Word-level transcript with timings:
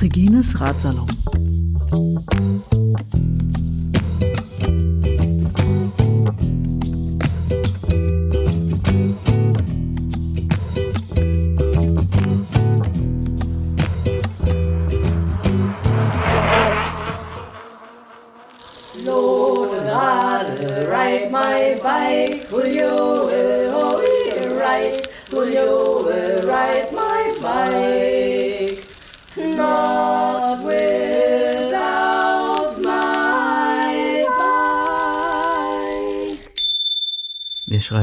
Regines 0.00 0.54
Ratsalon. 0.58 1.06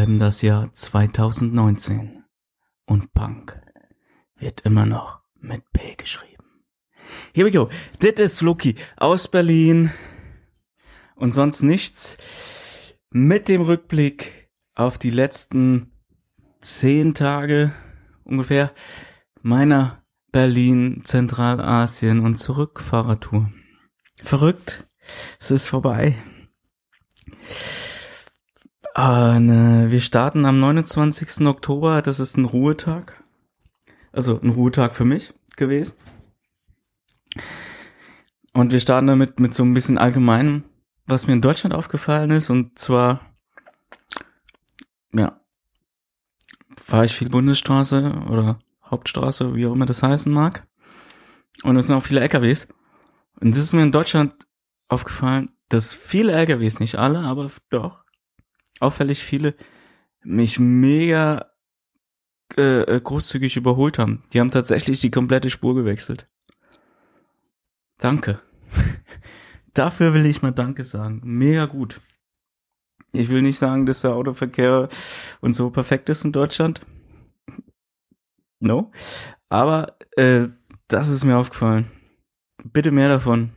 Schreiben 0.07 0.19
das 0.19 0.41
Jahr 0.41 0.71
2019 0.71 2.23
und 2.85 3.13
Punk 3.13 3.59
wird 4.39 4.61
immer 4.61 4.85
noch 4.85 5.19
mit 5.37 5.69
P 5.73 5.95
geschrieben. 5.95 6.45
Here 7.33 7.45
we 7.45 7.51
go. 7.51 7.69
Das 7.99 8.13
ist 8.13 8.39
Loki 8.39 8.75
aus 8.95 9.27
Berlin 9.27 9.91
und 11.15 11.33
sonst 11.33 11.61
nichts. 11.61 12.15
Mit 13.09 13.49
dem 13.49 13.61
Rückblick 13.61 14.49
auf 14.75 14.97
die 14.97 15.09
letzten 15.09 15.91
zehn 16.61 17.13
Tage 17.13 17.73
ungefähr 18.23 18.73
meiner 19.41 20.05
Berlin, 20.31 21.01
Zentralasien 21.03 22.21
und 22.21 22.37
Zurückfahrertour. 22.37 23.51
Verrückt. 24.23 24.87
Es 25.41 25.51
ist 25.51 25.67
vorbei. 25.67 26.15
Äh, 28.97 29.91
wir 29.91 30.01
starten 30.01 30.45
am 30.45 30.59
29. 30.59 31.45
Oktober. 31.45 32.01
Das 32.01 32.19
ist 32.19 32.35
ein 32.35 32.45
Ruhetag. 32.45 33.23
Also 34.11 34.39
ein 34.41 34.49
Ruhetag 34.49 34.95
für 34.95 35.05
mich 35.05 35.33
gewesen. 35.55 35.95
Und 38.53 38.71
wir 38.71 38.79
starten 38.79 39.05
damit 39.05 39.39
mit 39.39 39.53
so 39.53 39.63
ein 39.63 39.75
bisschen 39.75 39.99
allgemeinem, 39.99 40.63
was 41.05 41.27
mir 41.27 41.33
in 41.33 41.43
Deutschland 41.43 41.75
aufgefallen 41.75 42.31
ist. 42.31 42.49
Und 42.49 42.79
zwar, 42.79 43.21
ja, 45.13 45.39
fahre 46.83 47.05
ich 47.05 47.15
viel 47.15 47.29
Bundesstraße 47.29 48.23
oder 48.27 48.57
Hauptstraße, 48.83 49.53
wie 49.53 49.67
auch 49.67 49.73
immer 49.73 49.85
das 49.85 50.01
heißen 50.01 50.31
mag. 50.31 50.65
Und 51.61 51.77
es 51.77 51.85
sind 51.85 51.95
auch 51.95 52.03
viele 52.03 52.21
LKWs. 52.21 52.67
Und 53.39 53.51
das 53.51 53.59
ist 53.61 53.73
mir 53.73 53.83
in 53.83 53.91
Deutschland 53.91 54.33
aufgefallen, 54.87 55.49
dass 55.69 55.93
viele 55.93 56.31
LKWs, 56.31 56.79
nicht 56.79 56.95
alle, 56.95 57.19
aber 57.19 57.51
doch, 57.69 58.06
auffällig 58.81 59.23
viele, 59.23 59.55
mich 60.23 60.59
mega 60.59 61.51
äh, 62.55 62.81
äh, 62.81 63.01
großzügig 63.01 63.57
überholt 63.57 63.99
haben. 63.99 64.23
Die 64.33 64.39
haben 64.39 64.51
tatsächlich 64.51 64.99
die 64.99 65.11
komplette 65.11 65.49
Spur 65.49 65.75
gewechselt. 65.75 66.27
Danke. 67.97 68.39
Dafür 69.73 70.13
will 70.13 70.25
ich 70.25 70.41
mal 70.41 70.51
Danke 70.51 70.83
sagen. 70.83 71.21
Mega 71.23 71.65
gut. 71.65 72.01
Ich 73.11 73.29
will 73.29 73.41
nicht 73.41 73.59
sagen, 73.59 73.85
dass 73.85 74.01
der 74.01 74.13
Autoverkehr 74.13 74.89
und 75.41 75.53
so 75.53 75.69
perfekt 75.69 76.09
ist 76.09 76.25
in 76.25 76.31
Deutschland. 76.31 76.81
No. 78.59 78.91
Aber 79.49 79.97
äh, 80.15 80.47
das 80.87 81.09
ist 81.09 81.23
mir 81.23 81.37
aufgefallen. 81.37 81.91
Bitte 82.63 82.91
mehr 82.91 83.09
davon. 83.09 83.51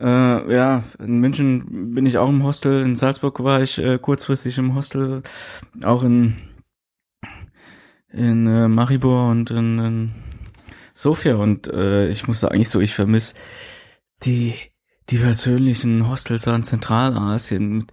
Äh, 0.00 0.54
ja, 0.54 0.82
in 0.98 1.20
München 1.20 1.94
bin 1.94 2.06
ich 2.06 2.16
auch 2.16 2.28
im 2.28 2.42
Hostel. 2.42 2.82
In 2.82 2.96
Salzburg 2.96 3.42
war 3.44 3.62
ich 3.62 3.78
äh, 3.78 3.98
kurzfristig 3.98 4.56
im 4.58 4.74
Hostel. 4.74 5.22
Auch 5.82 6.02
in 6.02 6.36
in 8.12 8.46
äh, 8.46 8.68
Maribor 8.68 9.30
und 9.30 9.50
in, 9.50 9.78
in 9.78 10.14
Sofia. 10.94 11.36
Und 11.36 11.68
äh, 11.68 12.08
ich 12.08 12.26
muss 12.26 12.40
sagen, 12.40 12.60
ich 12.60 12.70
so, 12.70 12.80
ich 12.80 12.94
vermisse 12.94 13.34
die 14.24 14.54
die 15.10 15.18
persönlichen 15.18 16.08
Hostels 16.08 16.46
in 16.46 16.62
Zentralasien. 16.62 17.86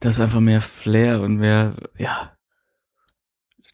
Das 0.00 0.16
ist 0.16 0.20
einfach 0.20 0.40
mehr 0.40 0.60
Flair 0.60 1.20
und 1.20 1.36
mehr, 1.36 1.74
ja, 1.96 2.36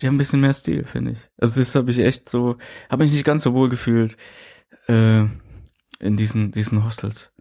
die 0.00 0.06
haben 0.06 0.16
ein 0.16 0.18
bisschen 0.18 0.40
mehr 0.40 0.52
Stil, 0.52 0.84
finde 0.84 1.12
ich. 1.12 1.18
Also 1.38 1.60
das 1.60 1.74
habe 1.74 1.90
ich 1.90 1.98
echt 1.98 2.28
so, 2.28 2.56
habe 2.90 3.04
mich 3.04 3.12
nicht 3.12 3.24
ganz 3.24 3.42
so 3.42 3.54
wohl 3.54 3.68
gefühlt 3.68 4.16
äh, 4.88 5.24
in 6.00 6.16
diesen 6.16 6.50
diesen 6.52 6.84
Hostels. 6.84 7.33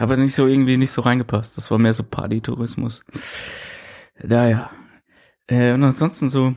Habe 0.00 0.16
nicht 0.16 0.34
so 0.34 0.46
irgendwie 0.46 0.78
nicht 0.78 0.90
so 0.90 1.02
reingepasst. 1.02 1.58
Das 1.58 1.70
war 1.70 1.78
mehr 1.78 1.92
so 1.92 2.02
Party-Tourismus. 2.02 3.04
Naja. 4.22 4.70
Äh, 5.46 5.74
und 5.74 5.84
ansonsten 5.84 6.30
so 6.30 6.54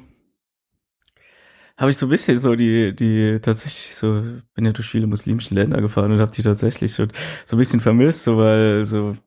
habe 1.77 1.91
ich 1.91 1.97
so 1.97 2.05
ein 2.05 2.09
bisschen 2.09 2.39
so 2.39 2.55
die 2.55 2.95
die 2.95 3.39
tatsächlich 3.41 3.95
so 3.95 4.23
bin 4.53 4.65
ja 4.65 4.71
durch 4.71 4.87
viele 4.87 5.07
muslimische 5.07 5.55
Länder 5.55 5.81
gefahren 5.81 6.11
und 6.11 6.19
habe 6.19 6.31
die 6.31 6.43
tatsächlich 6.43 6.93
schon 6.93 7.11
so 7.45 7.55
ein 7.55 7.59
bisschen 7.59 7.81
vermisst, 7.81 8.23
so 8.23 8.37
weil 8.37 8.85
so 8.85 9.17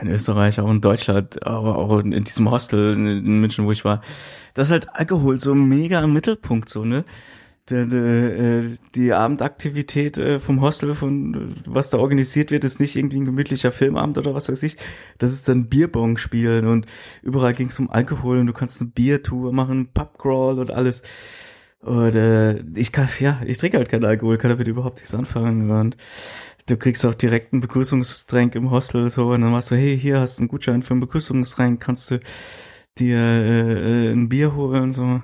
in 0.00 0.08
Österreich, 0.08 0.60
auch 0.60 0.70
in 0.70 0.80
Deutschland, 0.80 1.44
aber 1.44 1.76
auch 1.76 1.98
in, 1.98 2.24
diesem 2.24 2.50
Hostel 2.50 2.94
in, 2.94 3.06
in, 3.06 3.40
München, 3.40 3.66
wo 3.66 3.72
ich 3.72 3.84
war, 3.84 4.00
das 4.54 4.68
ist 4.68 4.72
halt 4.72 4.88
Alkohol 4.94 5.38
so 5.38 5.54
mega 5.54 6.02
im 6.02 6.12
Mittelpunkt 6.12 6.68
so, 6.68 6.84
ne? 6.84 7.04
Die, 7.70 7.86
die, 7.86 7.96
äh, 7.96 8.76
die 8.96 9.12
Abendaktivität 9.12 10.18
äh, 10.18 10.40
vom 10.40 10.60
Hostel, 10.60 10.96
von 10.96 11.54
was 11.64 11.90
da 11.90 11.98
organisiert 11.98 12.50
wird, 12.50 12.64
ist 12.64 12.80
nicht 12.80 12.96
irgendwie 12.96 13.20
ein 13.20 13.24
gemütlicher 13.24 13.70
Filmabend 13.70 14.18
oder 14.18 14.34
was 14.34 14.48
weiß 14.48 14.62
ich. 14.64 14.76
Das 15.18 15.32
ist 15.32 15.48
dann 15.48 15.68
Bierbong 15.68 16.18
spielen 16.18 16.66
und 16.66 16.86
überall 17.22 17.54
ging 17.54 17.68
es 17.68 17.78
um 17.78 17.88
Alkohol 17.88 18.38
und 18.38 18.48
du 18.48 18.52
kannst 18.52 18.80
eine 18.80 18.90
Biertour 18.90 19.52
machen, 19.52 19.90
Pubcrawl 19.94 20.58
und 20.58 20.72
alles. 20.72 21.02
Und 21.82 22.14
äh, 22.14 22.62
ich 22.76 22.92
kann, 22.92 23.08
ja, 23.18 23.40
ich 23.44 23.58
trinke 23.58 23.76
halt 23.78 23.88
keinen 23.88 24.04
Alkohol, 24.04 24.38
kann 24.38 24.50
damit 24.50 24.68
überhaupt 24.68 24.98
nichts 24.98 25.14
anfangen. 25.14 25.70
Und 25.70 25.96
du 26.66 26.76
kriegst 26.76 27.04
auch 27.04 27.14
direkt 27.14 27.52
einen 27.52 27.60
Begrüßungsdränk 27.60 28.54
im 28.54 28.70
Hostel 28.70 29.10
so 29.10 29.30
und 29.32 29.40
dann 29.42 29.50
machst 29.50 29.70
du, 29.70 29.76
hey, 29.76 29.98
hier 29.98 30.20
hast 30.20 30.38
du 30.38 30.42
einen 30.42 30.48
Gutschein 30.48 30.82
für 30.82 30.94
einen 30.94 31.00
Begrüßungsdränk, 31.00 31.80
kannst 31.80 32.10
du 32.10 32.20
dir 32.98 33.18
äh, 33.18 34.08
äh, 34.08 34.12
ein 34.12 34.28
Bier 34.28 34.54
holen 34.54 34.92
so. 34.92 35.22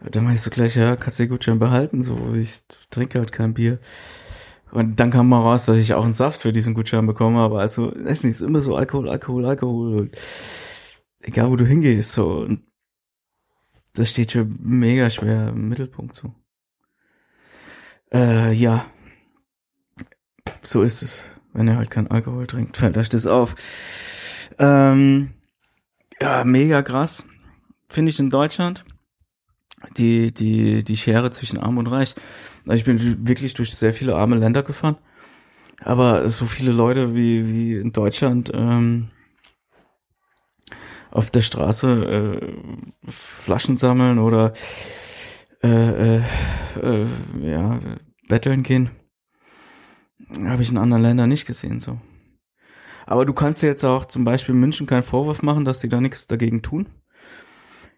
Dann 0.00 0.24
meinst 0.24 0.46
du 0.46 0.50
gleich, 0.50 0.76
ja, 0.76 0.96
kannst 0.96 1.18
du 1.18 1.24
den 1.24 1.30
Gutschein 1.30 1.58
behalten, 1.58 2.02
so 2.02 2.34
ich 2.34 2.62
trinke 2.90 3.18
halt 3.18 3.32
kein 3.32 3.54
Bier. 3.54 3.78
Und 4.70 5.00
dann 5.00 5.10
kam 5.10 5.28
mal 5.28 5.40
raus, 5.40 5.66
dass 5.66 5.78
ich 5.78 5.94
auch 5.94 6.04
einen 6.04 6.14
Saft 6.14 6.42
für 6.42 6.52
diesen 6.52 6.74
Gutschein 6.74 7.06
bekomme, 7.06 7.40
aber 7.40 7.60
also, 7.60 7.92
es 7.94 8.22
ist 8.24 8.40
immer 8.40 8.60
so 8.60 8.76
Alkohol, 8.76 9.08
Alkohol, 9.08 9.46
Alkohol. 9.46 9.98
Und 9.98 10.16
egal 11.20 11.50
wo 11.50 11.56
du 11.56 11.66
hingehst, 11.66 12.12
so. 12.12 12.40
Und 12.40 12.62
das 13.94 14.10
steht 14.10 14.32
schon 14.32 14.58
mega 14.60 15.10
schwer 15.10 15.48
im 15.48 15.68
Mittelpunkt 15.68 16.14
so. 16.14 16.34
Äh, 18.12 18.52
ja, 18.52 18.86
so 20.62 20.82
ist 20.82 21.02
es. 21.02 21.30
Wenn 21.52 21.68
ihr 21.68 21.76
halt 21.76 21.90
keinen 21.90 22.08
Alkohol 22.08 22.46
trinkt, 22.46 22.76
fällt 22.76 22.96
euch 22.98 23.08
das 23.08 23.26
auf. 23.26 23.54
Ähm, 24.58 25.30
ja, 26.20 26.44
mega 26.44 26.82
krass. 26.82 27.26
Finde 27.88 28.10
ich 28.10 28.20
in 28.20 28.30
Deutschland. 28.30 28.84
Die, 29.96 30.32
die, 30.32 30.82
die 30.82 30.96
Schere 30.96 31.30
zwischen 31.30 31.58
Arm 31.58 31.78
und 31.78 31.86
Reich. 31.86 32.14
Ich 32.66 32.84
bin 32.84 33.26
wirklich 33.26 33.54
durch 33.54 33.74
sehr 33.74 33.94
viele 33.94 34.16
arme 34.16 34.36
Länder 34.36 34.62
gefahren. 34.62 34.96
Aber 35.80 36.28
so 36.28 36.46
viele 36.46 36.72
Leute 36.72 37.14
wie, 37.14 37.46
wie 37.46 37.76
in 37.76 37.92
Deutschland 37.92 38.50
ähm, 38.52 39.10
auf 41.10 41.30
der 41.30 41.42
Straße 41.42 42.40
äh, 42.44 43.10
Flaschen 43.10 43.76
sammeln 43.76 44.18
oder 44.18 44.52
äh, 45.62 46.16
äh, 46.16 46.22
äh, 46.82 47.06
ja, 47.40 47.78
betteln 48.28 48.64
gehen 48.64 48.90
habe 50.44 50.62
ich 50.62 50.70
in 50.70 50.78
anderen 50.78 51.02
Ländern 51.02 51.28
nicht 51.28 51.46
gesehen 51.46 51.80
so. 51.80 51.98
Aber 53.06 53.24
du 53.24 53.32
kannst 53.32 53.62
dir 53.62 53.68
jetzt 53.68 53.84
auch 53.84 54.04
zum 54.04 54.24
Beispiel 54.24 54.54
München 54.54 54.86
keinen 54.86 55.02
Vorwurf 55.02 55.42
machen, 55.42 55.64
dass 55.64 55.78
die 55.78 55.88
da 55.88 56.00
nichts 56.00 56.26
dagegen 56.26 56.62
tun. 56.62 56.88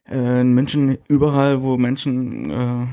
Äh, 0.09 0.41
in 0.41 0.53
München 0.53 0.99
überall, 1.09 1.63
wo 1.63 1.77
Menschen 1.77 2.51
äh, 2.51 2.87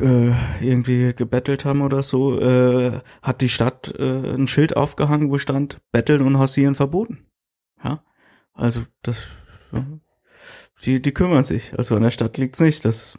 äh, 0.00 0.34
irgendwie 0.60 1.14
gebettelt 1.14 1.64
haben 1.64 1.82
oder 1.82 2.02
so, 2.02 2.38
äh, 2.40 3.00
hat 3.22 3.40
die 3.40 3.48
Stadt 3.48 3.94
äh, 3.98 4.34
ein 4.34 4.46
Schild 4.46 4.76
aufgehangen, 4.76 5.30
wo 5.30 5.38
stand 5.38 5.80
Betteln 5.92 6.22
und 6.22 6.38
Hausieren 6.38 6.74
verboten. 6.74 7.26
Ja, 7.82 8.02
also 8.52 8.82
das, 9.02 9.26
die, 10.84 11.00
die 11.02 11.12
kümmern 11.12 11.44
sich. 11.44 11.76
Also 11.76 11.96
an 11.96 12.02
der 12.02 12.10
Stadt 12.10 12.36
liegt's 12.38 12.60
nicht. 12.60 12.84
Das 12.84 13.18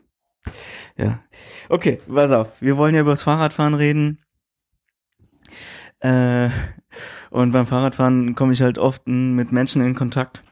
ja. 0.97 1.23
Okay, 1.69 1.99
pass 2.07 2.31
auf. 2.31 2.61
Wir 2.61 2.77
wollen 2.77 2.95
ja 2.95 3.01
über 3.01 3.11
das 3.11 3.23
Fahrradfahren 3.23 3.73
reden. 3.73 4.23
Äh, 5.99 6.49
Und 7.29 7.51
beim 7.51 7.67
Fahrradfahren 7.67 8.35
komme 8.35 8.53
ich 8.53 8.61
halt 8.61 8.77
oft 8.77 9.07
mit 9.07 9.51
Menschen 9.51 9.81
in 9.81 9.95
Kontakt, 9.95 10.43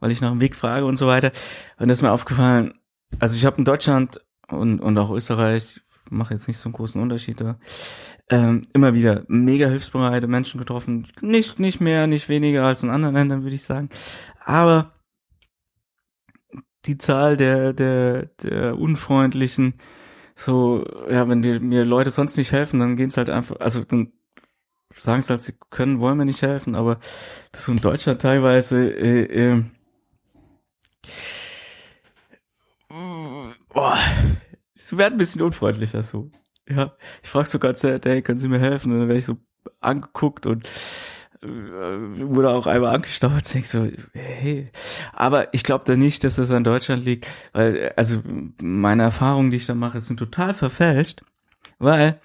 weil 0.00 0.10
ich 0.10 0.20
nach 0.20 0.30
dem 0.30 0.40
Weg 0.40 0.54
frage 0.54 0.86
und 0.86 0.96
so 0.96 1.06
weiter. 1.06 1.32
Und 1.78 1.88
das 1.88 1.98
ist 1.98 2.02
mir 2.02 2.12
aufgefallen, 2.12 2.74
also 3.18 3.36
ich 3.36 3.44
habe 3.44 3.58
in 3.58 3.64
Deutschland 3.64 4.20
und, 4.48 4.80
und 4.80 4.98
auch 4.98 5.10
Österreich, 5.10 5.80
mache 6.10 6.34
jetzt 6.34 6.48
nicht 6.48 6.58
so 6.58 6.68
einen 6.68 6.74
großen 6.74 7.00
Unterschied 7.00 7.40
da, 7.40 7.58
ähm, 8.30 8.62
immer 8.72 8.94
wieder 8.94 9.24
mega 9.28 9.68
hilfsbereite 9.68 10.26
Menschen 10.26 10.58
getroffen. 10.58 11.06
Nicht, 11.20 11.58
nicht 11.58 11.80
mehr, 11.80 12.06
nicht 12.06 12.28
weniger 12.28 12.64
als 12.64 12.82
in 12.82 12.90
anderen 12.90 13.14
Ländern, 13.14 13.42
würde 13.42 13.54
ich 13.54 13.62
sagen. 13.62 13.88
Aber 14.44 14.92
die 16.84 16.98
Zahl 16.98 17.36
der, 17.36 17.72
der, 17.72 18.26
der 18.42 18.78
unfreundlichen, 18.78 19.74
so, 20.34 20.84
ja, 21.10 21.28
wenn 21.28 21.42
die, 21.42 21.58
mir 21.58 21.84
Leute 21.84 22.10
sonst 22.10 22.36
nicht 22.36 22.52
helfen, 22.52 22.80
dann 22.80 22.96
gehen's 22.96 23.16
halt 23.16 23.30
einfach, 23.30 23.56
also 23.60 23.82
dann 23.84 24.12
sagen 24.96 25.22
sie 25.22 25.30
halt, 25.30 25.42
sie 25.42 25.54
können, 25.70 26.00
wollen 26.00 26.16
mir 26.16 26.24
nicht 26.24 26.42
helfen, 26.42 26.74
aber 26.74 27.00
das 27.52 27.62
ist 27.62 27.68
in 27.68 27.80
Deutschland 27.80 28.22
teilweise, 28.22 28.90
äh, 28.90 29.22
äh, 29.22 29.64
boah, 33.68 33.98
sie 34.76 34.98
werden 34.98 35.14
ein 35.14 35.18
bisschen 35.18 35.42
unfreundlicher 35.42 36.02
so. 36.02 36.30
Ja, 36.68 36.96
ich 37.22 37.30
frage 37.30 37.48
sogar 37.48 37.74
sehr, 37.74 38.00
hey, 38.02 38.22
können 38.22 38.38
Sie 38.38 38.48
mir 38.48 38.58
helfen? 38.58 38.92
Und 38.92 39.00
dann 39.00 39.08
werde 39.08 39.18
ich 39.18 39.24
so 39.24 39.38
angeguckt 39.80 40.46
und 40.46 40.68
äh, 41.42 41.46
wurde 41.46 42.50
auch 42.50 42.66
einmal 42.66 42.94
angestaubt. 42.94 43.54
Ich 43.54 43.68
so, 43.68 43.88
hey. 44.12 44.66
Aber 45.12 45.52
ich 45.54 45.62
glaube 45.62 45.84
da 45.86 45.96
nicht, 45.96 46.24
dass 46.24 46.36
das 46.36 46.50
an 46.50 46.64
Deutschland 46.64 47.04
liegt, 47.04 47.26
weil, 47.52 47.92
also 47.96 48.22
meine 48.60 49.04
Erfahrungen, 49.04 49.50
die 49.50 49.58
ich 49.58 49.66
da 49.66 49.74
mache, 49.74 50.00
sind 50.00 50.18
total 50.18 50.54
verfälscht, 50.54 51.22
weil 51.78 52.20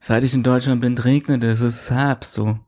seit 0.00 0.24
ich 0.24 0.34
in 0.34 0.42
Deutschland 0.42 0.80
bin, 0.80 0.96
regnet 0.98 1.44
es, 1.44 1.60
es 1.60 1.82
ist 1.82 1.90
Herbst 1.90 2.32
so. 2.32 2.58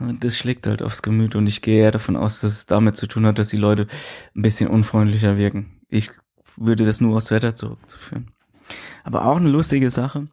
Das 0.00 0.36
schlägt 0.36 0.66
halt 0.66 0.82
aufs 0.82 1.02
Gemüt 1.02 1.34
und 1.34 1.46
ich 1.46 1.60
gehe 1.60 1.82
eher 1.82 1.90
davon 1.90 2.16
aus, 2.16 2.40
dass 2.40 2.52
es 2.52 2.66
damit 2.66 2.96
zu 2.96 3.06
tun 3.06 3.26
hat, 3.26 3.38
dass 3.38 3.48
die 3.48 3.58
Leute 3.58 3.86
ein 4.34 4.42
bisschen 4.42 4.68
unfreundlicher 4.68 5.36
wirken. 5.36 5.80
Ich 5.88 6.10
würde 6.56 6.84
das 6.84 7.00
nur 7.00 7.16
aufs 7.16 7.30
Wetter 7.30 7.54
zurückzuführen. 7.54 8.30
Aber 9.04 9.26
auch 9.26 9.36
eine 9.36 9.50
lustige 9.50 9.90
Sache. 9.90 10.28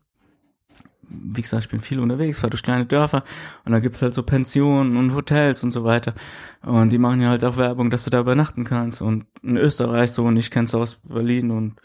Wie 1.10 1.42
gesagt, 1.42 1.66
ich 1.66 1.70
bin 1.70 1.82
viel 1.82 2.00
unterwegs, 2.00 2.40
fahre 2.40 2.50
durch 2.50 2.64
kleine 2.64 2.86
Dörfer 2.86 3.24
und 3.64 3.72
da 3.72 3.80
gibt's 3.80 4.02
halt 4.02 4.14
so 4.14 4.24
Pensionen 4.24 4.98
und 4.98 5.14
Hotels 5.14 5.64
und 5.64 5.72
so 5.72 5.84
weiter. 5.86 6.14
Und 6.62 6.90
die 6.90 6.98
machen 6.98 7.22
ja 7.22 7.30
halt 7.30 7.46
auch 7.46 7.56
Werbung, 7.56 7.90
dass 7.90 8.04
du 8.04 8.10
da 8.10 8.20
übernachten 8.20 8.66
kannst. 8.66 9.02
Und 9.02 9.26
in 9.42 9.56
Österreich 9.56 10.12
so, 10.12 10.26
und 10.26 10.36
ich 10.36 10.52
kenn's 10.52 10.76
aus 10.76 10.96
Berlin 11.04 11.52
und 11.52 11.80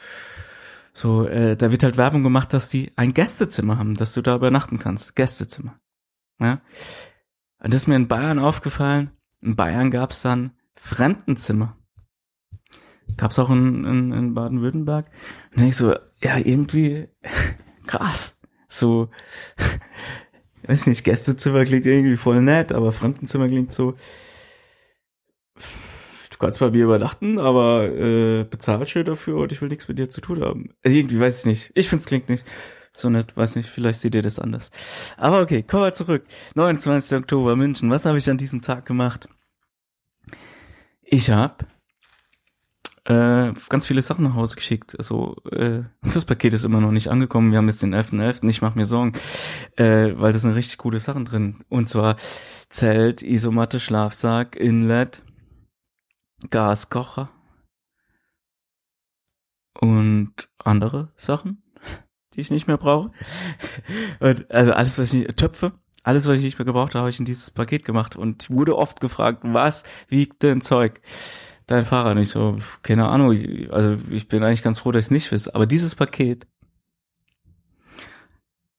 so, 0.93 1.27
äh, 1.27 1.57
da 1.57 1.71
wird 1.71 1.85
halt 1.85 1.97
Werbung 1.97 2.23
gemacht, 2.23 2.53
dass 2.53 2.69
die 2.69 2.91
ein 2.97 3.15
Gästezimmer 3.15 3.79
haben, 3.79 3.95
dass 3.95 4.13
du 4.13 4.23
da 4.23 4.35
übernachten 4.35 4.79
kannst. 4.79 5.15
Gästezimmer. 5.15 5.79
Ja. 6.41 6.61
Und 7.63 7.73
das 7.73 7.83
ist 7.83 7.87
mir 7.87 7.97
in 7.97 8.09
Bayern 8.09 8.41
aufgefallen. 8.41 9.11
In 9.41 9.55
Bayern 9.55 9.91
gab's 9.91 10.23
dann 10.23 10.53
Fremdenzimmer. 10.75 11.77
Gab's 13.17 13.39
auch 13.39 13.51
in, 13.51 13.85
in, 13.85 14.13
in 14.13 14.35
Baden-Württemberg. 14.35 15.07
Und 15.53 15.61
dann 15.61 15.69
ich 15.69 15.77
so, 15.77 15.95
ja, 16.23 16.39
irgendwie 16.39 17.09
krass. 17.87 18.41
So, 18.67 19.11
weiß 20.67 20.87
nicht, 20.87 21.05
Gästezimmer 21.05 21.65
klingt 21.65 21.87
irgendwie 21.87 22.17
voll 22.17 22.41
nett, 22.41 22.73
aber 22.73 22.93
Fremdenzimmer 22.93 23.49
klingt 23.49 23.73
so, 23.73 23.95
du 26.31 26.39
kannst 26.39 26.59
bei 26.59 26.71
mir 26.71 26.85
übernachten, 26.85 27.39
aber 27.39 27.89
äh, 27.93 28.45
bezahlt 28.45 28.89
schön 28.91 29.05
dafür 29.05 29.37
und 29.37 29.53
ich 29.53 29.61
will 29.61 29.69
nichts 29.69 29.87
mit 29.87 29.99
dir 29.99 30.09
zu 30.09 30.21
tun 30.21 30.43
haben. 30.43 30.75
Also 30.83 30.97
irgendwie 30.97 31.21
weiß 31.21 31.41
ich 31.41 31.47
nicht. 31.47 31.71
Ich 31.75 31.89
find's 31.89 32.07
klingt 32.07 32.29
nicht 32.29 32.45
so 32.95 33.09
nett, 33.11 33.37
weiß 33.37 33.57
nicht, 33.57 33.69
vielleicht 33.69 34.01
seht 34.01 34.15
ihr 34.15 34.23
das 34.23 34.39
anders. 34.39 34.71
Aber 35.17 35.41
okay, 35.41 35.63
kommen 35.63 35.85
wir 35.85 35.93
zurück. 35.93 36.27
29. 36.55 37.19
Oktober, 37.19 37.57
München. 37.57 37.91
Was 37.91 38.05
habe 38.05 38.19
ich 38.19 38.29
an 38.29 38.39
diesem 38.39 38.63
Tag 38.63 38.87
gemacht? 38.87 39.29
Ich 41.03 41.31
habe 41.31 41.67
äh, 43.05 43.53
ganz 43.69 43.87
viele 43.87 44.03
Sachen 44.03 44.25
nach 44.25 44.35
Hause 44.35 44.57
geschickt. 44.57 44.95
Also 44.97 45.37
äh, 45.51 45.83
das 46.03 46.25
Paket 46.25 46.53
ist 46.53 46.65
immer 46.65 46.81
noch 46.81 46.93
nicht 46.93 47.09
angekommen. 47.09 47.51
Wir 47.51 47.59
haben 47.59 47.69
jetzt 47.69 47.83
den 47.83 47.95
11.11. 47.95 48.49
Ich 48.49 48.63
mache 48.63 48.79
mir 48.79 48.87
Sorgen, 48.87 49.13
äh, 49.77 50.13
weil 50.17 50.33
das 50.33 50.43
sind 50.43 50.53
richtig 50.53 50.79
gute 50.79 50.99
Sachen 50.99 51.25
drin. 51.25 51.65
Und 51.69 51.89
zwar 51.89 52.17
Zelt, 52.69 53.23
Isomatte, 53.23 53.81
Schlafsack, 53.81 54.57
Inlet, 54.57 55.23
Gaskocher 56.51 57.31
und 59.81 60.33
andere 60.59 61.13
Sachen, 61.17 61.62
die 62.35 62.41
ich 62.41 62.51
nicht 62.51 62.67
mehr 62.67 62.79
brauche. 62.79 63.11
Und, 64.21 64.51
also 64.51 64.73
alles, 64.73 64.99
was 64.99 65.13
ich 65.13 65.27
nicht, 65.27 65.37
Töpfe, 65.37 65.73
alles, 66.03 66.27
was 66.27 66.39
ich 66.39 66.45
nicht 66.45 66.59
mehr 66.59 66.67
gebraucht 66.67 66.95
habe, 66.95 67.01
habe 67.01 67.11
ich 67.11 67.19
in 67.19 67.25
dieses 67.25 67.51
Paket 67.51 67.85
gemacht 67.85 68.17
und 68.17 68.51
wurde 68.51 68.77
oft 68.77 69.01
gefragt, 69.01 69.41
was 69.45 69.85
wiegt 70.09 70.43
denn 70.43 70.61
Zeug? 70.61 71.01
dein 71.67 71.85
Fahrrad? 71.85 72.17
Und 72.17 72.23
ich 72.23 72.29
so, 72.29 72.59
keine 72.83 73.09
Ahnung, 73.09 73.31
also 73.71 73.99
ich 74.11 74.29
bin 74.29 74.43
eigentlich 74.43 74.63
ganz 74.63 74.79
froh, 74.79 74.93
dass 74.93 75.05
ich 75.05 75.07
es 75.07 75.11
nicht 75.11 75.33
weiß. 75.33 75.49
Aber 75.49 75.67
dieses 75.67 75.95
Paket 75.95 76.47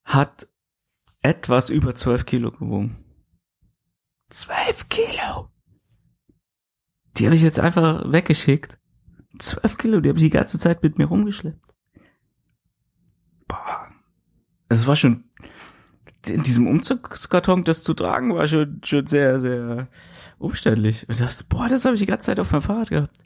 hat 0.03 0.47
etwas 1.21 1.69
über 1.69 1.95
12 1.95 2.25
Kilo 2.25 2.51
gewogen. 2.51 3.03
12 4.29 4.89
Kilo! 4.89 5.49
Die 7.17 7.25
habe 7.25 7.35
ich 7.35 7.43
jetzt 7.43 7.59
einfach 7.59 8.11
weggeschickt. 8.11 8.77
12 9.39 9.77
Kilo, 9.77 9.99
die 9.99 10.09
habe 10.09 10.17
ich 10.17 10.25
die 10.25 10.29
ganze 10.29 10.59
Zeit 10.59 10.83
mit 10.83 10.97
mir 10.97 11.05
rumgeschleppt. 11.05 11.73
Boah. 13.47 13.91
Es 14.79 14.87
war 14.87 14.95
schon, 14.95 15.23
in 16.25 16.43
diesem 16.43 16.67
Umzugskarton 16.67 17.63
das 17.63 17.83
zu 17.83 17.93
tragen, 17.93 18.33
war 18.33 18.47
schon, 18.47 18.81
schon 18.83 19.07
sehr, 19.07 19.39
sehr 19.39 19.87
umständlich. 20.39 21.07
Und 21.07 21.19
dachte, 21.19 21.43
boah, 21.49 21.67
das 21.67 21.85
habe 21.85 21.95
ich 21.95 22.01
die 22.01 22.07
ganze 22.07 22.27
Zeit 22.27 22.39
auf 22.39 22.51
meinem 22.51 22.61
Fahrrad 22.61 22.89
gehabt. 22.89 23.17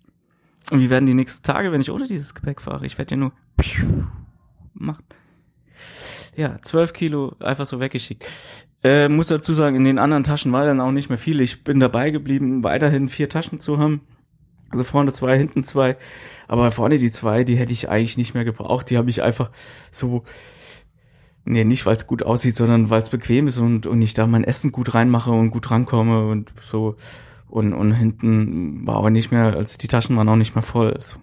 Und 0.72 0.82
wie 0.82 0.90
werden 0.90 1.06
die 1.06 1.14
nächsten 1.14 1.44
Tage, 1.44 1.72
wenn 1.72 1.82
ich 1.82 1.92
ohne 1.92 2.08
dieses 2.08 2.34
Gepäck 2.36 2.62
fahre? 2.62 2.86
Ich 2.86 2.98
werde 2.98 3.12
ja 3.12 3.18
nur 3.18 3.32
machen. 4.74 5.06
Ja, 6.36 6.62
zwölf 6.62 6.94
Kilo 6.94 7.36
einfach 7.40 7.66
so 7.66 7.80
weggeschickt. 7.80 8.28
Äh, 8.84 9.10
muss 9.10 9.28
dazu 9.28 9.54
sagen, 9.54 9.76
in 9.76 9.86
den 9.86 9.98
anderen 9.98 10.24
Taschen 10.24 10.52
war 10.52 10.66
dann 10.66 10.80
auch 10.80 10.92
nicht 10.92 11.10
mehr 11.10 11.18
viel. 11.18 11.42
Ich 11.42 11.64
bin 11.64 11.80
dabei 11.80 12.12
geblieben, 12.12 12.64
weiterhin 12.64 13.10
vier 13.10 13.28
Taschen 13.28 13.60
zu 13.60 13.80
haben. 13.80 14.02
Also 14.70 14.84
vorne 14.84 15.12
zwei, 15.14 15.38
hinten 15.38 15.64
zwei. 15.64 15.98
Aber 16.48 16.72
vorne 16.72 17.00
die 17.00 17.12
zwei, 17.12 17.44
die 17.44 17.56
hätte 17.56 17.72
ich 17.72 17.90
eigentlich 17.90 18.18
nicht 18.18 18.34
mehr 18.34 18.46
gebraucht. 18.46 18.90
Die 18.90 18.98
habe 18.98 19.10
ich 19.10 19.24
einfach 19.24 19.52
so 19.92 20.24
Nee, 21.50 21.64
nicht 21.64 21.86
weil 21.86 21.96
es 21.96 22.08
gut 22.08 22.24
aussieht, 22.24 22.58
sondern 22.58 22.90
weil 22.90 23.00
es 23.00 23.08
bequem 23.08 23.48
ist 23.48 23.58
und, 23.58 23.86
und 23.88 24.02
ich 24.02 24.14
da 24.14 24.28
mein 24.28 24.44
Essen 24.44 24.74
gut 24.74 24.94
reinmache 24.94 25.32
und 25.32 25.50
gut 25.50 25.72
rankomme 25.72 26.28
und 26.28 26.52
so. 26.70 26.98
Und, 27.48 27.74
und 27.74 27.94
hinten 27.94 28.86
war 28.86 28.98
aber 28.98 29.12
nicht 29.12 29.32
mehr, 29.32 29.56
als 29.56 29.78
die 29.78 29.88
Taschen 29.88 30.18
waren 30.18 30.28
auch 30.28 30.36
nicht 30.36 30.56
mehr 30.56 30.62
voll. 30.62 31.00
So, 31.00 31.18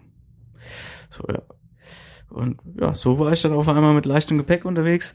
so 1.11 1.25
ja. 1.31 1.43
Und 2.31 2.59
ja, 2.81 2.95
so 2.95 3.19
war 3.19 3.33
ich 3.33 3.43
dann 3.43 3.52
auf 3.52 3.69
einmal 3.69 3.93
mit 3.93 4.07
leichtem 4.07 4.38
Gepäck 4.38 4.64
unterwegs. 4.64 5.12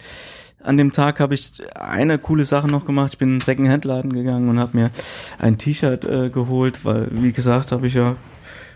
An 0.61 0.77
dem 0.77 0.93
Tag 0.93 1.19
habe 1.19 1.33
ich 1.33 1.53
eine 1.75 2.19
coole 2.19 2.45
Sache 2.45 2.67
noch 2.67 2.85
gemacht. 2.85 3.13
Ich 3.13 3.17
bin 3.17 3.29
in 3.29 3.33
einen 3.33 3.41
Second-Hand-Laden 3.41 4.13
gegangen 4.13 4.47
und 4.47 4.59
habe 4.59 4.77
mir 4.77 4.91
ein 5.39 5.57
T-Shirt 5.57 6.05
äh, 6.05 6.29
geholt, 6.29 6.85
weil, 6.85 7.07
wie 7.11 7.31
gesagt, 7.31 7.71
habe 7.71 7.87
ich 7.87 7.95
ja 7.95 8.15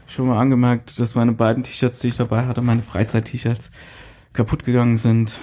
schon 0.08 0.28
mal 0.28 0.40
angemerkt, 0.40 1.00
dass 1.00 1.14
meine 1.14 1.34
beiden 1.34 1.64
T-Shirts, 1.64 2.00
die 2.00 2.08
ich 2.08 2.18
dabei 2.18 2.48
hatte, 2.48 2.62
meine 2.62 2.82
Freizeit-T-Shirts, 2.82 3.70
kaputt 4.34 4.66
gegangen 4.66 4.98
sind. 4.98 5.36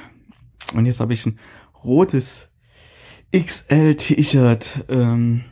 Und 0.75 0.87
jetzt 0.87 1.01
habe 1.01 1.13
ich 1.13 1.27
ein 1.27 1.39
rotes 1.85 2.51
XL-T-Shirt 3.35 4.85
ähm, 4.89 5.45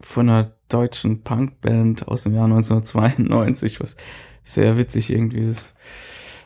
von 0.00 0.28
einer 0.28 0.56
deutschen 0.68 1.22
Punkband 1.22 2.08
aus 2.08 2.24
dem 2.24 2.34
Jahr 2.34 2.44
1992, 2.44 3.80
was 3.80 3.96
sehr 4.42 4.76
witzig 4.76 5.10
irgendwie 5.10 5.48
ist. 5.48 5.74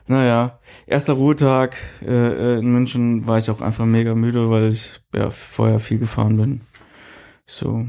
Naja, 0.06 0.58
erster 0.86 1.12
Ruhetag 1.12 1.76
äh, 2.00 2.06
äh, 2.06 2.58
in 2.58 2.72
München 2.72 3.26
war 3.26 3.38
ich 3.38 3.50
auch 3.50 3.60
einfach 3.60 3.84
mega 3.84 4.14
müde, 4.14 4.48
weil 4.48 4.70
ich 4.70 5.00
ja 5.14 5.30
vorher 5.30 5.80
viel 5.80 5.98
gefahren 5.98 6.36
bin. 6.38 6.60
So. 7.46 7.86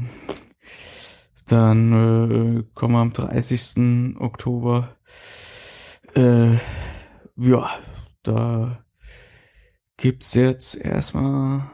Dann 1.46 1.92
äh, 2.58 2.64
kommen 2.74 2.94
wir 2.94 3.00
am 3.00 3.12
30. 3.12 4.16
Oktober. 4.18 4.96
Äh, 6.14 6.58
ja, 7.36 7.70
da 8.22 8.84
gibt's 10.00 10.32
jetzt 10.34 10.76
erstmal 10.76 11.70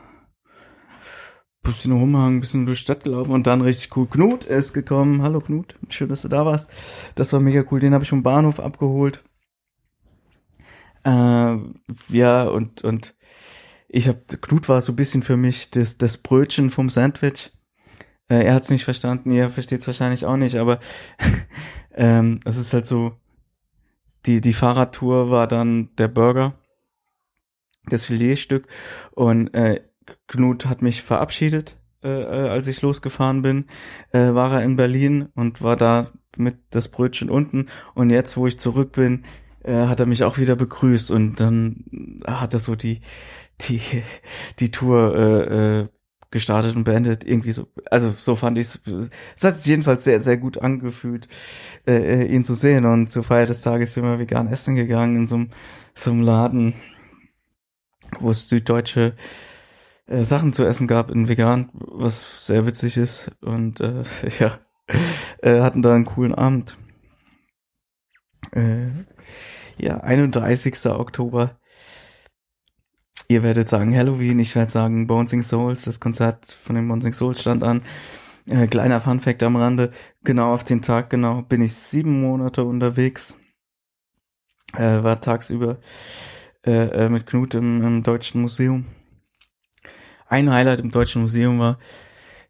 bisschen 1.62 1.92
rumhangen, 1.92 2.40
bisschen 2.40 2.66
durch 2.66 2.78
die 2.78 2.84
Stadt 2.84 3.04
gelaufen 3.04 3.32
und 3.32 3.46
dann 3.46 3.60
richtig 3.60 3.96
cool. 3.96 4.06
Knut 4.06 4.44
ist 4.44 4.72
gekommen. 4.72 5.22
Hallo 5.22 5.40
Knut, 5.40 5.76
schön, 5.88 6.08
dass 6.08 6.22
du 6.22 6.28
da 6.28 6.44
warst. 6.44 6.68
Das 7.14 7.32
war 7.32 7.40
mega 7.40 7.64
cool. 7.70 7.80
Den 7.80 7.94
habe 7.94 8.04
ich 8.04 8.10
vom 8.10 8.22
Bahnhof 8.22 8.60
abgeholt. 8.60 9.24
Äh, 11.04 11.56
ja, 12.08 12.44
und, 12.44 12.82
und 12.82 13.14
ich 13.88 14.08
habe, 14.08 14.20
Knut 14.40 14.68
war 14.68 14.80
so 14.80 14.92
ein 14.92 14.96
bisschen 14.96 15.22
für 15.22 15.36
mich 15.36 15.70
das, 15.70 15.98
das 15.98 16.16
Brötchen 16.16 16.70
vom 16.70 16.90
Sandwich. 16.90 17.52
Äh, 18.28 18.44
er 18.44 18.54
hat's 18.54 18.70
nicht 18.70 18.84
verstanden, 18.84 19.30
ihr 19.30 19.50
versteht's 19.50 19.86
wahrscheinlich 19.86 20.26
auch 20.26 20.36
nicht, 20.36 20.56
aber 20.56 20.80
ähm, 21.94 22.40
es 22.44 22.56
ist 22.56 22.72
halt 22.72 22.86
so, 22.86 23.12
die, 24.26 24.40
die 24.40 24.52
Fahrradtour 24.52 25.30
war 25.30 25.46
dann 25.46 25.94
der 25.96 26.08
Burger 26.08 26.54
das 27.88 28.04
Filetstück 28.04 28.66
und 29.12 29.52
äh, 29.54 29.80
Knut 30.28 30.66
hat 30.66 30.82
mich 30.82 31.02
verabschiedet 31.02 31.76
äh, 32.06 32.22
äh, 32.22 32.48
als 32.48 32.68
ich 32.68 32.82
losgefahren 32.82 33.42
bin, 33.42 33.64
äh, 34.12 34.32
war 34.32 34.52
er 34.52 34.62
in 34.62 34.76
Berlin 34.76 35.28
und 35.34 35.60
war 35.60 35.74
da 35.74 36.12
mit 36.36 36.56
das 36.70 36.86
Brötchen 36.86 37.30
unten. 37.30 37.66
Und 37.94 38.10
jetzt, 38.10 38.36
wo 38.36 38.46
ich 38.46 38.60
zurück 38.60 38.92
bin, 38.92 39.24
äh, 39.64 39.86
hat 39.86 39.98
er 39.98 40.06
mich 40.06 40.22
auch 40.22 40.38
wieder 40.38 40.54
begrüßt 40.54 41.10
und 41.10 41.40
dann 41.40 42.20
hat 42.24 42.54
er 42.54 42.60
so 42.60 42.76
die 42.76 43.00
die 43.62 43.80
die 44.60 44.70
Tour 44.70 45.16
äh, 45.16 45.80
äh, 45.80 45.88
gestartet 46.30 46.76
und 46.76 46.84
beendet 46.84 47.24
irgendwie 47.24 47.52
so 47.52 47.68
also 47.90 48.14
so 48.18 48.36
fand 48.36 48.58
ich 48.58 48.78
es 49.36 49.44
hat 49.44 49.58
sich 49.58 49.66
jedenfalls 49.66 50.04
sehr 50.04 50.20
sehr 50.20 50.36
gut 50.36 50.58
angefühlt 50.58 51.28
äh, 51.86 52.24
äh, 52.24 52.26
ihn 52.26 52.44
zu 52.44 52.54
sehen 52.54 52.84
und 52.84 53.10
zur 53.10 53.24
Feier 53.24 53.46
des 53.46 53.62
Tages 53.62 53.94
sind 53.94 54.04
wir 54.04 54.18
vegan 54.18 54.48
essen 54.48 54.74
gegangen 54.74 55.16
in 55.16 55.26
so 55.26 55.36
einem 55.36 55.50
so 55.94 56.10
einem 56.10 56.22
Laden 56.22 56.74
wo 58.20 58.30
es 58.30 58.48
süddeutsche 58.48 59.14
äh, 60.06 60.24
Sachen 60.24 60.52
zu 60.52 60.64
essen 60.64 60.86
gab 60.86 61.10
in 61.10 61.28
vegan 61.28 61.70
was 61.72 62.46
sehr 62.46 62.66
witzig 62.66 62.96
ist 62.96 63.30
und 63.40 63.80
äh, 63.80 64.04
ja 64.38 64.58
äh, 65.42 65.60
hatten 65.60 65.82
da 65.82 65.94
einen 65.94 66.04
coolen 66.04 66.34
Abend 66.34 66.76
äh, 68.52 68.88
ja 69.78 70.00
31. 70.00 70.86
Oktober 70.86 71.58
Ihr 73.28 73.42
werdet 73.42 73.68
sagen 73.68 73.96
Halloween, 73.96 74.38
ich 74.38 74.54
werde 74.54 74.70
sagen 74.70 75.08
Bouncing 75.08 75.42
Souls, 75.42 75.82
das 75.82 75.98
Konzert 75.98 76.56
von 76.64 76.76
den 76.76 76.86
Bouncing 76.86 77.12
Souls 77.12 77.40
stand 77.40 77.64
an. 77.64 77.82
Äh, 78.48 78.68
kleiner 78.68 79.00
Funfact 79.00 79.42
am 79.42 79.56
Rande, 79.56 79.90
genau 80.22 80.54
auf 80.54 80.62
den 80.62 80.80
Tag 80.80 81.10
genau 81.10 81.42
bin 81.42 81.60
ich 81.60 81.74
sieben 81.74 82.20
Monate 82.20 82.64
unterwegs. 82.64 83.34
Äh, 84.74 85.02
war 85.02 85.20
tagsüber 85.20 85.78
äh, 86.66 87.04
äh, 87.04 87.08
mit 87.08 87.26
Knut 87.26 87.54
im, 87.54 87.82
im 87.82 88.02
Deutschen 88.02 88.42
Museum. 88.42 88.86
Ein 90.28 90.50
Highlight 90.50 90.80
im 90.80 90.90
Deutschen 90.90 91.22
Museum 91.22 91.58
war 91.60 91.78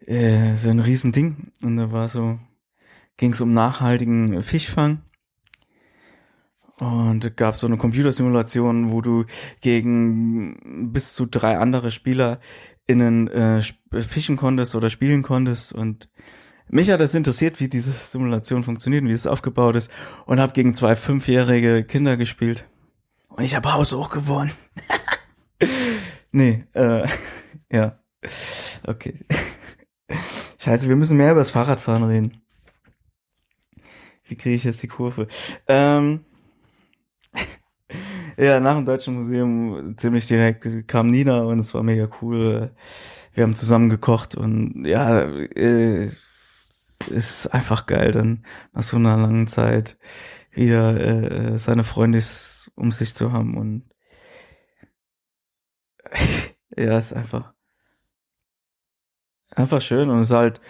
äh, 0.07 0.55
so 0.55 0.71
ein 0.71 0.81
Riesending 0.81 1.53
und 1.63 1.77
da 1.77 1.93
war 1.93 2.09
so, 2.09 2.39
ging 3.17 3.33
es 3.33 3.41
um 3.41 3.53
nachhaltigen 3.53 4.43
Fischfang 4.43 5.03
und 6.79 7.37
gab 7.37 7.57
so 7.57 7.67
eine 7.67 7.77
Computersimulation, 7.77 8.91
wo 8.91 9.01
du 9.01 9.25
gegen 9.61 10.93
bis 10.93 11.15
zu 11.15 11.27
drei 11.27 11.59
andere 11.59 11.91
Spieler 11.91 12.41
innen 12.87 13.29
äh, 13.29 13.63
fischen 14.03 14.37
konntest 14.37 14.75
oder 14.75 14.91
spielen 14.91 15.23
konntest. 15.23 15.73
Und 15.73 16.09
mich 16.69 16.91
hat 16.91 17.01
das 17.01 17.15
interessiert, 17.15 17.61
wie 17.61 17.69
diese 17.69 17.93
Simulation 17.93 18.65
funktioniert 18.65 19.03
und 19.03 19.09
wie 19.09 19.15
es 19.15 19.27
aufgebaut 19.27 19.77
ist. 19.77 19.91
Und 20.27 20.41
habe 20.41 20.53
gegen 20.53 20.75
zwei 20.75 20.97
fünfjährige 20.97 21.85
Kinder 21.85 22.17
gespielt. 22.17 22.67
Und 23.37 23.45
ich 23.45 23.55
habe 23.55 23.73
Haus 23.73 23.93
auch 23.93 24.09
gewonnen. 24.09 24.53
nee, 26.33 26.65
äh, 26.73 27.07
ja. 27.71 27.99
Okay. 28.85 29.15
Scheiße, 30.59 30.89
wir 30.89 30.97
müssen 30.97 31.19
mehr 31.19 31.33
über 31.33 31.41
das 31.41 31.51
Fahrradfahren 31.51 32.05
reden. 32.05 32.41
Wie 34.25 34.37
kriege 34.37 34.57
ich 34.57 34.65
jetzt 34.65 34.83
die 34.83 34.89
Kurve? 34.89 35.29
Ähm, 35.69 36.25
ja, 38.39 38.59
nach 38.59 38.75
dem 38.75 38.87
Deutschen 38.87 39.15
Museum 39.15 39.97
ziemlich 39.99 40.27
direkt 40.27 40.89
kam 40.89 41.11
Nina 41.11 41.43
und 41.43 41.59
es 41.59 41.75
war 41.75 41.83
mega 41.83 42.09
cool. 42.21 42.75
Wir 43.35 43.45
haben 43.45 43.55
zusammen 43.55 43.91
gekocht 43.91 44.35
und 44.35 44.85
ja, 44.87 45.21
äh, 45.21 46.11
ist 47.09 47.49
einfach 47.49 47.87
geil, 47.87 48.11
dann 48.13 48.45
nach 48.73 48.83
so 48.83 48.97
einer 48.97 49.17
langen 49.17 49.47
Zeit 49.47 49.99
wieder 50.57 51.53
äh, 51.55 51.59
seine 51.59 51.85
Freundis 51.85 52.71
um 52.75 52.91
sich 52.91 53.15
zu 53.15 53.33
haben 53.33 53.57
und 53.57 53.85
ja, 56.77 56.99
ist 56.99 57.13
einfach 57.13 57.53
einfach 59.51 59.81
schön 59.81 60.11
und 60.11 60.21
es 60.21 60.29
ist 60.29 60.37
halt 60.37 60.61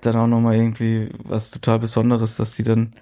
dann 0.00 0.16
auch 0.16 0.26
nochmal 0.26 0.56
irgendwie 0.56 1.10
was 1.24 1.50
total 1.50 1.78
Besonderes, 1.78 2.36
dass 2.36 2.56
die 2.56 2.62
dann 2.62 2.94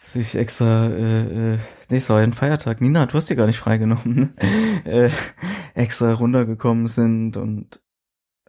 sich 0.00 0.36
extra, 0.36 0.86
äh, 0.88 1.54
äh, 1.54 1.58
nee, 1.88 1.96
es 1.96 2.08
war 2.08 2.18
ein 2.18 2.32
Feiertag. 2.32 2.80
Nina, 2.80 3.06
du 3.06 3.14
hast 3.14 3.28
dir 3.28 3.36
gar 3.36 3.46
nicht 3.46 3.58
freigenommen, 3.58 4.14
ne? 4.14 4.82
äh, 4.84 5.10
extra 5.74 6.12
runtergekommen 6.12 6.86
sind 6.86 7.36
und 7.36 7.80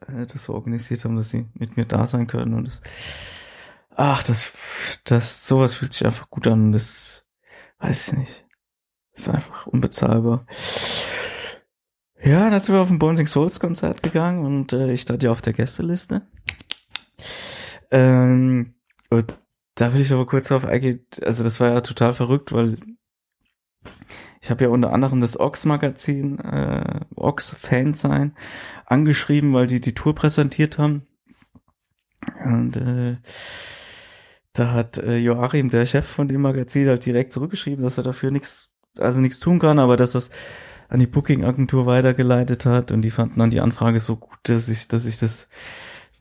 äh, 0.01 0.25
das 0.27 0.43
so 0.43 0.53
organisiert 0.53 1.05
haben, 1.05 1.15
dass 1.15 1.29
sie 1.29 1.47
mit 1.53 1.77
mir 1.77 1.85
da 1.85 2.05
sein 2.05 2.27
können 2.27 2.53
und 2.53 2.67
das, 2.67 2.81
ach, 3.99 4.23
das, 4.23 4.53
das, 5.03 5.45
sowas 5.45 5.73
fühlt 5.73 5.93
sich 5.93 6.05
einfach 6.05 6.29
gut 6.29 6.47
an, 6.47 6.71
das, 6.71 7.25
weiß 7.79 8.07
ich 8.07 8.17
nicht, 8.17 8.45
das 9.11 9.21
ist 9.23 9.29
einfach 9.29 9.67
unbezahlbar. 9.67 10.45
Ja, 12.23 12.49
dann 12.49 12.59
sind 12.59 12.73
wir 12.73 12.81
auf 12.81 12.89
ein 12.89 12.99
Bouncing 12.99 13.27
Souls 13.27 13.59
Konzert 13.59 14.01
gegangen 14.01 14.45
und 14.45 14.73
äh, 14.73 14.91
ich 14.91 15.01
stand 15.01 15.21
ja 15.23 15.31
auf 15.31 15.41
der 15.41 15.53
Gästeliste. 15.53 16.21
Ähm, 17.91 18.75
und 19.09 19.37
da 19.75 19.93
will 19.93 20.01
ich 20.01 20.13
aber 20.13 20.25
kurz 20.25 20.47
drauf 20.47 20.65
eingehen. 20.65 21.05
Also 21.21 21.43
das 21.43 21.59
war 21.59 21.69
ja 21.69 21.81
total 21.81 22.13
verrückt, 22.13 22.53
weil 22.53 22.77
ich 24.41 24.49
habe 24.49 24.63
ja 24.63 24.69
unter 24.69 24.93
anderem 24.93 25.19
das 25.19 25.37
Ox-Magazin, 25.37 26.39
äh, 26.39 27.01
Ox-Fan 27.15 27.93
sein, 27.93 28.35
angeschrieben, 28.85 29.53
weil 29.53 29.67
die 29.67 29.81
die 29.81 29.93
Tour 29.93 30.15
präsentiert 30.15 30.77
haben. 30.77 31.05
Und 32.45 32.75
äh, 32.77 33.17
da 34.53 34.71
hat 34.73 34.97
äh, 34.97 35.17
Joachim, 35.17 35.69
der 35.69 35.85
Chef 35.85 36.05
von 36.05 36.27
dem 36.27 36.41
Magazin, 36.41 36.87
halt 36.87 37.05
direkt 37.05 37.33
zurückgeschrieben, 37.33 37.83
dass 37.83 37.97
er 37.97 38.03
dafür 38.03 38.31
nichts, 38.31 38.69
also 38.97 39.19
nichts 39.19 39.39
tun 39.39 39.59
kann, 39.59 39.79
aber 39.79 39.97
dass 39.97 40.11
das 40.13 40.29
an 40.87 40.99
die 40.99 41.07
Booking-Agentur 41.07 41.85
weitergeleitet 41.85 42.65
hat 42.65 42.91
und 42.91 43.03
die 43.03 43.11
fanden 43.11 43.39
dann 43.39 43.51
die 43.51 43.61
Anfrage 43.61 43.99
so 43.99 44.15
gut, 44.15 44.39
dass 44.43 44.69
ich, 44.69 44.87
dass 44.87 45.05
ich 45.05 45.19
das 45.19 45.49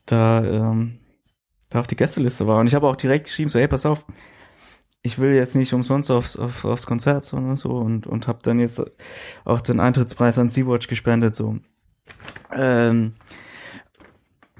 da 0.04 0.44
ähm, 0.44 0.98
da 1.70 1.80
auf 1.80 1.86
die 1.86 1.96
Gästeliste 1.96 2.46
war. 2.46 2.60
Und 2.60 2.66
ich 2.66 2.74
habe 2.74 2.86
auch 2.86 2.96
direkt 2.96 3.26
geschrieben, 3.26 3.50
so, 3.50 3.58
hey, 3.58 3.68
pass 3.68 3.86
auf, 3.86 4.04
ich 5.02 5.18
will 5.18 5.32
jetzt 5.32 5.54
nicht 5.54 5.72
umsonst 5.72 6.10
aufs, 6.10 6.36
auf, 6.36 6.64
aufs 6.64 6.86
Konzert, 6.86 7.24
sondern 7.24 7.56
so 7.56 7.70
und, 7.70 8.06
und 8.06 8.26
habe 8.26 8.40
dann 8.42 8.58
jetzt 8.58 8.82
auch 9.44 9.60
den 9.60 9.80
Eintrittspreis 9.80 10.38
an 10.38 10.50
Sea-Watch 10.50 10.88
gespendet, 10.88 11.36
so. 11.36 11.58
Ähm, 12.52 13.14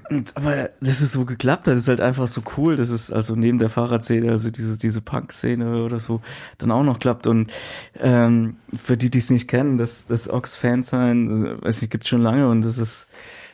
und, 0.09 0.35
aber 0.35 0.69
das 0.81 1.01
ist 1.01 1.11
so 1.11 1.25
geklappt, 1.25 1.67
das 1.67 1.77
ist 1.77 1.87
halt 1.87 2.01
einfach 2.01 2.27
so 2.27 2.41
cool, 2.57 2.75
das 2.75 2.89
ist 2.89 3.11
also 3.11 3.35
neben 3.35 3.59
der 3.59 3.69
Fahrradszene, 3.69 4.31
also 4.31 4.49
diese, 4.51 4.77
diese 4.77 5.01
Punk-Szene 5.01 5.83
oder 5.83 5.99
so, 5.99 6.21
dann 6.57 6.71
auch 6.71 6.83
noch 6.83 6.99
klappt 6.99 7.27
und 7.27 7.51
ähm, 7.95 8.57
für 8.75 8.97
die, 8.97 9.09
die 9.09 9.19
es 9.19 9.29
nicht 9.29 9.47
kennen, 9.47 9.77
das, 9.77 10.05
das 10.05 10.29
Ox-Fan 10.29 10.83
sein, 10.83 11.61
weiß 11.61 11.81
nicht, 11.81 11.91
gibt 11.91 12.07
schon 12.07 12.21
lange 12.21 12.49
und 12.49 12.61
das 12.61 12.77
ist, 12.77 13.07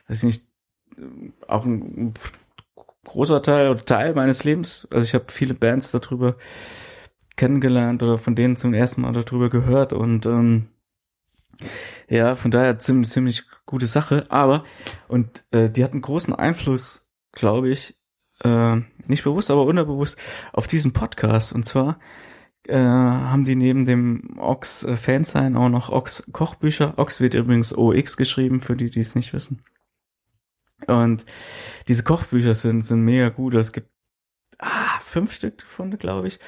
weiß 0.08 0.18
ich 0.18 0.24
nicht, 0.24 0.44
auch 1.48 1.66
ein 1.66 2.14
großer 3.06 3.42
Teil 3.42 3.70
oder 3.70 3.86
Teil 3.86 4.14
meines 4.14 4.44
Lebens. 4.44 4.88
Also 4.92 5.06
ich 5.06 5.14
habe 5.14 5.26
viele 5.30 5.54
Bands 5.54 5.92
darüber 5.92 6.36
kennengelernt 7.36 8.02
oder 8.04 8.18
von 8.18 8.36
denen 8.36 8.56
zum 8.56 8.74
ersten 8.74 9.02
Mal 9.02 9.14
darüber 9.14 9.50
gehört 9.50 9.94
und 9.94 10.26
ähm, 10.26 10.68
ja, 12.10 12.36
von 12.36 12.52
daher 12.52 12.80
ziemlich, 12.80 13.10
ziemlich 13.10 13.44
gute 13.66 13.88
Sache. 13.88 14.26
Aber, 14.30 14.64
und 15.08 15.44
äh, 15.52 15.70
die 15.70 15.84
hatten 15.84 16.02
großen 16.02 16.34
Einfluss, 16.34 17.08
glaube 17.32 17.70
ich, 17.70 17.98
äh, 18.44 18.78
nicht 19.08 19.24
bewusst, 19.24 19.52
aber 19.52 19.66
unterbewusst 19.66 20.18
auf 20.54 20.68
diesen 20.68 20.94
Podcast. 20.94 21.54
Und 21.54 21.64
zwar 21.64 22.00
äh, 22.68 22.78
haben 22.78 23.44
die 23.44 23.56
neben 23.56 23.86
dem 23.86 24.38
Ox 24.38 24.84
äh, 24.84 24.98
Fansign 24.98 25.56
auch 25.56 25.70
noch 25.70 25.90
Ox 25.90 26.24
Kochbücher. 26.32 26.94
Ox 26.98 27.20
wird 27.20 27.34
übrigens 27.34 27.76
OX 27.76 28.18
geschrieben, 28.18 28.62
für 28.62 28.76
die, 28.76 28.90
die 28.90 29.02
es 29.02 29.16
nicht 29.16 29.34
wissen. 29.34 29.64
Und 30.88 31.26
diese 31.88 32.04
Kochbücher 32.04 32.54
sind, 32.54 32.82
sind 32.82 33.02
mega 33.02 33.30
gut. 33.30 33.56
Es 33.56 33.72
gibt 33.72 33.90
ah, 34.60 35.00
fünf 35.02 35.34
Stück 35.34 35.60
davon, 35.60 35.98
glaube 35.98 36.28
ich. 36.28 36.40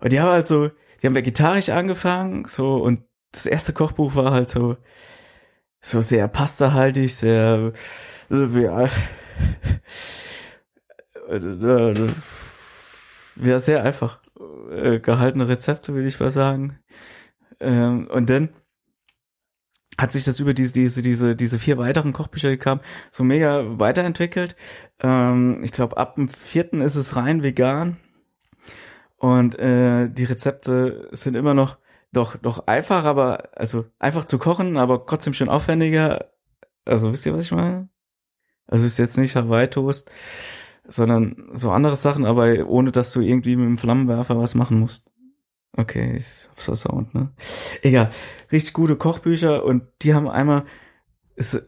Und 0.00 0.12
die 0.12 0.20
haben 0.20 0.30
halt 0.30 0.46
so, 0.46 0.70
die 1.02 1.06
haben 1.06 1.14
vegetarisch 1.14 1.68
angefangen, 1.68 2.46
so, 2.46 2.76
und 2.76 3.04
das 3.34 3.46
erste 3.46 3.72
Kochbuch 3.72 4.14
war 4.14 4.32
halt 4.32 4.48
so, 4.48 4.76
so 5.80 6.00
sehr 6.00 6.28
pastahaltig, 6.28 7.14
sehr, 7.14 7.72
ja, 8.30 8.88
ja, 13.36 13.58
sehr 13.58 13.82
einfach 13.82 14.20
äh, 14.70 15.00
gehaltene 15.00 15.48
Rezepte, 15.48 15.94
würde 15.94 16.08
ich 16.08 16.20
mal 16.20 16.30
sagen. 16.30 16.78
Ähm, 17.60 18.06
und 18.08 18.30
dann 18.30 18.50
hat 19.98 20.12
sich 20.12 20.24
das 20.24 20.40
über 20.40 20.54
diese, 20.54 20.72
diese, 20.72 21.02
diese, 21.02 21.36
diese 21.36 21.58
vier 21.58 21.78
weiteren 21.78 22.12
Kochbücher, 22.12 22.50
die 22.50 22.58
kamen, 22.58 22.80
so 23.10 23.24
mega 23.24 23.78
weiterentwickelt. 23.78 24.56
Ähm, 25.00 25.62
ich 25.62 25.72
glaube, 25.72 25.96
ab 25.96 26.16
dem 26.16 26.28
vierten 26.28 26.80
ist 26.80 26.96
es 26.96 27.16
rein 27.16 27.42
vegan. 27.42 27.96
Und 29.16 29.58
äh, 29.58 30.08
die 30.10 30.24
Rezepte 30.24 31.08
sind 31.12 31.36
immer 31.36 31.54
noch 31.54 31.78
doch, 32.14 32.36
doch 32.36 32.66
einfach, 32.66 33.04
aber, 33.04 33.50
also 33.58 33.84
einfach 33.98 34.24
zu 34.24 34.38
kochen, 34.38 34.76
aber 34.76 35.04
trotzdem 35.06 35.34
schon 35.34 35.48
aufwendiger. 35.48 36.30
Also 36.84 37.12
wisst 37.12 37.26
ihr, 37.26 37.34
was 37.34 37.44
ich 37.44 37.52
meine? 37.52 37.88
Also 38.66 38.86
ist 38.86 38.98
jetzt 38.98 39.18
nicht 39.18 39.36
Hawaii-Toast, 39.36 40.10
sondern 40.86 41.50
so 41.54 41.70
andere 41.70 41.96
Sachen, 41.96 42.24
aber 42.24 42.66
ohne 42.66 42.92
dass 42.92 43.12
du 43.12 43.20
irgendwie 43.20 43.56
mit 43.56 43.66
dem 43.66 43.78
Flammenwerfer 43.78 44.38
was 44.38 44.54
machen 44.54 44.80
musst. 44.80 45.10
Okay, 45.76 46.16
ist 46.16 46.50
auf 46.52 46.62
so 46.62 46.74
Sound, 46.74 47.14
ne? 47.14 47.32
Egal. 47.82 48.10
Richtig 48.52 48.72
gute 48.74 48.96
Kochbücher 48.96 49.64
und 49.64 49.82
die 50.02 50.14
haben 50.14 50.28
einmal 50.28 50.64
ist, 51.36 51.66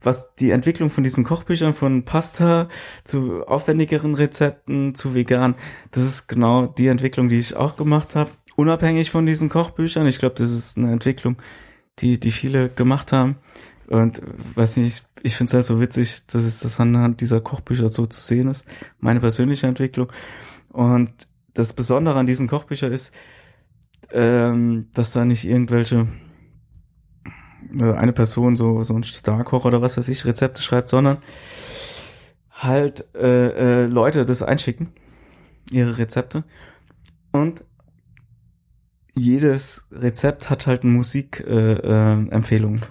was 0.00 0.34
die 0.34 0.50
Entwicklung 0.50 0.90
von 0.90 1.04
diesen 1.04 1.24
Kochbüchern 1.24 1.74
von 1.74 2.04
Pasta 2.04 2.68
zu 3.04 3.46
aufwendigeren 3.46 4.14
Rezepten 4.14 4.94
zu 4.94 5.14
vegan, 5.14 5.54
das 5.92 6.02
ist 6.02 6.26
genau 6.26 6.66
die 6.66 6.88
Entwicklung, 6.88 7.28
die 7.28 7.38
ich 7.38 7.54
auch 7.54 7.76
gemacht 7.76 8.16
habe, 8.16 8.30
unabhängig 8.58 9.12
von 9.12 9.24
diesen 9.24 9.48
Kochbüchern. 9.48 10.08
Ich 10.08 10.18
glaube, 10.18 10.34
das 10.36 10.50
ist 10.50 10.76
eine 10.76 10.90
Entwicklung, 10.90 11.36
die 12.00 12.18
die 12.18 12.32
viele 12.32 12.68
gemacht 12.68 13.12
haben. 13.12 13.36
Und 13.86 14.20
weiß 14.56 14.78
nicht, 14.78 15.04
ich 15.22 15.36
finde 15.36 15.50
es 15.50 15.54
halt 15.54 15.64
so 15.64 15.80
witzig, 15.80 16.26
dass 16.26 16.42
es 16.42 16.58
das 16.58 16.80
anhand 16.80 17.20
dieser 17.20 17.40
Kochbücher 17.40 17.88
so 17.88 18.04
zu 18.06 18.20
sehen 18.20 18.48
ist, 18.48 18.66
meine 18.98 19.20
persönliche 19.20 19.68
Entwicklung. 19.68 20.12
Und 20.70 21.10
das 21.54 21.72
Besondere 21.72 22.18
an 22.18 22.26
diesen 22.26 22.48
Kochbüchern 22.48 22.92
ist, 22.92 23.14
ähm, 24.10 24.88
dass 24.92 25.12
da 25.12 25.24
nicht 25.24 25.44
irgendwelche 25.44 26.08
äh, 27.78 27.92
eine 27.92 28.12
Person 28.12 28.56
so 28.56 28.82
so 28.82 28.94
ein 28.94 29.04
Starkoch 29.04 29.66
oder 29.66 29.82
was 29.82 29.96
weiß 29.96 30.08
ich 30.08 30.24
Rezepte 30.24 30.62
schreibt, 30.62 30.88
sondern 30.88 31.18
halt 32.50 33.06
äh, 33.14 33.84
äh, 33.84 33.86
Leute 33.86 34.24
das 34.24 34.42
einschicken 34.42 34.88
ihre 35.70 35.96
Rezepte. 35.96 36.42
Und 37.30 37.62
jedes 39.18 39.86
Rezept 39.90 40.50
hat 40.50 40.66
halt 40.66 40.82
eine 40.82 40.92
Musikempfehlung. 40.92 42.76
Äh, 42.76 42.78
äh, 42.78 42.86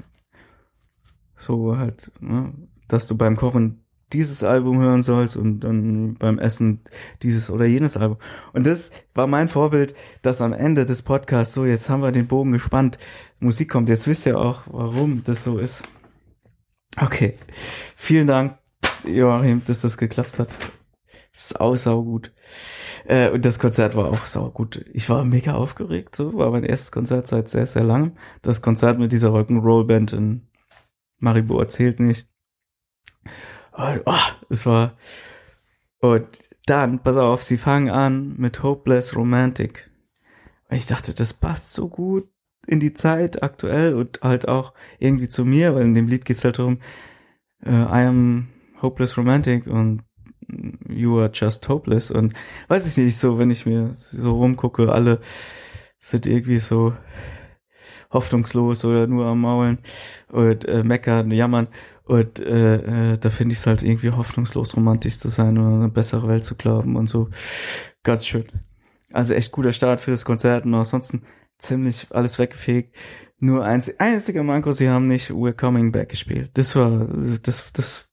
so 1.36 1.78
halt, 1.78 2.12
ne, 2.20 2.54
dass 2.88 3.08
du 3.08 3.16
beim 3.16 3.36
Kochen 3.36 3.84
dieses 4.14 4.44
Album 4.44 4.80
hören 4.80 5.04
sollst 5.04 5.36
und 5.36 5.60
dann 5.60 6.16
beim 6.16 6.40
Essen 6.40 6.82
dieses 7.24 7.52
oder 7.52 7.66
jenes 7.66 7.98
Album. 7.98 8.18
Und 8.54 8.66
das 8.66 8.90
war 9.14 9.28
mein 9.28 9.50
Vorbild, 9.50 9.96
dass 10.22 10.42
am 10.42 10.54
Ende 10.54 10.86
des 10.86 11.02
Podcasts, 11.02 11.54
so 11.54 11.66
jetzt 11.66 11.90
haben 11.90 12.02
wir 12.02 12.12
den 12.12 12.28
Bogen 12.28 12.54
gespannt, 12.54 12.98
Musik 13.40 13.70
kommt. 13.70 13.90
Jetzt 13.90 14.08
wisst 14.08 14.26
ihr 14.26 14.40
auch, 14.40 14.62
warum 14.68 15.24
das 15.26 15.44
so 15.44 15.58
ist. 15.58 15.84
Okay. 17.00 17.38
Vielen 17.96 18.28
Dank, 18.28 18.58
Joachim, 19.04 19.62
dass 19.66 19.82
das 19.82 19.98
geklappt 19.98 20.40
hat. 20.40 20.50
Sau, 21.40 21.76
sau 21.76 22.04
gut. 22.04 22.34
Äh, 23.06 23.30
und 23.30 23.46
das 23.46 23.60
Konzert 23.60 23.96
war 23.96 24.10
auch 24.10 24.26
sau 24.26 24.50
gut. 24.50 24.84
Ich 24.92 25.08
war 25.08 25.24
mega 25.24 25.54
aufgeregt, 25.54 26.16
so. 26.16 26.34
War 26.34 26.50
mein 26.50 26.64
erstes 26.64 26.92
Konzert 26.92 27.28
seit 27.28 27.48
sehr, 27.48 27.68
sehr 27.68 27.84
langem. 27.84 28.18
Das 28.42 28.64
Konzert 28.64 28.98
mit 28.98 29.12
dieser 29.12 29.30
Rock'n'Roll-Band 29.30 30.14
in 30.14 30.48
Maribor 31.20 31.68
zählt 31.70 32.00
nicht. 32.00 32.28
Und, 33.72 34.02
oh, 34.06 34.16
es 34.50 34.66
war, 34.66 34.98
und 36.00 36.28
dann, 36.66 37.04
pass 37.04 37.18
auf, 37.18 37.44
sie 37.44 37.58
fangen 37.58 37.92
an 37.92 38.34
mit 38.38 38.64
Hopeless 38.64 39.16
Romantic. 39.16 39.92
Und 40.70 40.78
ich 40.78 40.88
dachte, 40.88 41.14
das 41.14 41.34
passt 41.34 41.72
so 41.72 41.88
gut 41.88 42.28
in 42.66 42.80
die 42.80 42.94
Zeit 42.96 43.44
aktuell 43.44 43.94
und 43.94 44.22
halt 44.24 44.48
auch 44.48 44.74
irgendwie 44.98 45.30
zu 45.30 45.46
mir, 45.46 45.76
weil 45.76 45.86
in 45.86 45.94
dem 45.94 46.08
Lied 46.08 46.26
geht's 46.26 46.44
halt 46.44 46.58
darum, 46.58 46.80
uh, 47.64 47.70
I 47.70 48.06
am 48.08 48.48
hopeless 48.82 49.18
romantic 49.18 49.68
und 49.68 50.02
you 50.88 51.20
are 51.20 51.32
just 51.34 51.68
hopeless 51.68 52.12
und 52.12 52.34
weiß 52.68 52.86
ich 52.86 52.98
nicht, 52.98 53.18
so 53.18 53.38
wenn 53.38 53.52
ich 53.52 53.66
mir 53.66 53.96
so 53.96 54.36
rumgucke, 54.38 54.92
alle 54.92 55.20
sind 56.00 56.26
irgendwie 56.26 56.60
so 56.60 56.94
hoffnungslos 58.12 58.86
oder 58.86 59.08
nur 59.08 59.26
am 59.26 59.42
Maulen 59.42 59.80
und 60.32 60.66
äh, 60.66 60.84
meckern, 60.84 61.32
jammern 61.32 61.68
und 62.08 62.40
äh, 62.40 63.12
äh, 63.12 63.18
da 63.18 63.30
finde 63.30 63.54
ich 63.54 63.60
es 63.60 63.68
halt 63.68 63.84
irgendwie 63.84 64.12
hoffnungslos 64.12 64.76
romantisch 64.76 65.20
zu 65.20 65.28
sein 65.28 65.58
oder 65.58 65.76
eine 65.76 65.90
bessere 65.90 66.28
Welt 66.28 66.46
zu 66.46 66.56
glauben 66.56 66.96
und 66.96 67.08
so. 67.08 67.30
Ganz 68.04 68.26
schön. 68.26 68.46
Also 69.12 69.34
echt 69.34 69.52
guter 69.52 69.74
Start 69.74 70.00
für 70.00 70.12
das 70.12 70.24
Konzert 70.24 70.66
und 70.66 70.74
ansonsten 70.74 71.24
ziemlich 71.58 72.08
alles 72.12 72.40
weggefegt. 72.40 72.96
Nur 73.40 73.64
eins, 73.66 74.00
einziger 74.00 74.44
Manko, 74.44 74.72
sie 74.72 74.90
haben 74.90 75.08
nicht 75.08 75.30
We're 75.30 75.54
Coming 75.54 75.92
Back 75.92 76.10
gespielt. 76.10 76.52
Das 76.54 76.76
war, 76.76 77.08
das, 77.44 77.66
das, 77.74 78.07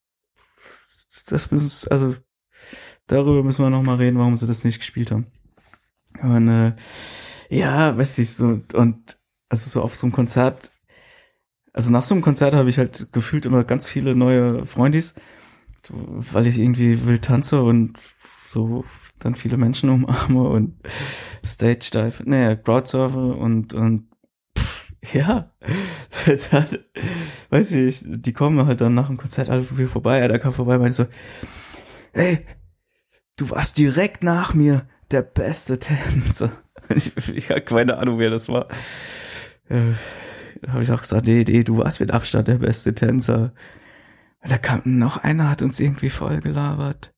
das 1.26 1.50
müssen, 1.50 1.88
also 1.90 2.14
darüber 3.06 3.42
müssen 3.42 3.64
wir 3.64 3.70
nochmal 3.70 3.96
reden, 3.96 4.18
warum 4.18 4.36
sie 4.36 4.46
das 4.46 4.64
nicht 4.64 4.78
gespielt 4.78 5.10
haben. 5.10 5.26
Und 6.22 6.48
äh, 6.48 6.74
ja, 7.50 7.96
weiß 7.96 8.18
ich, 8.18 8.30
so, 8.30 8.60
und 8.72 9.18
also 9.48 9.70
so 9.70 9.82
auf 9.82 9.94
so 9.94 10.06
einem 10.06 10.12
Konzert 10.12 10.70
also 11.74 11.90
nach 11.90 12.04
so 12.04 12.14
einem 12.14 12.22
Konzert 12.22 12.54
habe 12.54 12.70
ich 12.70 12.78
halt 12.78 13.08
gefühlt 13.12 13.44
immer 13.44 13.64
ganz 13.64 13.88
viele 13.88 14.14
neue 14.14 14.64
Freundis, 14.64 15.12
weil 15.90 16.46
ich 16.46 16.58
irgendwie 16.58 17.04
wild 17.04 17.24
tanze 17.24 17.62
und 17.62 17.98
so 18.46 18.84
dann 19.18 19.34
viele 19.34 19.56
Menschen 19.56 19.90
umarme 19.90 20.48
und 20.48 20.76
Stage 21.44 21.90
Dive, 21.92 22.22
naja, 22.24 22.54
Crowdsurfe 22.54 23.18
und, 23.18 23.74
und 23.74 24.06
ja, 25.12 25.52
dann, 26.50 26.66
weiß 27.50 27.72
ich, 27.72 28.02
die 28.04 28.32
kommen 28.32 28.66
halt 28.66 28.80
dann 28.80 28.94
nach 28.94 29.08
dem 29.08 29.16
Konzert 29.16 29.50
alle 29.50 29.64
viel 29.64 29.88
vorbei, 29.88 30.18
er 30.18 30.38
kam 30.38 30.52
vorbei, 30.52 30.78
meinte 30.78 30.94
so, 30.94 31.06
hey, 32.12 32.46
du 33.36 33.50
warst 33.50 33.78
direkt 33.78 34.22
nach 34.22 34.54
mir 34.54 34.86
der 35.10 35.22
beste 35.22 35.78
Tänzer. 35.78 36.52
Ich, 36.94 37.16
ich 37.28 37.48
habe 37.48 37.62
keine 37.62 37.96
Ahnung, 37.96 38.18
wer 38.18 38.28
das 38.28 38.46
war. 38.50 38.68
Äh, 39.70 39.94
habe 40.68 40.82
ich 40.82 40.92
auch 40.92 41.00
gesagt, 41.00 41.26
nee, 41.26 41.42
nee, 41.48 41.64
du 41.64 41.78
warst 41.78 41.98
mit 41.98 42.10
Abstand 42.10 42.46
der 42.46 42.58
beste 42.58 42.94
Tänzer. 42.94 43.54
Da 44.42 44.58
kam 44.58 44.82
noch 44.84 45.16
einer, 45.16 45.48
hat 45.48 45.62
uns 45.62 45.80
irgendwie 45.80 46.10
voll 46.10 46.40
gelabert. 46.40 47.14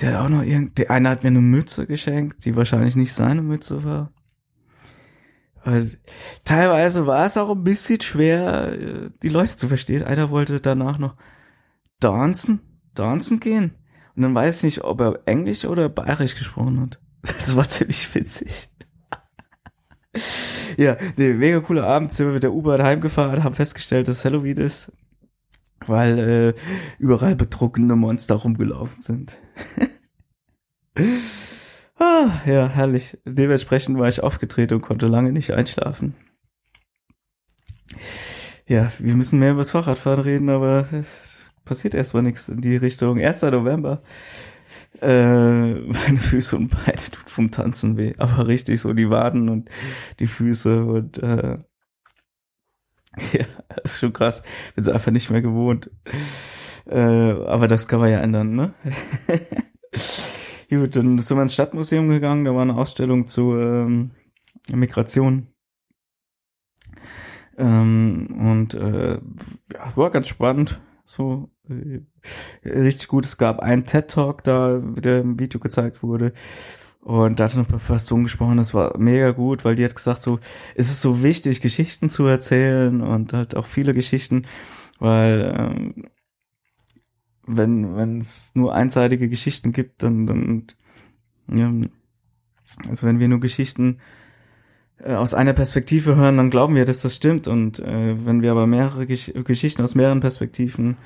Der 0.00 0.12
hat 0.12 0.24
auch 0.24 0.28
noch 0.28 0.42
irgend, 0.42 0.76
der 0.76 0.90
eine 0.90 1.08
hat 1.08 1.22
mir 1.22 1.30
eine 1.30 1.40
Mütze 1.40 1.86
geschenkt, 1.86 2.44
die 2.44 2.56
wahrscheinlich 2.56 2.96
nicht 2.96 3.14
seine 3.14 3.42
Mütze 3.42 3.84
war. 3.84 4.12
Weil 5.64 5.98
teilweise 6.44 7.06
war 7.06 7.24
es 7.24 7.38
auch 7.38 7.50
ein 7.50 7.64
bisschen 7.64 8.00
schwer, 8.00 9.08
die 9.22 9.28
Leute 9.30 9.56
zu 9.56 9.68
verstehen. 9.68 10.02
Einer 10.02 10.28
wollte 10.30 10.60
danach 10.60 10.98
noch 10.98 11.16
tanzen, 12.00 12.60
tanzen 12.94 13.40
gehen. 13.40 13.74
Und 14.14 14.22
dann 14.22 14.34
weiß 14.34 14.58
ich 14.58 14.62
nicht, 14.62 14.84
ob 14.84 15.00
er 15.00 15.20
Englisch 15.24 15.64
oder 15.64 15.88
Bayerisch 15.88 16.36
gesprochen 16.36 16.80
hat. 16.80 17.00
Das 17.22 17.56
war 17.56 17.66
ziemlich 17.66 18.14
witzig. 18.14 18.68
ja, 20.76 20.98
nee, 21.16 21.32
mega 21.32 21.60
cooler 21.60 21.86
Abend, 21.86 22.12
sind 22.12 22.26
wir 22.26 22.34
mit 22.34 22.42
der 22.42 22.52
U-Bahn 22.52 22.82
heimgefahren, 22.82 23.42
haben 23.42 23.54
festgestellt, 23.54 24.08
dass 24.08 24.26
Halloween 24.26 24.58
ist, 24.58 24.92
weil 25.86 26.18
äh, 26.18 26.54
überall 26.98 27.34
betrunkene 27.34 27.96
Monster 27.96 28.34
rumgelaufen 28.34 29.00
sind. 29.00 29.38
ah, 32.04 32.42
ja, 32.46 32.68
herrlich. 32.68 33.18
Dementsprechend 33.24 33.98
war 33.98 34.08
ich 34.08 34.22
aufgedreht 34.22 34.72
und 34.72 34.82
konnte 34.82 35.06
lange 35.06 35.32
nicht 35.32 35.52
einschlafen. 35.52 36.14
Ja, 38.66 38.92
wir 38.98 39.14
müssen 39.14 39.38
mehr 39.38 39.52
über 39.52 39.60
das 39.60 39.70
Fahrradfahren 39.70 40.20
reden, 40.20 40.48
aber 40.48 40.88
passiert 41.64 41.94
erstmal 41.94 42.22
nichts 42.22 42.48
in 42.48 42.60
die 42.60 42.76
Richtung. 42.76 43.18
1. 43.18 43.42
November 43.42 44.02
äh, 45.00 45.74
meine 45.74 46.20
Füße 46.20 46.56
und 46.56 46.68
Beine 46.68 46.98
tut 47.10 47.30
vom 47.30 47.50
Tanzen 47.50 47.96
weh, 47.96 48.14
aber 48.18 48.46
richtig 48.46 48.80
so 48.80 48.92
die 48.92 49.10
Waden 49.10 49.48
und 49.48 49.70
die 50.20 50.26
Füße 50.26 50.84
und 50.84 51.18
äh, 51.18 51.58
ja, 53.32 53.46
ist 53.82 53.98
schon 53.98 54.12
krass. 54.12 54.42
Bin 54.74 54.82
es 54.82 54.88
einfach 54.88 55.12
nicht 55.12 55.30
mehr 55.30 55.42
gewohnt. 55.42 55.90
Äh, 56.86 56.98
aber 56.98 57.68
das 57.68 57.88
kann 57.88 58.00
man 58.00 58.10
ja 58.10 58.20
ändern, 58.20 58.54
ne? 58.54 58.74
Gut, 60.80 60.96
dann 60.96 61.18
sind 61.20 61.36
wir 61.36 61.42
ins 61.42 61.54
Stadtmuseum 61.54 62.08
gegangen, 62.08 62.44
da 62.44 62.54
war 62.54 62.62
eine 62.62 62.76
Ausstellung 62.76 63.28
zu 63.28 63.56
ähm, 63.56 64.10
Migration. 64.72 65.46
Ähm, 67.56 68.26
und 68.38 68.74
äh, 68.74 69.14
ja, 69.72 69.96
war 69.96 70.10
ganz 70.10 70.26
spannend. 70.26 70.80
So 71.04 71.50
äh, 71.68 72.00
richtig 72.68 73.06
gut. 73.06 73.24
Es 73.24 73.38
gab 73.38 73.60
einen 73.60 73.86
TED-Talk 73.86 74.42
da, 74.42 74.78
der 74.78 75.20
im 75.20 75.38
Video 75.38 75.60
gezeigt 75.60 76.02
wurde. 76.02 76.32
Und 77.00 77.38
da 77.38 77.44
hat 77.44 77.54
eine 77.54 77.64
Professorin 77.64 78.24
gesprochen, 78.24 78.56
das 78.56 78.74
war 78.74 78.98
mega 78.98 79.30
gut, 79.30 79.64
weil 79.64 79.76
die 79.76 79.84
hat 79.84 79.94
gesagt, 79.94 80.22
so, 80.22 80.40
es 80.74 80.90
ist 80.90 81.02
so 81.02 81.22
wichtig, 81.22 81.60
Geschichten 81.60 82.10
zu 82.10 82.26
erzählen 82.26 83.00
und 83.00 83.32
halt 83.32 83.54
auch 83.56 83.66
viele 83.66 83.94
Geschichten, 83.94 84.46
weil 84.98 85.54
ähm, 85.56 86.06
wenn 87.46 87.96
wenn 87.96 88.20
es 88.20 88.50
nur 88.54 88.74
einseitige 88.74 89.28
Geschichten 89.28 89.72
gibt, 89.72 90.02
dann 90.02 90.26
dann 90.26 90.66
ja, 91.52 91.70
also 92.88 93.06
wenn 93.06 93.18
wir 93.18 93.28
nur 93.28 93.40
Geschichten 93.40 93.98
äh, 94.98 95.14
aus 95.14 95.34
einer 95.34 95.52
Perspektive 95.52 96.16
hören, 96.16 96.36
dann 96.36 96.50
glauben 96.50 96.74
wir, 96.74 96.84
dass 96.84 97.02
das 97.02 97.16
stimmt. 97.16 97.48
Und 97.48 97.78
äh, 97.78 98.26
wenn 98.26 98.42
wir 98.42 98.50
aber 98.50 98.66
mehrere 98.66 99.06
Gesch 99.06 99.32
Geschichten 99.44 99.82
aus 99.82 99.94
mehreren 99.94 100.20
Perspektiven 100.20 100.96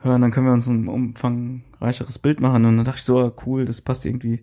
hören, 0.00 0.22
dann 0.22 0.30
können 0.30 0.46
wir 0.46 0.52
uns 0.52 0.66
ein 0.66 0.88
umfangreicheres 0.88 2.18
Bild 2.18 2.40
machen. 2.40 2.64
Und 2.64 2.76
dann 2.76 2.84
dachte 2.84 2.98
ich 2.98 3.04
so, 3.04 3.18
ah, 3.18 3.32
cool, 3.46 3.64
das 3.64 3.80
passt 3.80 4.04
irgendwie. 4.06 4.42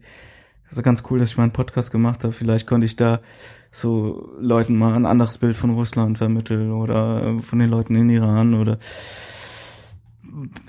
Das 0.70 0.78
ist 0.78 0.84
ganz 0.84 1.04
cool, 1.10 1.20
dass 1.20 1.30
ich 1.30 1.38
mal 1.38 1.44
einen 1.44 1.52
Podcast 1.52 1.92
gemacht 1.92 2.24
habe. 2.24 2.34
Vielleicht 2.34 2.66
konnte 2.66 2.86
ich 2.86 2.96
da 2.96 3.20
so 3.72 4.34
Leuten 4.40 4.78
mal 4.78 4.94
ein 4.96 5.06
anderes 5.06 5.38
Bild 5.38 5.58
von 5.58 5.72
Russland 5.72 6.18
vermitteln 6.18 6.72
oder 6.72 7.24
äh, 7.26 7.42
von 7.42 7.60
den 7.60 7.70
Leuten 7.70 7.96
in 7.96 8.10
Iran 8.10 8.54
oder 8.54 8.80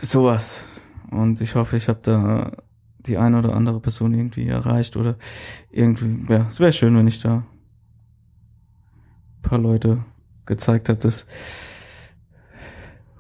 sowas. 0.01 0.67
Und 1.11 1.41
ich 1.41 1.55
hoffe, 1.55 1.77
ich 1.77 1.89
habe 1.89 2.01
da 2.03 2.53
die 3.01 3.19
eine 3.19 3.39
oder 3.39 3.55
andere 3.55 3.81
Person 3.81 4.15
irgendwie 4.15 4.47
erreicht 4.47 4.97
oder 4.97 5.17
irgendwie, 5.71 6.33
ja, 6.33 6.47
es 6.49 6.61
wäre 6.61 6.73
schön, 6.73 6.97
wenn 6.97 7.09
ich 7.09 7.21
da 7.21 7.45
paar 9.43 9.59
Leute 9.59 10.05
gezeigt 10.47 10.89
habe, 10.89 10.99
dass 10.99 11.27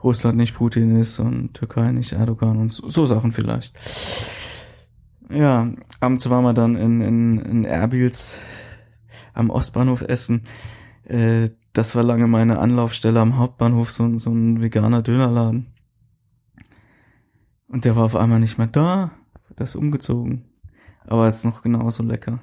Russland 0.02 0.36
nicht 0.36 0.54
Putin 0.54 0.96
ist 0.96 1.18
und 1.18 1.54
Türkei 1.54 1.92
nicht 1.92 2.12
Erdogan 2.12 2.58
und 2.58 2.72
so, 2.72 2.88
so 2.88 3.06
Sachen 3.06 3.32
vielleicht. 3.32 3.74
Ja, 5.30 5.70
abends 6.00 6.28
waren 6.30 6.44
wir 6.44 6.54
dann 6.54 6.76
in, 6.76 7.00
in, 7.00 7.38
in 7.38 7.64
Erbils 7.64 8.38
am 9.34 9.50
Ostbahnhof 9.50 10.02
essen. 10.02 10.42
Äh, 11.04 11.50
das 11.72 11.94
war 11.94 12.02
lange 12.02 12.26
meine 12.26 12.58
Anlaufstelle 12.58 13.20
am 13.20 13.38
Hauptbahnhof, 13.38 13.90
so, 13.90 14.18
so 14.18 14.30
ein 14.30 14.60
veganer 14.60 15.02
Dönerladen. 15.02 15.71
Und 17.72 17.86
der 17.86 17.96
war 17.96 18.04
auf 18.04 18.16
einmal 18.16 18.38
nicht 18.38 18.58
mehr 18.58 18.66
da. 18.66 19.12
Das 19.56 19.70
ist 19.70 19.76
umgezogen. 19.76 20.44
Aber 21.06 21.26
es 21.26 21.36
ist 21.36 21.44
noch 21.44 21.62
genauso 21.62 22.02
lecker. 22.02 22.40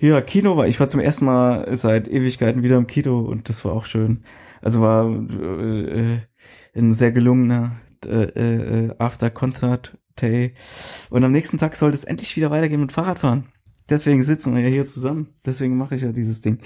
Ja, 0.00 0.20
Kino 0.22 0.56
war, 0.56 0.66
ich 0.66 0.80
war 0.80 0.88
zum 0.88 1.00
ersten 1.00 1.26
Mal 1.26 1.76
seit 1.76 2.08
Ewigkeiten 2.08 2.62
wieder 2.62 2.78
im 2.78 2.86
Kino 2.86 3.20
und 3.20 3.48
das 3.48 3.64
war 3.64 3.72
auch 3.72 3.84
schön. 3.84 4.24
Also 4.62 4.80
war 4.80 5.08
äh, 5.08 6.14
äh 6.14 6.18
ein 6.74 6.94
sehr 6.94 7.12
gelungener 7.12 7.80
äh, 8.04 8.86
äh, 8.86 8.94
After-Concert 8.98 9.98
Day. 10.20 10.54
Und 11.10 11.24
am 11.24 11.32
nächsten 11.32 11.58
Tag 11.58 11.76
sollte 11.76 11.96
es 11.96 12.04
endlich 12.04 12.36
wieder 12.36 12.50
weitergehen 12.50 12.80
mit 12.80 12.92
Fahrradfahren. 12.92 13.48
Deswegen 13.90 14.22
sitzen 14.22 14.54
wir 14.54 14.62
ja 14.62 14.68
hier 14.68 14.86
zusammen. 14.86 15.34
Deswegen 15.44 15.76
mache 15.76 15.96
ich 15.96 16.02
ja 16.02 16.12
dieses 16.12 16.40
Ding. 16.40 16.58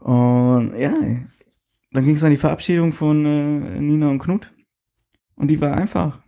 Und 0.00 0.76
ja, 0.76 0.92
dann 1.92 2.04
ging 2.04 2.16
es 2.16 2.24
an 2.24 2.30
die 2.30 2.36
Verabschiedung 2.36 2.92
von 2.92 3.24
äh, 3.24 3.80
Nina 3.80 4.10
und 4.10 4.18
Knut. 4.18 4.52
Und 5.36 5.48
die 5.48 5.60
war 5.60 5.76
einfach. 5.76 6.20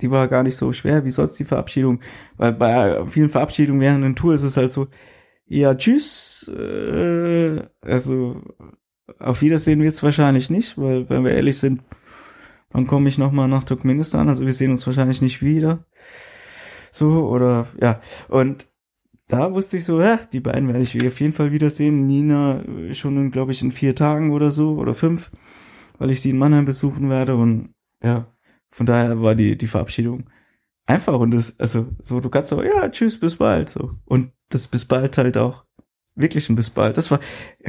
Die 0.00 0.10
war 0.10 0.28
gar 0.28 0.42
nicht 0.42 0.56
so 0.56 0.72
schwer 0.72 1.04
wie 1.04 1.10
sonst 1.10 1.38
die 1.38 1.44
Verabschiedung. 1.44 2.00
Weil 2.36 2.52
bei 2.52 3.06
vielen 3.06 3.30
Verabschiedungen 3.30 3.80
während 3.80 4.04
einer 4.04 4.14
Tour 4.14 4.34
ist 4.34 4.42
es 4.42 4.56
halt 4.56 4.72
so, 4.72 4.88
ja, 5.46 5.74
tschüss. 5.74 6.48
Äh, 6.48 7.62
also 7.80 8.42
auf 9.18 9.42
Wiedersehen 9.42 9.82
wird's 9.82 10.02
wahrscheinlich 10.02 10.50
nicht, 10.50 10.76
weil, 10.78 11.08
wenn 11.08 11.24
wir 11.24 11.32
ehrlich 11.32 11.58
sind, 11.58 11.82
dann 12.70 12.86
komme 12.86 13.08
ich 13.08 13.18
nochmal 13.18 13.48
nach 13.48 13.64
Turkmenistan. 13.64 14.28
Also 14.28 14.44
wir 14.44 14.52
sehen 14.52 14.72
uns 14.72 14.86
wahrscheinlich 14.86 15.22
nicht 15.22 15.42
wieder. 15.42 15.84
So, 16.90 17.28
oder 17.28 17.68
ja. 17.80 18.00
Und 18.28 18.66
da 19.28 19.52
wusste 19.52 19.76
ich 19.78 19.84
so, 19.84 20.00
ja, 20.00 20.20
die 20.32 20.40
beiden 20.40 20.68
werde 20.68 20.82
ich 20.82 21.06
auf 21.06 21.20
jeden 21.20 21.32
Fall 21.32 21.52
wiedersehen. 21.52 22.06
Nina 22.06 22.62
äh, 22.62 22.94
schon, 22.94 23.30
glaube 23.30 23.52
ich, 23.52 23.62
in 23.62 23.72
vier 23.72 23.94
Tagen 23.94 24.32
oder 24.32 24.50
so 24.50 24.76
oder 24.76 24.94
fünf, 24.94 25.30
weil 25.98 26.10
ich 26.10 26.20
sie 26.20 26.30
in 26.30 26.38
Mannheim 26.38 26.64
besuchen 26.64 27.08
werde. 27.10 27.36
Und 27.36 27.70
ja, 28.02 28.26
von 28.76 28.86
daher 28.86 29.22
war 29.22 29.34
die, 29.34 29.56
die 29.56 29.66
Verabschiedung 29.66 30.30
einfach. 30.84 31.18
Und 31.18 31.32
das, 31.32 31.58
also 31.58 31.88
so, 32.02 32.20
du 32.20 32.28
kannst 32.28 32.50
so, 32.50 32.62
ja, 32.62 32.88
tschüss, 32.88 33.18
bis 33.18 33.36
bald. 33.36 33.70
So. 33.70 33.92
Und 34.04 34.32
das 34.50 34.68
bis 34.68 34.84
bald 34.84 35.16
halt 35.18 35.38
auch 35.38 35.64
wirklich 36.14 36.48
ein 36.48 36.56
bis 36.56 36.70
bald. 36.70 36.96
Das 36.96 37.10
war 37.10 37.20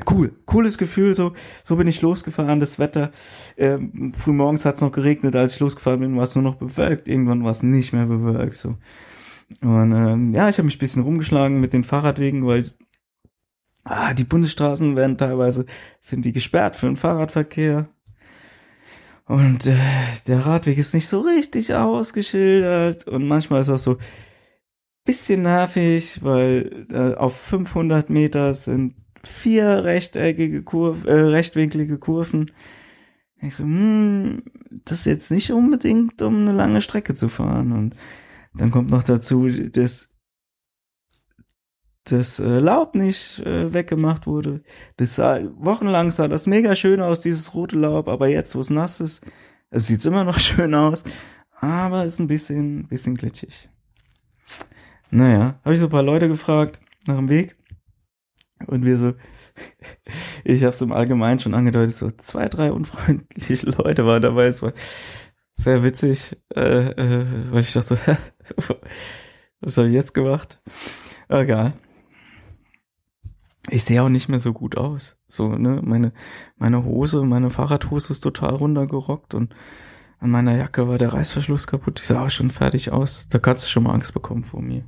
cool, 0.10 0.36
cooles 0.46 0.78
Gefühl. 0.78 1.16
So, 1.16 1.34
so 1.64 1.76
bin 1.78 1.88
ich 1.88 2.02
losgefahren. 2.02 2.60
Das 2.60 2.78
Wetter, 2.80 3.12
ähm, 3.58 4.14
früh 4.14 4.32
morgens 4.32 4.66
hat 4.66 4.76
es 4.76 4.82
noch 4.82 4.92
geregnet, 4.92 5.36
als 5.36 5.54
ich 5.54 5.60
losgefahren 5.60 6.00
bin, 6.00 6.18
war 6.18 6.24
es 6.24 6.36
nur 6.36 6.44
noch 6.44 6.56
bewölkt. 6.56 7.08
Irgendwann 7.08 7.44
war 7.44 7.52
es 7.52 7.64
nicht 7.64 7.94
mehr 7.94 8.06
bewölkt. 8.06 8.58
So 8.58 8.76
und 9.62 9.94
ähm, 9.94 10.34
ja, 10.34 10.50
ich 10.50 10.58
habe 10.58 10.66
mich 10.66 10.76
ein 10.76 10.80
bisschen 10.80 11.04
rumgeschlagen 11.04 11.60
mit 11.60 11.74
den 11.74 11.84
Fahrradwegen, 11.84 12.46
weil 12.46 12.72
ah, 13.84 14.14
die 14.14 14.26
Bundesstraßen 14.26 14.96
werden 14.96 15.18
teilweise 15.18 15.66
sind 16.00 16.26
die 16.26 16.34
gesperrt 16.34 16.76
für 16.76 16.88
den 16.88 16.98
Fahrradverkehr. 16.98 17.88
Und 19.28 19.68
äh, 19.68 19.78
der 20.28 20.46
Radweg 20.46 20.78
ist 20.78 20.94
nicht 20.94 21.08
so 21.08 21.22
richtig 21.22 21.74
ausgeschildert 21.74 23.08
und 23.08 23.28
manchmal 23.28 23.62
ist 23.62 23.68
das 23.68 23.84
so 23.84 23.98
bisschen 25.08 25.44
nervig, 25.44 26.20
weil 26.22 26.86
äh, 26.92 27.16
auf 27.16 27.36
500 27.38 28.10
Meter 28.10 28.54
sind 28.54 28.96
vier 29.24 29.84
rechteckige 29.84 30.64
Kurven, 30.64 31.08
äh, 31.08 31.14
rechtwinklige 31.14 31.98
Kurven. 31.98 32.52
Ich 33.42 33.56
so, 33.56 33.64
hm, 33.64 34.44
das 34.86 35.00
ist 35.00 35.06
jetzt 35.06 35.32
nicht 35.32 35.52
unbedingt, 35.52 36.22
um 36.22 36.42
eine 36.42 36.52
lange 36.52 36.82
Strecke 36.82 37.14
zu 37.16 37.30
fahren. 37.30 37.72
Und 37.72 37.96
dann 38.54 38.72
kommt 38.72 38.90
noch 38.90 39.04
dazu, 39.04 39.48
dass 39.48 40.07
das 42.12 42.40
äh, 42.40 42.60
Laub 42.60 42.96
nicht 42.96 43.40
äh, 43.40 43.74
weggemacht 43.74 44.28
wurde. 44.28 44.62
Das 44.98 45.16
sah, 45.16 45.40
wochenlang 45.58 46.12
sah 46.12 46.28
das 46.28 46.48
mega 46.48 46.76
schön 46.76 47.02
aus, 47.02 47.22
dieses 47.22 47.54
rote 47.54 47.78
Laub, 47.78 48.08
aber 48.08 48.28
jetzt, 48.28 48.56
wo 48.56 48.62
es 48.62 48.70
nass 48.70 49.00
ist, 49.00 49.26
es 49.70 49.88
sieht 49.88 50.04
immer 50.06 50.24
noch 50.24 50.40
schön 50.40 50.74
aus, 50.74 51.04
aber 51.60 52.06
ist 52.06 52.20
ein 52.20 52.28
bisschen, 52.28 52.88
bisschen 52.88 53.16
glitschig. 53.16 53.70
Naja, 55.10 55.60
habe 55.64 55.74
ich 55.74 55.80
so 55.80 55.88
ein 55.88 55.92
paar 55.92 56.04
Leute 56.04 56.28
gefragt 56.28 56.80
nach 57.08 57.18
dem 57.18 57.30
Weg 57.30 57.58
und 58.68 58.86
wir 58.86 58.98
so, 58.98 59.14
ich 60.44 60.64
habe 60.64 60.74
es 60.74 60.82
im 60.82 60.92
Allgemeinen 60.92 61.40
schon 61.40 61.54
angedeutet, 61.54 61.96
so 61.96 62.12
zwei, 62.12 62.48
drei 62.48 62.72
unfreundliche 62.72 63.66
Leute 63.78 64.06
waren 64.06 64.22
dabei. 64.22 64.48
Es 64.48 64.62
war 64.62 64.74
sehr 65.56 65.84
witzig, 65.84 66.38
äh, 66.56 66.90
äh, 66.92 67.26
weil 67.52 67.62
ich 67.62 67.74
dachte 67.74 67.98
so, 68.58 68.76
was 69.60 69.78
habe 69.78 69.88
ich 69.88 69.94
jetzt 69.94 70.14
gemacht? 70.14 70.62
Egal. 71.30 71.74
Ich 73.70 73.84
sehe 73.84 74.02
auch 74.02 74.10
nicht 74.10 74.30
mehr 74.30 74.40
so 74.40 74.54
gut 74.54 74.78
aus. 74.78 75.18
So, 75.28 75.50
ne, 75.56 75.82
meine, 75.84 76.14
meine 76.58 76.84
Hose, 76.86 77.24
meine 77.24 77.50
Fahrradhose 77.50 78.14
ist 78.14 78.22
total 78.22 78.56
runtergerockt 78.56 79.34
und 79.34 79.54
an 80.20 80.32
meiner 80.32 80.58
Jacke 80.58 80.88
war 80.88 80.98
der 80.98 81.14
Reißverschluss 81.14 81.68
kaputt. 81.68 82.00
Ich 82.00 82.08
sah 82.08 82.26
auch 82.26 82.30
schon 82.30 82.50
fertig 82.50 82.92
aus. 82.92 83.28
Da 83.30 83.40
kannst 83.40 83.66
du 83.66 83.70
schon 83.70 83.84
mal 83.84 83.94
Angst 83.94 84.14
bekommen 84.14 84.44
vor 84.44 84.62
mir. 84.62 84.86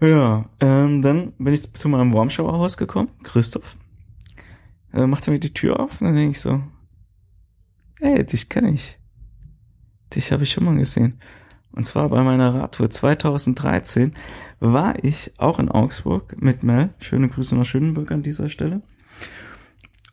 Ja, 0.00 0.48
ähm, 0.60 1.02
dann 1.02 1.32
bin 1.38 1.52
ich 1.52 1.72
zu 1.74 1.88
meinem 1.88 2.14
Warmshower-Haus 2.14 2.78
gekommen, 2.78 3.10
Christoph. 3.22 3.76
Äh, 4.92 5.06
macht 5.06 5.28
er 5.28 5.34
mir 5.34 5.40
die 5.40 5.52
Tür 5.52 5.78
auf 5.78 6.00
und 6.00 6.06
dann 6.06 6.16
denke 6.16 6.32
ich 6.32 6.40
so, 6.40 6.62
ey, 8.00 8.24
dich 8.24 8.48
kenne 8.48 8.72
ich. 8.72 8.98
Dich 10.14 10.32
habe 10.32 10.42
ich 10.42 10.50
schon 10.50 10.64
mal 10.64 10.76
gesehen. 10.76 11.20
Und 11.72 11.84
zwar 11.84 12.08
bei 12.08 12.22
meiner 12.22 12.54
Radtour 12.54 12.90
2013 12.90 14.14
war 14.58 15.02
ich 15.04 15.32
auch 15.38 15.58
in 15.58 15.68
Augsburg 15.68 16.40
mit 16.40 16.62
Mel. 16.62 16.90
Schöne 16.98 17.28
Grüße 17.28 17.56
nach 17.56 17.64
Schönenburg 17.64 18.10
an 18.10 18.22
dieser 18.22 18.48
Stelle. 18.48 18.82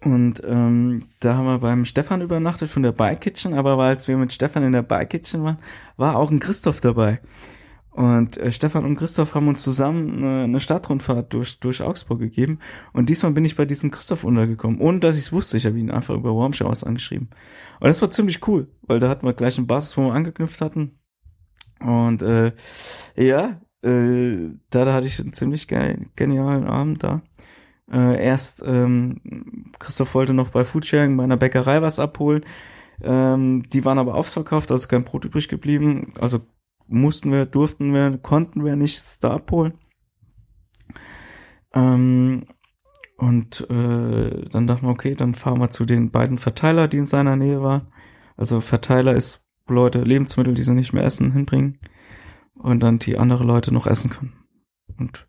Und 0.01 0.41
ähm, 0.45 1.05
da 1.19 1.35
haben 1.35 1.45
wir 1.45 1.59
beim 1.59 1.83
Stefan 1.85 2.21
übernachtet 2.21 2.69
von 2.69 2.83
der 2.83 2.91
Bike 2.91 3.21
Kitchen, 3.21 3.53
aber 3.53 3.77
als 3.79 4.07
wir 4.07 4.17
mit 4.17 4.31
Stefan 4.31 4.63
in 4.63 4.71
der 4.71 4.83
Bike 4.83 5.09
Kitchen 5.09 5.43
waren, 5.43 5.57
war 5.97 6.17
auch 6.17 6.29
ein 6.29 6.39
Christoph 6.39 6.79
dabei. 6.79 7.19
Und 7.97 8.37
äh, 8.37 8.51
Stefan 8.51 8.85
und 8.85 8.95
Christoph 8.95 9.33
haben 9.33 9.47
uns 9.47 9.63
zusammen 9.63 10.23
eine, 10.23 10.43
eine 10.43 10.59
Stadtrundfahrt 10.59 11.33
durch, 11.33 11.59
durch 11.59 11.81
Augsburg 11.81 12.19
gegeben. 12.19 12.59
Und 12.93 13.09
diesmal 13.09 13.31
bin 13.31 13.43
ich 13.43 13.55
bei 13.55 13.65
diesem 13.65 13.89
Christoph 13.89 14.23
untergekommen, 14.23 14.79
ohne 14.79 14.99
dass 14.99 15.17
ich 15.17 15.23
es 15.23 15.31
wusste. 15.31 15.57
Ich 15.57 15.65
habe 15.65 15.79
ihn 15.79 15.89
einfach 15.89 16.13
über 16.13 16.35
Warm 16.35 16.53
Showers 16.53 16.83
angeschrieben. 16.83 17.29
Und 17.79 17.87
das 17.87 17.99
war 17.99 18.11
ziemlich 18.11 18.47
cool, 18.47 18.67
weil 18.83 18.99
da 18.99 19.09
hatten 19.09 19.25
wir 19.25 19.33
gleich 19.33 19.57
eine 19.57 19.65
Basis, 19.65 19.97
wo 19.97 20.03
wir 20.03 20.13
angeknüpft 20.13 20.61
hatten. 20.61 20.96
Und 21.79 22.21
äh, 22.21 22.53
ja, 23.15 23.61
äh, 23.81 24.51
da, 24.69 24.93
hatte 24.93 25.07
ich 25.07 25.19
einen 25.19 25.33
ziemlich 25.33 25.67
geil, 25.67 26.07
genialen 26.15 26.65
Abend 26.65 27.03
da. 27.03 27.21
Äh, 27.91 28.23
erst 28.23 28.63
ähm, 28.65 29.71
Christoph 29.79 30.13
wollte 30.15 30.33
noch 30.33 30.49
bei 30.49 30.65
Foodsharing 30.65 31.15
bei 31.15 31.23
einer 31.23 31.37
Bäckerei 31.37 31.81
was 31.81 31.99
abholen. 31.99 32.45
Ähm, 33.01 33.63
die 33.71 33.85
waren 33.85 33.99
aber 33.99 34.15
ausverkauft, 34.15 34.71
also 34.71 34.87
kein 34.87 35.03
Brot 35.03 35.25
übrig 35.25 35.47
geblieben. 35.47 36.13
Also 36.19 36.41
mussten 36.87 37.31
wir, 37.31 37.45
durften 37.45 37.93
wir, 37.93 38.17
konnten 38.17 38.65
wir 38.65 38.75
nichts 38.75 39.19
da 39.19 39.31
abholen. 39.31 39.73
Ähm, 41.73 42.45
und 43.17 43.67
äh, 43.69 44.49
dann 44.49 44.67
dachten 44.67 44.85
wir, 44.85 44.91
okay, 44.91 45.15
dann 45.15 45.33
fahren 45.35 45.59
wir 45.59 45.69
zu 45.69 45.85
den 45.85 46.11
beiden 46.11 46.37
Verteiler, 46.37 46.87
die 46.87 46.97
in 46.97 47.05
seiner 47.05 47.35
Nähe 47.35 47.61
waren. 47.61 47.87
Also 48.35 48.61
Verteiler 48.61 49.15
ist 49.15 49.46
Leute 49.69 50.01
Lebensmittel, 50.01 50.53
die 50.53 50.63
sie 50.63 50.73
nicht 50.73 50.93
mehr 50.93 51.03
essen, 51.03 51.31
hinbringen 51.31 51.79
und 52.55 52.81
dann 52.81 52.99
die 52.99 53.17
andere 53.17 53.43
Leute 53.43 53.73
noch 53.73 53.87
essen 53.87 54.09
können. 54.09 54.33
Und 54.97 55.25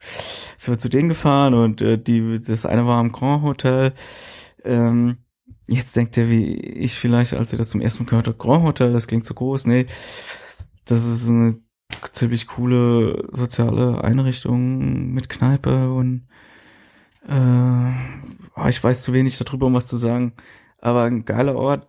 sind 0.57 0.75
wir 0.75 0.79
zu 0.79 0.89
denen 0.89 1.09
gefahren 1.09 1.55
und 1.55 1.83
äh, 1.83 1.99
die, 1.99 2.41
das 2.41 2.65
eine 2.65 2.87
war 2.87 2.99
am 2.99 3.13
Grand 3.13 3.43
Hotel. 3.43 3.93
Ähm, 4.65 5.19
jetzt 5.67 5.95
denkt 5.97 6.17
er, 6.17 6.31
wie 6.31 6.55
ich 6.55 6.95
vielleicht, 6.95 7.35
als 7.35 7.53
ihr 7.53 7.59
das 7.59 7.71
zum 7.71 7.81
ersten 7.81 8.05
Mal 8.05 8.11
gehört 8.11 8.29
habt, 8.29 8.39
Grand 8.39 8.65
Hotel, 8.65 8.93
das 8.93 9.07
klingt 9.07 9.27
so 9.27 9.35
groß. 9.35 9.67
Nee, 9.67 9.87
das 10.87 11.05
ist 11.05 11.29
eine 11.29 11.59
ziemlich 12.13 12.47
coole 12.47 13.29
soziale 13.33 14.03
Einrichtung 14.03 15.13
mit 15.13 15.29
Kneipe 15.29 15.93
und 15.93 16.29
äh, 17.29 18.69
ich 18.69 18.83
weiß 18.83 19.03
zu 19.03 19.13
wenig 19.13 19.37
darüber, 19.39 19.67
um 19.67 19.75
was 19.75 19.87
zu 19.87 19.97
sagen. 19.97 20.33
Aber 20.81 21.05
ein 21.05 21.25
geiler 21.25 21.57
Ort. 21.57 21.89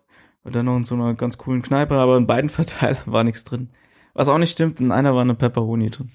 Und 0.49 0.55
dann 0.55 0.65
noch 0.65 0.77
in 0.77 0.83
so 0.83 0.95
einer 0.95 1.13
ganz 1.13 1.37
coolen 1.37 1.61
Kneipe, 1.61 1.93
aber 1.93 2.17
in 2.17 2.25
beiden 2.25 2.49
Verteilern 2.49 3.03
war 3.05 3.23
nichts 3.23 3.43
drin. 3.43 3.69
Was 4.15 4.29
auch 4.29 4.39
nicht 4.39 4.49
stimmt, 4.49 4.81
in 4.81 4.91
einer 4.91 5.13
war 5.13 5.21
eine 5.21 5.35
Pepperoni 5.35 5.91
drin. 5.91 6.09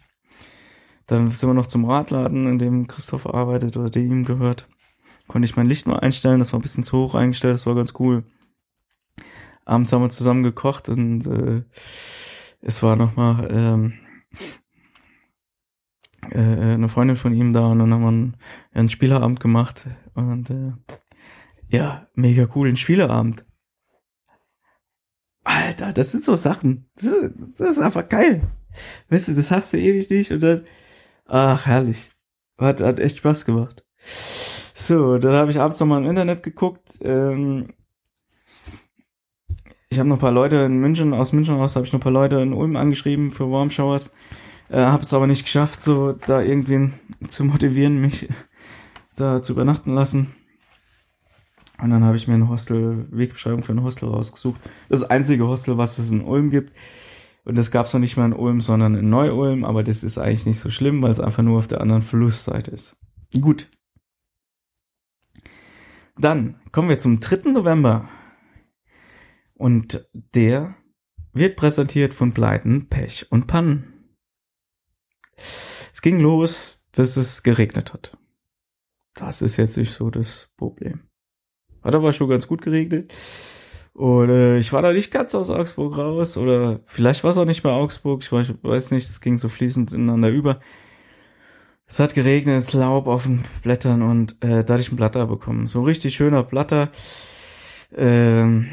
Dann 1.07 1.31
sind 1.31 1.49
wir 1.49 1.55
noch 1.55 1.69
zum 1.69 1.85
Radladen, 1.85 2.49
in 2.49 2.59
dem 2.59 2.89
Christoph 2.89 3.33
arbeitet 3.33 3.77
oder 3.77 3.91
der 3.91 4.03
ihm 4.03 4.25
gehört. 4.25 4.69
Konnte 5.29 5.47
ich 5.47 5.55
mein 5.55 5.69
Licht 5.69 5.87
mal 5.87 6.01
einstellen, 6.01 6.41
das 6.41 6.53
war 6.53 6.59
ein 6.59 6.63
bisschen 6.63 6.83
zu 6.83 6.99
hoch 6.99 7.15
eingestellt, 7.15 7.55
das 7.55 7.65
war 7.65 7.77
ganz 7.77 7.95
cool. 8.01 8.25
Abends 9.65 9.93
haben 9.93 10.03
wir 10.03 10.11
zusammen 10.11 10.43
gekocht 10.43 10.89
und 10.89 11.27
äh, 11.29 11.63
es 12.61 12.83
war 12.83 12.97
nochmal 12.97 13.49
ähm, 13.53 13.93
äh, 16.33 16.75
eine 16.75 16.89
Freundin 16.89 17.17
von 17.17 17.33
ihm 17.33 17.53
da 17.53 17.69
und 17.69 17.79
dann 17.79 17.93
haben 17.93 18.03
wir 18.03 18.09
einen, 18.09 18.37
einen 18.73 18.89
Spielerabend 18.89 19.39
gemacht 19.39 19.87
Und 20.15 20.51
äh, 20.51 20.73
ja, 21.69 22.09
mega 22.15 22.47
coolen 22.47 22.77
Spieleabend. 22.77 23.45
Alter, 25.45 25.93
das 25.93 26.11
sind 26.11 26.25
so 26.25 26.37
Sachen. 26.37 26.87
Das 26.97 27.05
ist, 27.05 27.33
das 27.59 27.71
ist 27.73 27.79
einfach 27.79 28.09
geil. 28.09 28.43
Weißt 29.09 29.29
du, 29.29 29.35
das 29.35 29.51
hast 29.51 29.73
du 29.73 29.79
ewig 29.79 30.11
nicht 30.11 30.33
und 30.33 30.43
dann, 30.43 30.67
ach, 31.27 31.67
herrlich. 31.67 32.11
Hat, 32.59 32.81
hat 32.81 32.99
echt 32.99 33.19
Spaß 33.19 33.45
gemacht. 33.45 33.85
So, 34.75 35.19
dann 35.19 35.35
habe 35.35 35.51
ich 35.51 35.61
abends 35.61 35.81
nochmal 35.81 36.03
im 36.03 36.09
Internet 36.09 36.43
geguckt. 36.43 36.89
Ähm, 37.01 37.69
ich 39.89 39.99
habe 39.99 40.09
noch 40.09 40.17
ein 40.17 40.21
paar 40.21 40.33
Leute 40.33 40.57
in 40.57 40.79
München, 40.79 41.15
aus 41.15 41.33
München 41.33 41.55
aus 41.55 41.77
habe 41.77 41.87
ich 41.87 41.93
noch 41.93 42.01
ein 42.01 42.03
paar 42.03 42.13
Leute 42.13 42.37
in 42.37 42.53
Ulm 42.53 42.77
angeschrieben 42.77 43.33
für 43.33 43.51
Warm 43.51 43.71
Showers. 43.71 44.13
Äh, 44.69 44.79
habe 44.79 45.03
es 45.03 45.15
aber 45.15 45.27
nicht 45.27 45.45
geschafft, 45.45 45.83
so 45.83 46.13
da 46.13 46.43
irgendwen 46.43 46.95
zu 47.29 47.45
motivieren, 47.45 48.01
mich 48.01 48.29
da 49.17 49.43
zu 49.43 49.53
übernachten 49.53 49.95
lassen. 49.95 50.35
Und 51.85 51.91
dann 51.91 52.03
habe 52.03 52.17
ich 52.17 52.27
mir 52.27 52.33
eine 52.33 52.49
Hostel, 52.49 53.07
Wegbeschreibung 53.11 53.63
für 53.63 53.73
ein 53.73 53.83
Hostel 53.83 54.09
rausgesucht. 54.09 54.59
Das 54.89 55.03
einzige 55.03 55.47
Hostel, 55.47 55.77
was 55.77 55.99
es 55.99 56.11
in 56.11 56.23
Ulm 56.23 56.49
gibt. 56.49 56.73
Und 57.45 57.59
das 57.59 57.71
gab 57.71 57.85
es 57.85 57.93
noch 57.93 58.01
nicht 58.01 58.17
mal 58.17 58.25
in 58.25 58.33
Ulm, 58.33 58.63
sondern 58.63 58.95
in 58.95 59.11
Neu-Ulm. 59.11 59.67
Aber 59.67 59.85
das 59.85 60.03
ist 60.03 60.17
eigentlich 60.17 60.47
nicht 60.47 60.61
so 60.61 60.71
schlimm, 60.71 61.03
weil 61.03 61.11
es 61.11 61.21
einfach 61.21 61.43
nur 61.43 61.59
auf 61.59 61.69
der 61.69 61.83
anderen 61.83 62.01
Flussseite 62.01 62.71
ist. 62.71 62.97
Gut. 63.39 63.69
Dann 66.17 66.59
kommen 66.73 66.89
wir 66.89 66.99
zum 66.99 67.21
3. 67.21 67.51
November. 67.51 68.09
Und 69.53 70.09
der 70.13 70.77
wird 71.35 71.55
präsentiert 71.57 72.15
von 72.15 72.33
Pleiten, 72.33 72.89
Pech 72.89 73.27
und 73.31 73.47
Pannen. 73.47 74.17
Es 75.93 76.01
ging 76.01 76.19
los, 76.19 76.83
dass 76.93 77.19
es 77.19 77.43
geregnet 77.43 77.93
hat. 77.93 78.17
Das 79.13 79.43
ist 79.43 79.59
jetzt 79.59 79.77
nicht 79.77 79.93
so 79.93 80.09
das 80.09 80.49
Problem. 80.57 81.03
Hat 81.85 81.95
aber 81.95 82.13
schon 82.13 82.29
ganz 82.29 82.49
gut 82.49 82.63
geregnet. 82.63 83.13
Und 83.93 84.29
äh, 84.29 84.59
ich 84.59 84.73
war 84.73 84.83
da 84.83 84.93
nicht 84.93 85.13
ganz 85.13 85.35
aus 85.35 85.51
Augsburg 85.51 85.97
raus. 85.97 86.37
Oder 86.37 86.81
vielleicht 86.87 87.23
war 87.23 87.31
es 87.31 87.39
auch 87.39 87.45
nicht 87.45 87.63
mehr 87.63 87.75
Augsburg. 87.75 88.23
Ich 88.23 88.33
weiß 88.33 88.91
nicht, 88.91 89.09
es 89.09 89.21
ging 89.21 89.39
so 89.39 89.49
fließend 89.49 89.93
ineinander 89.93 90.31
über. 90.31 90.61
Es 91.87 92.01
hat 92.01 92.15
geregnet, 92.15 92.63
es 92.63 92.73
Laub 92.73 93.07
auf 93.07 93.25
den 93.25 93.45
Blättern 93.63 94.03
und 94.03 94.37
äh, 94.43 94.65
da 94.65 94.75
hatte 94.75 94.83
ich 94.83 94.89
einen 94.89 94.97
Blatter 94.97 95.27
bekommen. 95.27 95.67
So 95.67 95.81
ein 95.81 95.85
richtig 95.85 96.15
schöner 96.15 96.43
Blatter. 96.43 96.91
Ähm, 97.95 98.67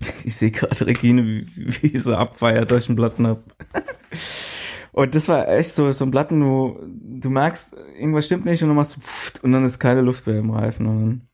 ich 0.24 0.36
sehe 0.36 0.50
gerade 0.50 0.86
Regine, 0.86 1.24
wie, 1.24 1.46
wie 1.82 1.96
sie 1.96 2.16
abfeiert, 2.16 2.70
dass 2.70 2.82
ich 2.82 2.88
einen 2.88 2.96
Platten 2.96 3.26
hab. 3.26 3.44
und 4.92 5.14
das 5.14 5.28
war 5.28 5.48
echt 5.48 5.74
so, 5.74 5.92
so 5.92 6.04
ein 6.04 6.10
Platten, 6.10 6.44
wo 6.44 6.80
du 6.84 7.30
merkst, 7.30 7.74
irgendwas 7.96 8.26
stimmt 8.26 8.44
nicht 8.44 8.62
und 8.62 8.68
dann 8.68 8.76
machst 8.76 8.96
du 8.96 9.00
pfft, 9.00 9.44
und 9.44 9.52
dann 9.52 9.64
ist 9.64 9.78
keine 9.78 10.00
Luft 10.00 10.26
mehr 10.26 10.38
im 10.38 10.50
Reifen 10.50 10.86
und 10.86 11.00
dann 11.00 11.29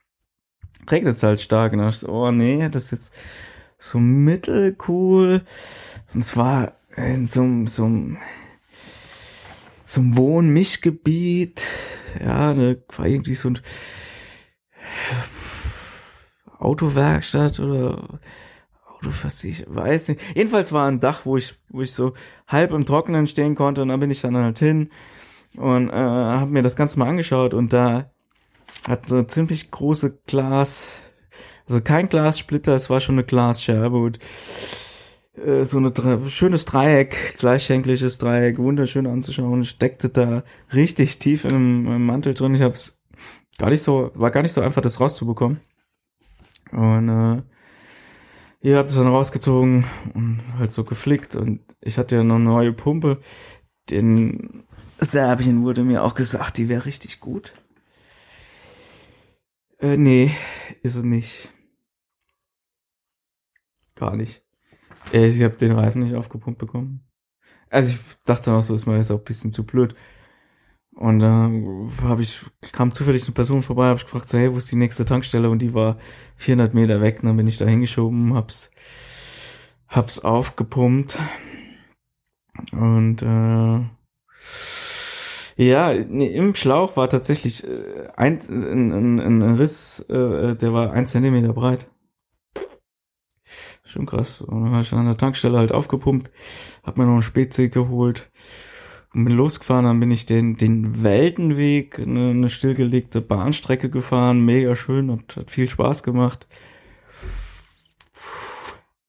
regnet 0.90 1.16
es 1.16 1.22
halt 1.22 1.40
stark. 1.40 1.72
Und 1.72 1.78
dachte 1.80 1.94
ich 1.94 1.98
so, 2.00 2.08
oh 2.08 2.30
nee, 2.30 2.68
das 2.68 2.84
ist 2.84 2.90
jetzt 2.92 3.14
so 3.78 3.98
mittelcool. 3.98 5.42
Und 6.14 6.24
zwar 6.24 6.74
in 6.96 7.26
so, 7.26 7.42
so 7.66 7.84
einem 7.84 8.18
so 9.86 10.00
einem 10.00 10.16
Wohn-Mischgebiet. 10.16 11.62
Ja, 12.20 12.52
ne, 12.52 12.82
war 12.96 13.06
irgendwie 13.06 13.34
so 13.34 13.50
ein 13.50 13.58
Autowerkstatt 16.58 17.60
oder 17.60 18.20
Autoversicherung, 18.94 19.76
weiß 19.76 20.08
nicht. 20.08 20.20
Jedenfalls 20.34 20.72
war 20.72 20.88
ein 20.88 21.00
Dach, 21.00 21.24
wo 21.24 21.36
ich, 21.36 21.54
wo 21.68 21.82
ich 21.82 21.92
so 21.92 22.14
halb 22.48 22.72
im 22.72 22.84
Trockenen 22.84 23.26
stehen 23.26 23.54
konnte 23.54 23.82
und 23.82 23.88
dann 23.88 24.00
bin 24.00 24.10
ich 24.10 24.20
dann 24.22 24.36
halt 24.36 24.58
hin 24.58 24.90
und 25.56 25.90
äh, 25.90 25.92
habe 25.92 26.50
mir 26.50 26.62
das 26.62 26.76
Ganze 26.76 26.98
mal 26.98 27.08
angeschaut 27.08 27.54
und 27.54 27.72
da 27.72 28.10
hat 28.88 29.08
so 29.08 29.22
ziemlich 29.22 29.70
große 29.70 30.18
Glas, 30.26 30.98
also 31.68 31.80
kein 31.80 32.08
Glassplitter, 32.08 32.74
es 32.74 32.90
war 32.90 33.00
schon 33.00 33.16
eine 33.16 33.24
Glasscherbe 33.24 33.98
und 33.98 34.18
äh, 35.36 35.64
so 35.64 35.78
ein 35.78 36.28
schönes 36.28 36.64
Dreieck, 36.64 37.36
gleichschenkliges 37.38 38.18
Dreieck, 38.18 38.58
wunderschön 38.58 39.06
anzuschauen, 39.06 39.64
steckte 39.64 40.08
da 40.08 40.44
richtig 40.72 41.18
tief 41.18 41.44
im, 41.44 41.86
im 41.86 42.06
Mantel 42.06 42.34
drin. 42.34 42.54
Ich 42.54 42.62
hab's 42.62 42.98
gar 43.58 43.70
nicht 43.70 43.82
so, 43.82 44.10
war 44.14 44.30
gar 44.30 44.42
nicht 44.42 44.52
so 44.52 44.60
einfach, 44.60 44.82
das 44.82 45.00
rauszubekommen. 45.00 45.60
Und 46.72 47.08
äh, 47.08 47.42
ihr 48.60 48.76
habt 48.76 48.88
es 48.88 48.96
dann 48.96 49.08
rausgezogen 49.08 49.84
und 50.14 50.42
halt 50.58 50.72
so 50.72 50.84
geflickt 50.84 51.36
und 51.36 51.60
ich 51.80 51.98
hatte 51.98 52.16
ja 52.16 52.24
noch 52.24 52.36
eine 52.36 52.44
neue 52.44 52.72
Pumpe. 52.72 53.20
Den 53.90 54.64
Serbien 54.98 55.62
wurde 55.62 55.84
mir 55.84 56.02
auch 56.02 56.14
gesagt, 56.14 56.58
die 56.58 56.68
wäre 56.68 56.86
richtig 56.86 57.20
gut. 57.20 57.52
Äh, 59.78 59.96
nee, 59.96 60.34
ist 60.82 60.96
es 60.96 61.02
nicht. 61.02 61.52
Gar 63.94 64.16
nicht. 64.16 64.42
Äh, 65.12 65.26
ich 65.26 65.42
habe 65.42 65.56
den 65.56 65.72
Reifen 65.72 66.02
nicht 66.02 66.14
aufgepumpt 66.14 66.58
bekommen. 66.58 67.06
Also 67.70 67.92
ich 67.94 67.98
dachte 68.24 68.50
noch 68.50 68.62
so, 68.62 68.74
ist 68.74 68.86
mir 68.86 68.96
jetzt 68.96 69.10
auch 69.10 69.18
ein 69.18 69.24
bisschen 69.24 69.52
zu 69.52 69.64
blöd. 69.64 69.94
Und 70.94 71.18
dann 71.18 71.92
habe 72.02 72.22
ich, 72.22 72.40
kam 72.72 72.90
zufällig 72.90 73.24
eine 73.24 73.34
Person 73.34 73.62
vorbei, 73.62 73.86
habe 73.86 73.98
ich 73.98 74.04
gefragt, 74.04 74.28
so, 74.28 74.38
hey, 74.38 74.52
wo 74.52 74.56
ist 74.56 74.72
die 74.72 74.76
nächste 74.76 75.04
Tankstelle? 75.04 75.50
Und 75.50 75.60
die 75.60 75.74
war 75.74 75.98
400 76.36 76.72
Meter 76.72 77.00
weg. 77.02 77.20
Und 77.20 77.26
dann 77.26 77.36
bin 77.36 77.46
ich 77.46 77.58
da 77.58 77.66
hingeschoben, 77.66 78.34
hab's, 78.34 78.70
hab's 79.88 80.20
aufgepumpt. 80.20 81.18
Und 82.72 83.22
äh, 83.22 83.80
ja, 85.56 85.94
nee, 85.94 86.26
im 86.28 86.54
Schlauch 86.54 86.96
war 86.96 87.08
tatsächlich 87.08 87.66
äh, 87.66 88.08
ein, 88.16 88.40
ein, 88.48 88.92
ein, 88.92 89.42
ein 89.42 89.54
Riss, 89.56 90.00
äh, 90.08 90.54
der 90.54 90.72
war 90.72 90.92
ein 90.92 91.06
Zentimeter 91.06 91.52
breit. 91.54 91.90
Schon 93.84 94.04
krass. 94.04 94.42
Und 94.42 94.64
dann 94.64 94.72
habe 94.72 94.82
ich 94.82 94.92
an 94.92 95.06
der 95.06 95.16
Tankstelle 95.16 95.58
halt 95.58 95.72
aufgepumpt, 95.72 96.30
hab 96.82 96.98
mir 96.98 97.04
noch 97.04 97.12
einen 97.12 97.22
Spezi 97.22 97.70
geholt 97.70 98.30
und 99.14 99.24
bin 99.24 99.34
losgefahren. 99.34 99.86
Dann 99.86 100.00
bin 100.00 100.10
ich 100.10 100.26
den, 100.26 100.56
den 100.56 101.02
Weltenweg, 101.02 102.00
eine, 102.00 102.30
eine 102.30 102.50
stillgelegte 102.50 103.22
Bahnstrecke 103.22 103.88
gefahren. 103.88 104.44
Mega 104.44 104.76
schön, 104.76 105.10
hat, 105.10 105.36
hat 105.36 105.50
viel 105.50 105.70
Spaß 105.70 106.02
gemacht. 106.02 106.46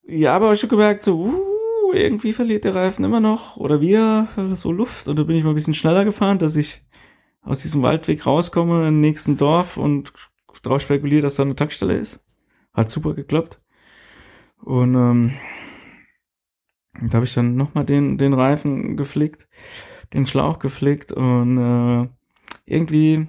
Ja, 0.04 0.36
aber 0.36 0.54
ich 0.54 0.62
schon 0.62 0.70
gemerkt, 0.70 1.04
so, 1.04 1.18
uh, 1.20 1.57
irgendwie 2.00 2.34
verliert 2.34 2.64
der 2.64 2.76
Reifen 2.76 3.06
immer 3.06 3.20
noch 3.20 3.58
oder 3.58 3.82
wieder 3.82 4.28
so 4.56 4.72
Luft. 4.72 5.08
Und 5.08 5.18
da 5.18 5.24
bin 5.24 5.36
ich 5.36 5.44
mal 5.44 5.52
ein 5.52 5.56
bisschen 5.56 5.74
schneller 5.74 6.06
gefahren, 6.06 6.40
dass 6.40 6.56
ich 6.56 6.84
aus 7.42 7.62
diesem 7.62 7.82
Waldweg 7.82 8.26
rauskomme 8.26 8.88
im 8.88 9.00
nächsten 9.02 9.38
Dorf 9.38 9.78
und 9.78 10.14
drauf 10.64 10.82
spekuliere, 10.82 11.22
dass 11.22 11.36
da 11.36 11.44
eine 11.44 11.56
Tankstelle 11.56 11.98
ist. 11.98 12.24
Hat 12.74 12.90
super 12.90 13.14
geklappt. 13.14 13.62
Und 14.62 14.96
ähm, 14.96 15.34
da 17.02 17.16
habe 17.16 17.26
ich 17.26 17.34
dann 17.34 17.56
nochmal 17.56 17.86
den, 17.86 18.18
den 18.18 18.34
Reifen 18.34 18.98
geflickt, 18.98 19.48
den 20.14 20.26
Schlauch 20.26 20.60
geflickt 20.60 21.12
und 21.12 21.58
äh, 21.58 22.10
irgendwie, 22.66 23.28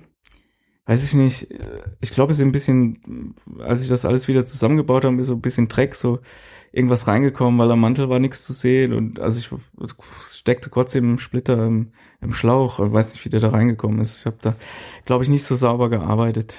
weiß 0.88 1.04
ich 1.04 1.14
nicht, 1.14 1.48
ich 2.00 2.12
glaube, 2.12 2.32
es 2.32 2.38
ist 2.38 2.44
ein 2.44 2.52
bisschen, 2.52 3.34
als 3.60 3.82
ich 3.82 3.88
das 3.88 4.04
alles 4.04 4.26
wieder 4.26 4.44
zusammengebaut 4.44 5.04
habe, 5.04 5.20
ist 5.20 5.28
so 5.28 5.34
ein 5.34 5.40
bisschen 5.40 5.68
Dreck, 5.68 5.94
so 5.94 6.18
irgendwas 6.72 7.06
reingekommen, 7.06 7.58
weil 7.60 7.70
am 7.70 7.80
Mantel 7.80 8.08
war 8.08 8.18
nichts 8.18 8.44
zu 8.44 8.52
sehen 8.52 8.92
und 8.92 9.20
also 9.20 9.38
ich 9.38 9.50
steckte 10.26 10.70
trotzdem 10.70 11.04
im 11.12 11.18
Splitter 11.18 11.64
im, 11.64 11.92
im 12.20 12.32
Schlauch 12.32 12.80
und 12.80 12.92
weiß 12.92 13.12
nicht, 13.12 13.24
wie 13.24 13.30
der 13.30 13.40
da 13.40 13.48
reingekommen 13.48 14.00
ist. 14.00 14.18
Ich 14.18 14.26
habe 14.26 14.38
da, 14.42 14.56
glaube 15.04 15.22
ich, 15.22 15.30
nicht 15.30 15.44
so 15.44 15.54
sauber 15.54 15.88
gearbeitet 15.88 16.58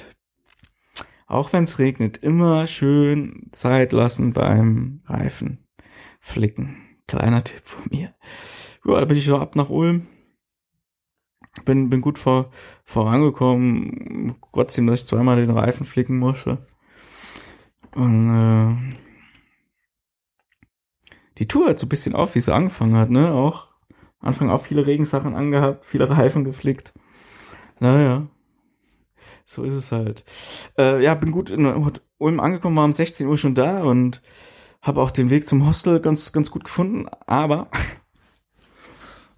auch 1.30 1.54
wenn 1.54 1.63
es 1.63 1.80
regnet, 1.80 2.18
immer 2.18 2.65
schön 2.68 3.50
Zeit 3.52 3.92
lassen 3.94 4.34
beim 4.34 5.02
Reifen 5.06 5.60
flicken. 6.20 6.78
Kleiner 7.08 7.44
Tipp 7.44 7.62
von 7.63 7.84
mir. 7.92 8.15
Ja, 8.84 9.00
da 9.00 9.06
bin 9.06 9.18
ich 9.18 9.26
so 9.26 9.38
ab 9.38 9.56
nach 9.56 9.70
Ulm. 9.70 10.08
Bin, 11.65 11.89
bin 11.89 12.02
gut 12.02 12.19
vor, 12.19 12.52
vorangekommen. 12.86 14.36
Trotzdem, 14.54 14.88
dass 14.88 15.02
ich 15.02 15.08
zweimal 15.08 15.38
den 15.38 15.50
Reifen 15.50 15.86
flicken 15.86 16.17
musste. 16.17 16.60
Und 17.95 18.30
äh, 18.30 18.95
die 21.38 21.48
Tour 21.48 21.69
hat 21.69 21.80
so 21.80 21.86
ein 21.86 21.89
bisschen 21.89 22.15
auf, 22.15 22.36
wie 22.36 22.41
sie 22.41 22.54
angefangen 22.54 22.95
hat, 22.95 23.10
ne? 23.10 23.32
Auch 23.32 23.67
Anfang 24.19 24.50
auch 24.50 24.65
viele 24.65 24.86
Regensachen 24.86 25.36
angehabt, 25.36 25.86
viele 25.86 26.10
Reifen 26.10 26.43
geflickt. 26.43 26.93
Naja, 27.80 28.28
so 29.45 29.63
ist 29.63 29.74
es 29.74 29.91
halt. 29.91 30.26
Äh, 30.78 31.04
ja, 31.04 31.15
bin 31.15 31.32
gut 31.32 31.50
in 31.50 31.65
Ulm 32.17 32.39
angekommen, 32.39 32.76
war 32.76 32.86
um 32.86 32.93
16 32.93 33.26
Uhr 33.28 33.38
schon 33.38 33.56
da 33.56 33.82
und 33.84 34.22
habe 34.82 35.02
auch 35.02 35.12
den 35.12 35.30
Weg 35.30 35.48
zum 35.48 35.65
Hostel 35.65 36.00
ganz, 36.02 36.32
ganz 36.32 36.52
gut 36.52 36.65
gefunden. 36.65 37.08
Aber 37.26 37.69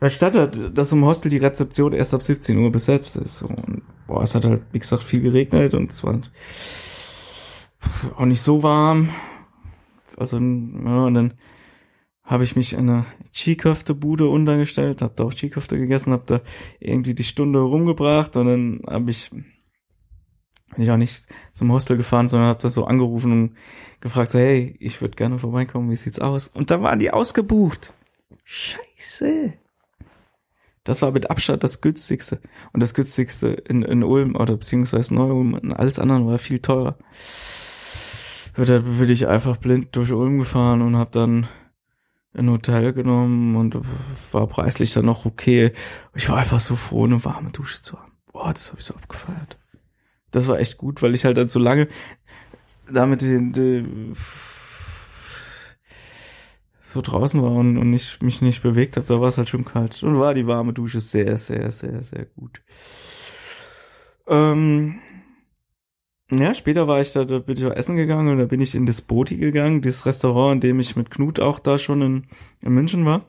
da 0.01 0.09
stand 0.09 0.77
dass 0.77 0.91
im 0.91 1.05
Hostel 1.05 1.29
die 1.29 1.37
Rezeption 1.37 1.93
erst 1.93 2.15
ab 2.15 2.23
17 2.23 2.57
Uhr 2.57 2.71
besetzt 2.71 3.17
ist. 3.17 3.43
Und 3.43 3.83
boah, 4.07 4.23
es 4.23 4.33
hat 4.33 4.45
halt, 4.45 4.63
wie 4.71 4.79
gesagt, 4.79 5.03
viel 5.03 5.21
geregnet 5.21 5.75
und 5.75 5.91
es 5.91 6.03
war 6.03 6.19
auch 8.17 8.25
nicht 8.25 8.41
so 8.41 8.63
warm. 8.63 9.11
Also, 10.17 10.37
ja, 10.37 11.05
und 11.05 11.13
dann 11.13 11.35
habe 12.23 12.43
ich 12.43 12.55
mich 12.55 12.73
in 12.73 12.89
einer 12.89 13.05
Chiköfte-Bude 13.31 14.27
untergestellt, 14.27 15.03
habe 15.03 15.13
da 15.15 15.23
auch 15.23 15.35
Chiköfte 15.35 15.77
gegessen, 15.77 16.13
habe 16.13 16.23
da 16.25 16.41
irgendwie 16.79 17.13
die 17.13 17.23
Stunde 17.23 17.59
rumgebracht 17.59 18.35
und 18.37 18.47
dann 18.47 18.81
habe 18.87 19.11
ich 19.11 19.29
Bin 19.29 19.45
ich 20.83 20.89
auch 20.89 20.97
nicht 20.97 21.27
zum 21.53 21.71
Hostel 21.71 21.97
gefahren, 21.97 22.27
sondern 22.27 22.49
habe 22.49 22.61
das 22.61 22.73
so 22.73 22.85
angerufen 22.85 23.31
und 23.31 23.57
gefragt, 23.99 24.31
so, 24.31 24.39
hey, 24.39 24.75
ich 24.79 24.99
würde 25.01 25.15
gerne 25.15 25.37
vorbeikommen, 25.37 25.91
wie 25.91 25.95
sieht's 25.95 26.19
aus? 26.19 26.47
Und 26.47 26.71
da 26.71 26.81
waren 26.81 26.97
die 26.97 27.11
ausgebucht. 27.11 27.93
Scheiße. 28.45 29.53
Das 30.83 31.01
war 31.01 31.11
mit 31.11 31.29
Abstand 31.29 31.63
das 31.63 31.81
günstigste. 31.81 32.41
Und 32.73 32.81
das 32.81 32.93
günstigste 32.93 33.47
in, 33.49 33.83
in 33.83 34.03
Ulm 34.03 34.35
oder 34.35 34.57
beziehungsweise 34.57 35.13
Neu-Ulm, 35.13 35.73
alles 35.75 35.99
andere 35.99 36.25
war 36.25 36.39
viel 36.39 36.59
teurer. 36.59 36.97
Da 38.55 38.79
bin 38.79 39.09
ich 39.09 39.27
einfach 39.27 39.57
blind 39.57 39.95
durch 39.95 40.11
Ulm 40.11 40.39
gefahren 40.39 40.81
und 40.81 40.97
habe 40.97 41.11
dann 41.11 41.47
ein 42.33 42.49
Hotel 42.49 42.93
genommen 42.93 43.55
und 43.55 43.77
war 44.31 44.47
preislich 44.47 44.93
dann 44.93 45.05
noch 45.05 45.25
okay. 45.25 45.73
Ich 46.15 46.29
war 46.29 46.37
einfach 46.37 46.59
so 46.59 46.75
froh, 46.75 47.05
eine 47.05 47.23
warme 47.23 47.51
Dusche 47.51 47.81
zu 47.81 47.97
haben. 47.99 48.13
Boah, 48.31 48.53
das 48.53 48.69
habe 48.69 48.79
ich 48.79 48.85
so 48.85 48.95
abgefeiert. 48.95 49.59
Das 50.31 50.47
war 50.47 50.59
echt 50.59 50.77
gut, 50.77 51.01
weil 51.01 51.13
ich 51.13 51.25
halt 51.25 51.37
dann 51.37 51.49
so 51.49 51.59
lange 51.59 51.87
damit 52.89 53.21
den, 53.21 53.53
den 53.53 54.15
so 56.91 57.01
draußen 57.01 57.41
war 57.41 57.51
und, 57.51 57.77
und 57.77 57.89
nicht, 57.89 58.21
mich 58.21 58.41
nicht 58.41 58.61
bewegt 58.61 58.97
habe, 58.97 59.07
da 59.07 59.19
war 59.19 59.29
es 59.29 59.37
halt 59.37 59.49
schon 59.49 59.65
kalt. 59.65 60.01
Und 60.03 60.19
war 60.19 60.33
die 60.33 60.47
warme 60.47 60.73
Dusche 60.73 60.99
sehr, 60.99 61.37
sehr, 61.37 61.71
sehr, 61.71 62.01
sehr 62.03 62.25
gut. 62.25 62.61
Ähm, 64.27 64.99
ja, 66.31 66.53
später 66.53 66.87
war 66.87 67.01
ich 67.01 67.11
da, 67.11 67.25
da 67.25 67.39
bin 67.39 67.57
ich 67.57 67.65
auch 67.65 67.75
essen 67.75 67.95
gegangen 67.97 68.29
und 68.29 68.37
da 68.39 68.45
bin 68.45 68.61
ich 68.61 68.75
in 68.75 68.85
das 68.85 69.01
Boti 69.01 69.37
gegangen, 69.37 69.81
das 69.81 70.05
Restaurant, 70.05 70.55
in 70.55 70.69
dem 70.69 70.79
ich 70.79 70.95
mit 70.95 71.11
Knut 71.11 71.39
auch 71.39 71.59
da 71.59 71.77
schon 71.77 72.01
in, 72.01 72.27
in 72.61 72.73
München 72.73 73.05
war. 73.05 73.25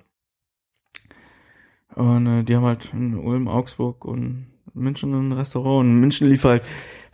Und 1.94 2.26
äh, 2.26 2.44
die 2.44 2.54
haben 2.54 2.64
halt 2.64 2.90
in 2.92 3.16
Ulm, 3.16 3.48
Augsburg 3.48 4.04
und 4.04 4.46
München 4.74 5.12
ein 5.12 5.32
Restaurant. 5.32 5.86
Und 5.86 6.00
München 6.00 6.28
lief 6.28 6.44
halt, 6.44 6.62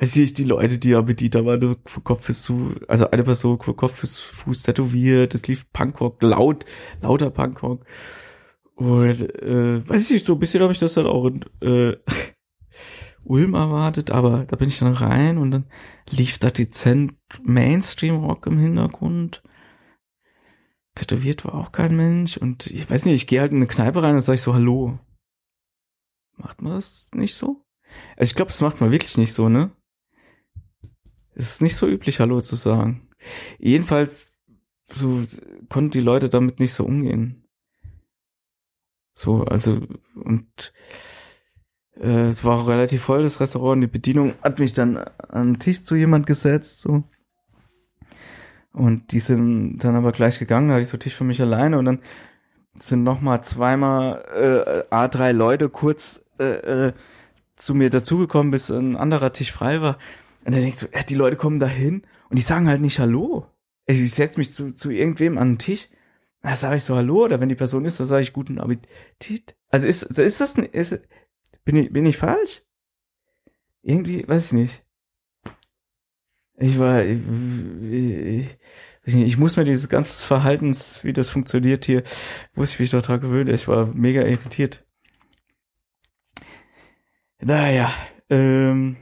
weiß 0.01 0.17
ich, 0.17 0.35
die 0.35 0.45
Leute, 0.45 0.79
die 0.79 0.95
Appetit, 0.95 1.35
da 1.35 1.45
war 1.45 1.59
für 1.85 2.01
Kopf 2.01 2.27
bis 2.27 2.43
zu, 2.43 2.75
also 2.87 3.11
eine 3.11 3.25
Person 3.25 3.61
für 3.61 3.75
Kopf 3.75 4.01
bis 4.01 4.19
Fuß 4.19 4.63
tätowiert, 4.63 5.35
es 5.35 5.47
lief 5.49 5.71
Punkrock, 5.73 6.23
laut, 6.23 6.65
lauter 7.01 7.31
Punkrock. 7.31 7.85
Und 8.75 9.21
äh, 9.43 9.89
weiß 9.89 10.05
ich 10.05 10.11
nicht, 10.11 10.27
so 10.27 10.35
ein 10.35 10.39
bisschen 10.39 10.63
habe 10.63 10.73
ich 10.73 10.79
das 10.79 10.97
halt 10.97 11.09
auch 11.09 11.27
in 11.27 11.45
äh, 11.61 11.97
Ulm 13.25 13.55
erwartet, 13.55 14.11
aber 14.13 14.45
da 14.45 14.57
bin 14.57 14.69
ich 14.69 14.79
dann 14.79 14.95
rein 14.95 15.37
und 15.37 15.51
dann 15.51 15.67
lief 16.09 16.39
da 16.39 16.51
dezent 16.51 17.15
Mainstream-Rock 17.43 18.47
im 18.47 18.59
Hintergrund. 18.59 19.43
Tätowiert 20.95 21.45
war 21.45 21.55
auch 21.55 21.73
kein 21.73 21.97
Mensch 21.97 22.37
und 22.37 22.69
ich 22.69 22.89
weiß 22.89 23.05
nicht, 23.05 23.15
ich 23.15 23.27
gehe 23.27 23.41
halt 23.41 23.51
in 23.51 23.59
eine 23.59 23.67
Kneipe 23.67 24.03
rein 24.03 24.15
und 24.15 24.23
sage 24.23 24.37
ich 24.37 24.43
so, 24.43 24.55
hallo. 24.55 24.99
Macht 26.37 26.63
man 26.63 26.75
das 26.75 27.11
nicht 27.13 27.35
so? 27.35 27.65
Also 28.17 28.31
ich 28.31 28.37
glaube, 28.37 28.51
das 28.51 28.61
macht 28.61 28.81
man 28.81 28.93
wirklich 28.93 29.17
nicht 29.17 29.33
so, 29.33 29.49
ne? 29.49 29.73
Es 31.39 31.53
ist 31.53 31.63
nicht 31.63 31.77
so 31.77 31.87
üblich, 31.87 32.19
Hallo 32.19 32.41
zu 32.41 32.57
sagen. 32.57 33.09
Jedenfalls, 33.61 34.33
so 34.91 35.23
konnten 35.69 35.93
die 35.93 36.01
Leute 36.01 36.29
damit 36.29 36.59
nicht 36.59 36.75
so 36.75 36.85
umgehen. 36.85 37.45
So, 39.15 39.45
also, 39.45 39.81
und 40.17 40.73
äh, 41.95 42.27
es 42.27 42.43
war 42.43 42.59
auch 42.59 42.69
relativ 42.69 43.03
voll, 43.03 43.23
das 43.23 43.39
Restaurant. 43.39 43.81
Die 43.81 43.87
Bedienung 43.87 44.35
hat 44.43 44.59
mich 44.59 44.73
dann 44.73 44.97
an 44.97 45.53
den 45.53 45.59
Tisch 45.61 45.85
zu 45.85 45.95
jemand 45.95 46.27
gesetzt, 46.27 46.81
so. 46.81 47.05
Und 48.73 49.13
die 49.13 49.21
sind 49.21 49.79
dann 49.79 49.95
aber 49.95 50.11
gleich 50.11 50.41
gegangen, 50.41 50.69
da 50.69 50.75
hatte 50.75 50.83
ich 50.83 50.89
so 50.89 50.99
Tisch 50.99 51.15
für 51.15 51.25
mich 51.25 51.41
alleine 51.41 51.79
und 51.79 51.85
dann 51.85 52.01
sind 52.81 53.05
noch 53.05 53.21
mal 53.21 53.43
zweimal 53.43 54.87
äh, 54.91 54.95
A3 54.95 55.33
Leute 55.33 55.69
kurz 55.69 56.25
äh, 56.41 56.89
äh, 56.89 56.93
zu 57.55 57.75
mir 57.75 57.91
dazugekommen, 57.91 58.51
bis 58.51 58.71
ein 58.71 58.97
anderer 58.97 59.33
Tisch 59.33 59.53
frei 59.53 59.81
war. 59.81 59.99
Und 60.49 60.55
dann 60.55 60.63
denkst 60.63 60.81
du, 60.81 60.87
ja, 60.95 61.03
die 61.03 61.15
Leute 61.15 61.37
kommen 61.37 61.61
da 61.61 61.67
hin 61.67 62.07
und 62.31 62.39
die 62.39 62.43
sagen 62.43 62.69
halt 62.69 62.81
nicht 62.81 62.99
Hallo. 63.01 63.45
Also 63.87 64.01
ich 64.01 64.15
setze 64.15 64.39
mich 64.39 64.55
zu, 64.55 64.73
zu 64.73 64.89
irgendwem 64.89 65.37
an 65.37 65.53
den 65.53 65.59
Tisch, 65.59 65.91
da 66.41 66.57
sage 66.57 66.79
ich 66.79 66.85
so 66.85 66.97
Hallo, 66.97 67.25
oder 67.25 67.39
wenn 67.39 67.51
die 67.51 67.55
Person 67.55 67.85
ist, 67.85 68.01
dann 68.01 68.07
sage 68.07 68.23
ich 68.23 68.33
guten 68.33 68.59
Appetit. 68.59 69.57
Also 69.69 69.87
ist, 69.87 70.05
ist 70.05 70.41
das, 70.41 70.57
ist, 70.57 71.03
bin 71.67 71.77
ich, 71.77 71.93
bin 71.93 72.07
ich 72.07 72.17
falsch? 72.17 72.63
Irgendwie, 73.83 74.27
weiß 74.27 74.47
ich 74.47 74.53
nicht. 74.53 74.85
Ich 76.57 76.79
war, 76.79 77.05
ich, 77.05 77.19
ich, 79.05 79.15
ich 79.15 79.37
muss 79.37 79.59
mir 79.59 79.65
dieses 79.65 79.91
ganze 79.91 80.25
Verhaltens, 80.25 81.05
wie 81.05 81.13
das 81.13 81.29
funktioniert 81.29 81.85
hier, 81.85 82.05
muss 82.55 82.71
ich 82.71 82.81
mich 82.81 82.89
doch 82.89 83.03
dran 83.03 83.21
gewöhnen. 83.21 83.55
Ich 83.55 83.69
war 83.69 83.89
mega 83.95 84.23
irritiert. 84.23 84.87
Naja, 87.39 87.93
ähm, 88.31 88.97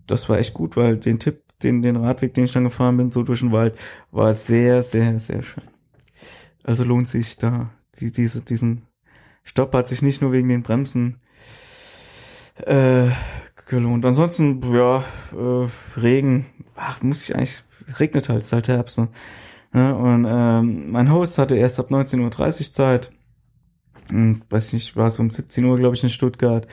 Das 0.06 0.28
war 0.28 0.38
echt 0.38 0.54
gut, 0.54 0.76
weil 0.76 0.98
den 0.98 1.20
Tipp, 1.20 1.43
den, 1.64 1.82
den 1.82 1.96
Radweg, 1.96 2.34
den 2.34 2.46
ich 2.46 2.54
dann 2.54 2.66
gefahren 2.66 2.98
bin, 2.98 3.12
so 3.12 3.24
durch 3.24 3.40
den 3.40 3.52
Wald, 3.52 3.78
war 4.12 4.34
sehr, 4.34 4.84
sehr, 4.84 5.20
sehr 5.20 5.42
schön. 5.42 5.64
Also 6.64 6.84
lohnt 6.84 7.10
sich 7.10 7.38
da, 7.38 7.70
die, 8.00 8.12
diese, 8.12 8.42
diesen 8.42 8.84
Stopp 9.44 9.74
hat 9.74 9.88
sich 9.88 10.02
nicht 10.02 10.22
nur 10.22 10.32
wegen 10.32 10.50
den 10.50 10.64
Bremsen 10.64 11.20
äh, 12.66 13.10
gelohnt. 13.68 14.06
Ansonsten, 14.06 14.62
ja, 14.74 15.04
äh, 15.34 16.00
Regen, 16.00 16.46
ach, 16.76 17.02
muss 17.02 17.24
ich 17.24 17.36
eigentlich, 17.36 17.64
regnet 18.00 18.30
halt, 18.30 18.40
ist 18.44 18.54
halt 18.54 18.68
Herbst. 18.68 18.98
Ne? 18.98 19.10
Ja, 19.74 19.92
und 19.92 20.26
ähm, 20.28 20.92
mein 20.92 21.12
Host 21.12 21.38
hatte 21.38 21.56
erst 21.56 21.80
ab 21.80 21.90
19.30 21.90 22.60
Uhr 22.60 22.74
Zeit. 22.74 23.12
Und 24.10 24.44
weiß 24.50 24.68
ich 24.68 24.74
nicht, 24.74 24.96
war 24.96 25.08
es 25.08 25.20
um 25.20 25.30
17 25.30 25.66
Uhr, 25.66 25.78
glaube 25.78 25.96
ich, 25.96 26.04
in 26.04 26.10
Stuttgart. 26.10 26.68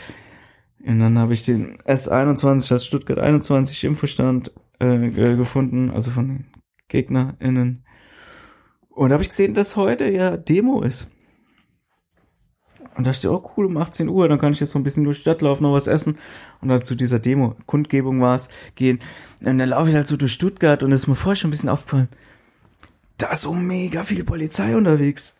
Und 0.84 1.00
dann 1.00 1.18
habe 1.18 1.32
ich 1.32 1.44
den 1.44 1.78
S21, 1.82 2.72
als 2.72 2.86
Stuttgart 2.86 3.18
21 3.18 3.84
Infostand 3.84 4.52
äh, 4.80 5.36
gefunden, 5.36 5.90
also 5.90 6.10
von 6.10 6.28
den 6.28 6.44
GegnerInnen. 6.88 7.84
Und 8.88 9.08
da 9.08 9.14
habe 9.14 9.22
ich 9.22 9.30
gesehen, 9.30 9.54
dass 9.54 9.76
heute 9.76 10.08
ja 10.08 10.36
Demo 10.36 10.82
ist. 10.82 11.08
Und 12.96 13.06
da 13.06 13.12
ich, 13.12 13.26
oh 13.26 13.52
cool, 13.56 13.66
um 13.66 13.76
18 13.76 14.08
Uhr, 14.08 14.28
dann 14.28 14.38
kann 14.38 14.52
ich 14.52 14.60
jetzt 14.60 14.72
so 14.72 14.78
ein 14.78 14.82
bisschen 14.82 15.04
durch 15.04 15.18
die 15.18 15.22
Stadt 15.22 15.40
laufen, 15.40 15.62
noch 15.62 15.72
was 15.72 15.86
essen. 15.86 16.18
Und 16.60 16.68
dann 16.68 16.82
zu 16.82 16.94
dieser 16.94 17.18
Demo, 17.18 17.56
Kundgebung 17.66 18.20
war 18.20 18.36
es, 18.36 18.48
gehen. 18.74 19.00
Und 19.40 19.58
dann 19.58 19.68
laufe 19.68 19.88
ich 19.88 19.94
halt 19.94 20.06
so 20.06 20.16
durch 20.16 20.32
Stuttgart 20.32 20.82
und 20.82 20.92
es 20.92 21.02
ist 21.02 21.06
mir 21.06 21.14
vorher 21.14 21.36
schon 21.36 21.48
ein 21.48 21.52
bisschen 21.52 21.68
aufgefallen, 21.68 22.08
da 23.16 23.32
ist 23.32 23.42
so 23.42 23.52
mega 23.52 24.02
viel 24.02 24.24
Polizei 24.24 24.76
unterwegs. 24.76 25.34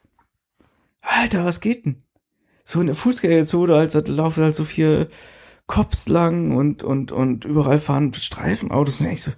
Alter, 1.00 1.44
was 1.44 1.60
geht 1.60 1.86
denn? 1.86 2.02
So 2.64 2.80
in 2.80 2.86
der 2.86 2.96
Fußgängerzone, 2.96 3.74
halt, 3.74 3.94
da 3.94 4.00
laufen 4.00 4.44
halt 4.44 4.54
so 4.54 4.64
vier 4.64 5.08
Cops 5.70 6.08
lang 6.08 6.56
und, 6.56 6.82
und, 6.82 7.12
und 7.12 7.44
überall 7.44 7.78
fahren 7.78 8.12
Streifenautos 8.12 9.00
und 9.00 9.06
ich 9.06 9.22
so, 9.22 9.30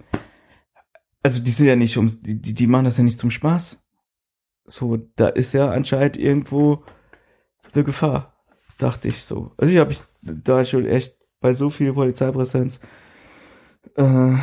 also 1.22 1.42
die 1.42 1.50
sind 1.50 1.66
ja 1.66 1.76
nicht 1.76 1.98
um, 1.98 2.08
die, 2.22 2.54
die 2.54 2.66
machen 2.66 2.86
das 2.86 2.96
ja 2.96 3.04
nicht 3.04 3.18
zum 3.18 3.30
Spaß. 3.30 3.84
So, 4.64 4.96
da 4.96 5.28
ist 5.28 5.52
ja 5.52 5.70
anscheinend 5.70 6.16
irgendwo 6.16 6.84
eine 7.74 7.84
Gefahr, 7.84 8.42
dachte 8.78 9.08
ich 9.08 9.24
so. 9.24 9.52
Also 9.58 9.74
ich 9.74 9.78
habe 9.78 9.92
ich 9.92 10.04
da 10.22 10.64
schon 10.64 10.86
echt 10.86 11.18
bei 11.40 11.52
so 11.52 11.68
viel 11.68 11.92
Polizeipräsenz 11.92 12.80
äh, 13.96 14.34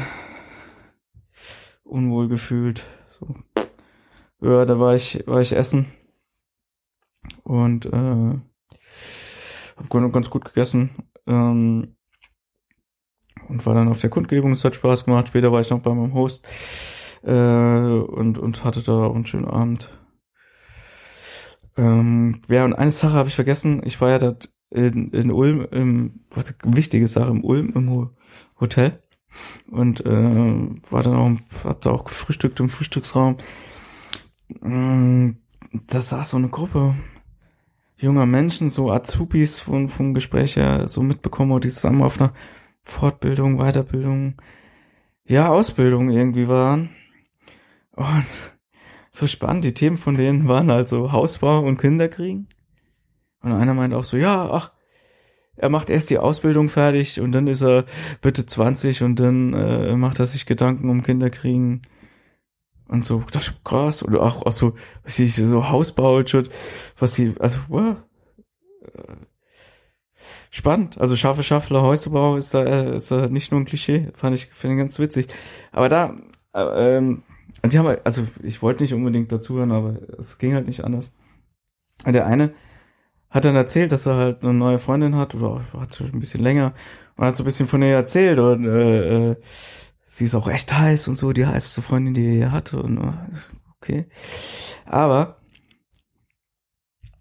unwohl 1.83 2.27
gefühlt. 2.27 2.85
So. 3.19 3.35
Ja, 4.41 4.63
da 4.65 4.79
war 4.79 4.95
ich, 4.95 5.23
war 5.25 5.41
ich 5.41 5.53
essen 5.53 5.87
und 7.41 7.87
äh, 7.87 7.89
habe 9.75 10.11
ganz 10.11 10.29
gut 10.29 10.45
gegessen. 10.45 11.08
Ähm, 11.29 11.95
und 13.47 13.65
war 13.65 13.73
dann 13.73 13.87
auf 13.87 14.01
der 14.01 14.09
Kundgebung, 14.09 14.51
es 14.51 14.65
hat 14.65 14.75
Spaß 14.75 15.05
gemacht. 15.05 15.29
Später 15.29 15.51
war 15.51 15.61
ich 15.61 15.69
noch 15.69 15.79
bei 15.79 15.93
meinem 15.93 16.13
Host 16.13 16.45
äh, 17.23 17.31
und, 17.31 18.37
und 18.37 18.63
hatte 18.63 18.83
da 18.83 19.05
auch 19.05 19.15
einen 19.15 19.25
schönen 19.25 19.45
Abend. 19.45 19.91
Ähm, 21.77 22.41
ja, 22.49 22.65
und 22.65 22.73
eine 22.73 22.91
Sache 22.91 23.13
habe 23.13 23.29
ich 23.29 23.35
vergessen. 23.35 23.81
Ich 23.85 24.01
war 24.01 24.09
ja 24.09 24.19
da 24.19 24.35
in, 24.69 25.11
in 25.11 25.31
Ulm, 25.31 25.65
im, 25.71 26.25
was 26.29 26.53
wichtige 26.63 27.07
Sache, 27.07 27.31
im 27.31 27.43
Ulm 27.43 27.71
im 27.75 27.89
Ho 27.89 28.09
Hotel 28.59 29.01
und 29.71 30.05
äh, 30.05 30.69
war 30.89 31.03
dann 31.03 31.15
auch, 31.15 31.63
hab 31.63 31.81
da 31.81 31.91
auch 31.91 32.03
gefrühstückt 32.03 32.59
im 32.59 32.69
Frühstücksraum. 32.69 33.37
Mm, 34.61 35.31
da 35.87 36.01
saß 36.01 36.31
so 36.31 36.37
eine 36.37 36.49
Gruppe 36.49 36.95
junger 37.99 38.25
Menschen, 38.25 38.69
so 38.69 38.91
Azubis 38.91 39.59
von, 39.59 39.89
vom 39.89 40.13
Gespräch 40.13 40.55
her 40.55 40.87
so 40.87 41.03
mitbekommen, 41.03 41.59
die 41.61 41.69
zusammen 41.69 42.01
auf 42.01 42.19
einer 42.19 42.33
Fortbildung, 42.81 43.57
Weiterbildung, 43.57 44.35
ja, 45.25 45.49
Ausbildung 45.49 46.09
irgendwie 46.09 46.47
waren. 46.47 46.89
Und 47.91 48.25
so 49.11 49.27
spannend, 49.27 49.65
die 49.65 49.73
Themen 49.73 49.97
von 49.97 50.15
denen 50.15 50.47
waren 50.47 50.69
also 50.69 51.11
Hausbau 51.11 51.59
und 51.59 51.77
Kinderkriegen. 51.77 52.47
Und 53.41 53.51
einer 53.51 53.73
meint 53.73 53.93
auch 53.93 54.05
so, 54.05 54.17
ja, 54.17 54.49
ach, 54.49 54.71
er 55.57 55.69
macht 55.69 55.89
erst 55.89 56.09
die 56.09 56.17
Ausbildung 56.17 56.69
fertig 56.69 57.19
und 57.19 57.33
dann 57.33 57.47
ist 57.47 57.61
er 57.61 57.85
bitte 58.21 58.45
20 58.45 59.03
und 59.03 59.19
dann 59.19 59.53
äh, 59.53 59.95
macht 59.97 60.19
er 60.19 60.25
sich 60.25 60.45
Gedanken 60.45 60.89
um 60.89 61.03
Kinderkriegen. 61.03 61.81
Und 62.89 63.05
so, 63.05 63.23
das 63.31 63.47
ist 63.47 63.63
krass. 63.63 64.03
Oder 64.03 64.21
auch, 64.21 64.45
auch 64.45 64.51
so, 64.51 64.73
was 65.03 65.19
ich, 65.19 65.35
so 65.35 65.69
Hausbau, 65.69 66.21
was 66.97 67.13
sie, 67.15 67.35
also, 67.39 67.59
wow. 67.69 67.95
Spannend. 70.51 70.99
Also 70.99 71.15
scharfe 71.15 71.43
Schaffler, 71.43 71.83
Häuserbau 71.83 72.35
ist 72.35 72.53
da, 72.53 72.63
äh, 72.63 72.97
ist 72.97 73.11
da 73.11 73.27
nicht 73.27 73.51
nur 73.51 73.61
ein 73.61 73.65
Klischee. 73.65 74.09
Fand 74.15 74.35
ich, 74.35 74.47
finde 74.47 74.75
ich 74.75 74.79
ganz 74.79 74.97
witzig. 74.97 75.27
Aber 75.71 75.89
da, 75.89 76.15
äh, 76.53 76.97
ähm, 76.97 77.23
die 77.63 77.77
haben, 77.77 77.97
also 78.03 78.25
ich 78.41 78.61
wollte 78.61 78.81
nicht 78.83 78.93
unbedingt 78.93 79.31
dazuhören, 79.31 79.71
aber 79.71 79.97
es 80.17 80.37
ging 80.39 80.55
halt 80.55 80.67
nicht 80.67 80.83
anders. 80.83 81.13
Der 82.05 82.25
eine 82.25 82.53
hat 83.29 83.45
dann 83.45 83.55
erzählt, 83.55 83.91
dass 83.91 84.05
er 84.07 84.15
halt 84.15 84.43
eine 84.43 84.53
neue 84.53 84.79
Freundin 84.79 85.15
hat, 85.15 85.35
oder 85.35 85.61
hat 85.77 85.95
schon 85.95 86.07
ein 86.07 86.19
bisschen 86.19 86.41
länger, 86.41 86.73
und 87.15 87.25
hat 87.25 87.35
so 87.35 87.43
ein 87.43 87.45
bisschen 87.45 87.67
von 87.67 87.81
ihr 87.81 87.89
erzählt 87.89 88.39
und 88.39 88.65
äh, 88.65 89.31
äh, 89.31 89.35
sie 90.09 90.25
ist 90.25 90.35
auch 90.35 90.47
echt 90.47 90.73
heiß 90.73 91.07
und 91.07 91.15
so, 91.15 91.31
die 91.31 91.45
heißeste 91.45 91.81
Freundin, 91.81 92.13
die 92.13 92.25
er 92.25 92.33
hier 92.33 92.51
hatte 92.51 92.81
und 92.81 92.97
äh, 92.97 93.13
okay. 93.77 94.05
Aber 94.85 95.39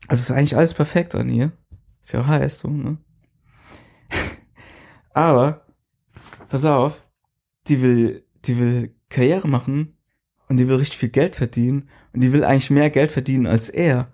also 0.09 0.23
ist 0.23 0.31
eigentlich 0.31 0.57
alles 0.57 0.75
perfekt 0.75 1.15
an 1.15 1.29
ihr. 1.29 1.53
Ist 2.01 2.13
ja 2.13 2.23
auch 2.23 2.27
heiß, 2.27 2.61
so, 2.61 2.69
ne? 2.69 2.97
Aber, 5.13 5.67
pass 6.49 6.65
auf, 6.65 7.05
die 7.69 7.83
will, 7.83 8.25
die 8.47 8.59
will 8.59 8.95
Karriere 9.11 9.49
machen 9.49 9.99
und 10.49 10.57
die 10.57 10.67
will 10.67 10.77
richtig 10.77 10.99
viel 10.99 11.11
Geld 11.11 11.37
verdienen 11.37 11.91
und 12.15 12.23
die 12.23 12.33
will 12.33 12.43
eigentlich 12.43 12.71
mehr 12.71 12.89
Geld 12.89 13.13
verdienen 13.13 13.47
als 13.47 13.69
er. 13.69 14.11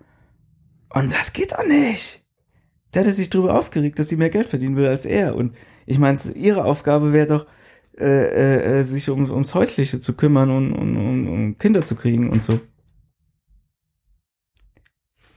Und 0.89 1.13
das 1.13 1.33
geht 1.33 1.53
doch 1.53 1.65
nicht. 1.65 2.25
Der 2.93 3.03
hatte 3.03 3.13
sich 3.13 3.31
drüber 3.31 3.57
aufgeregt, 3.57 3.99
dass 3.99 4.09
sie 4.09 4.17
mehr 4.17 4.31
Geld 4.31 4.49
verdienen 4.49 4.77
will 4.77 4.87
als 4.87 5.05
er. 5.05 5.37
Und 5.37 5.57
ich 5.87 5.99
meine, 5.99 6.19
ihre 6.35 6.65
Aufgabe 6.65 7.13
wäre 7.13 7.27
doch, 7.27 7.47
äh, 7.99 8.05
äh, 8.05 8.79
äh, 8.79 8.83
sich 8.83 9.09
um, 9.09 9.31
ums 9.31 9.55
Häusliche 9.55 10.01
zu 10.01 10.15
kümmern 10.15 10.51
und, 10.51 10.73
und, 10.73 10.97
und 10.97 11.29
um 11.29 11.59
Kinder 11.59 11.85
zu 11.85 11.95
kriegen 11.95 12.31
und 12.31 12.43
so. 12.43 12.61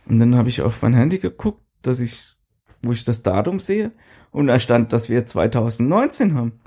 Und 0.07 0.19
dann 0.19 0.35
habe 0.35 0.49
ich 0.49 0.61
auf 0.61 0.81
mein 0.81 0.93
Handy 0.93 1.19
geguckt, 1.19 1.61
dass 1.81 1.99
ich, 1.99 2.35
wo 2.81 2.91
ich 2.93 3.03
das 3.03 3.21
Datum 3.23 3.59
sehe, 3.59 3.91
und 4.31 4.47
da 4.47 4.59
stand, 4.59 4.93
dass 4.93 5.09
wir 5.09 5.25
2019 5.25 6.35
haben. 6.35 6.59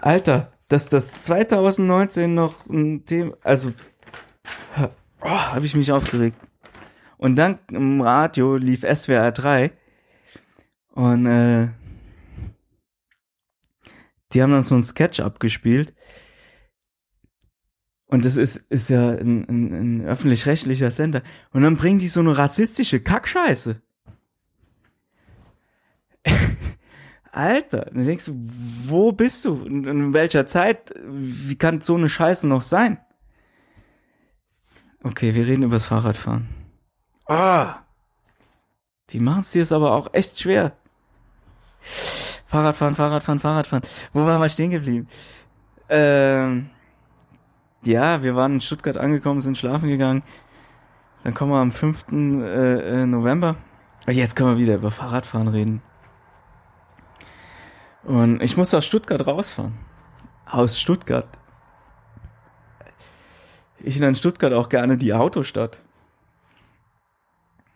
Alter, 0.00 0.52
dass 0.68 0.88
das 0.88 1.12
2019 1.12 2.34
noch 2.34 2.66
ein 2.66 3.04
Thema, 3.04 3.36
also, 3.42 3.72
oh, 5.20 5.28
habe 5.28 5.66
ich 5.66 5.74
mich 5.74 5.92
aufgeregt. 5.92 6.36
Und 7.16 7.36
dann 7.36 7.58
im 7.70 8.00
Radio 8.00 8.56
lief 8.56 8.80
SWR 8.80 9.32
3 9.32 9.72
und 10.92 11.26
äh, 11.26 11.68
die 14.34 14.42
haben 14.42 14.50
dann 14.50 14.62
so 14.62 14.74
einen 14.74 14.84
Sketch 14.84 15.20
abgespielt. 15.20 15.94
Und 18.06 18.24
das 18.24 18.36
ist, 18.36 18.56
ist 18.68 18.90
ja 18.90 19.10
ein, 19.10 19.48
ein, 19.48 19.72
ein 19.72 20.06
öffentlich-rechtlicher 20.06 20.90
Sender. 20.90 21.22
Und 21.52 21.62
dann 21.62 21.76
bringen 21.76 21.98
die 21.98 22.08
so 22.08 22.20
eine 22.20 22.36
rassistische 22.36 23.00
Kackscheiße. 23.00 23.80
Alter, 27.32 27.90
dann 27.92 28.06
denkst 28.06 28.26
du, 28.26 28.34
wo 28.86 29.12
bist 29.12 29.44
du? 29.44 29.64
In, 29.64 29.84
in 29.84 30.12
welcher 30.12 30.46
Zeit? 30.46 30.94
Wie 31.04 31.56
kann 31.56 31.80
so 31.80 31.94
eine 31.96 32.08
Scheiße 32.08 32.46
noch 32.46 32.62
sein? 32.62 32.98
Okay, 35.02 35.34
wir 35.34 35.46
reden 35.46 35.64
über 35.64 35.76
das 35.76 35.86
Fahrradfahren. 35.86 36.48
Ah! 37.26 37.80
Die 39.10 39.20
machen 39.20 39.40
es 39.40 39.52
dir 39.52 39.60
jetzt 39.60 39.72
aber 39.72 39.92
auch 39.92 40.14
echt 40.14 40.40
schwer. 40.40 40.76
Fahrradfahren, 42.54 42.94
Fahrradfahren, 42.94 43.40
Fahrradfahren. 43.40 43.84
Wo 44.12 44.24
waren 44.24 44.40
wir 44.40 44.48
stehen 44.48 44.70
geblieben? 44.70 45.08
Ähm, 45.88 46.70
ja, 47.82 48.22
wir 48.22 48.36
waren 48.36 48.52
in 48.52 48.60
Stuttgart 48.60 48.96
angekommen, 48.96 49.40
sind 49.40 49.58
schlafen 49.58 49.88
gegangen. 49.88 50.22
Dann 51.24 51.34
kommen 51.34 51.50
wir 51.50 51.58
am 51.58 51.72
5. 51.72 52.12
Äh, 52.12 53.02
äh, 53.02 53.06
November. 53.06 53.56
Jetzt 54.06 54.36
können 54.36 54.50
wir 54.50 54.62
wieder 54.62 54.76
über 54.76 54.92
Fahrradfahren 54.92 55.48
reden. 55.48 55.82
Und 58.04 58.40
ich 58.40 58.56
muss 58.56 58.72
aus 58.72 58.86
Stuttgart 58.86 59.26
rausfahren. 59.26 59.74
Aus 60.46 60.80
Stuttgart. 60.80 61.26
Ich 63.80 63.98
nenne 63.98 64.14
Stuttgart 64.14 64.52
auch 64.52 64.68
gerne 64.68 64.96
die 64.96 65.12
Autostadt. 65.12 65.80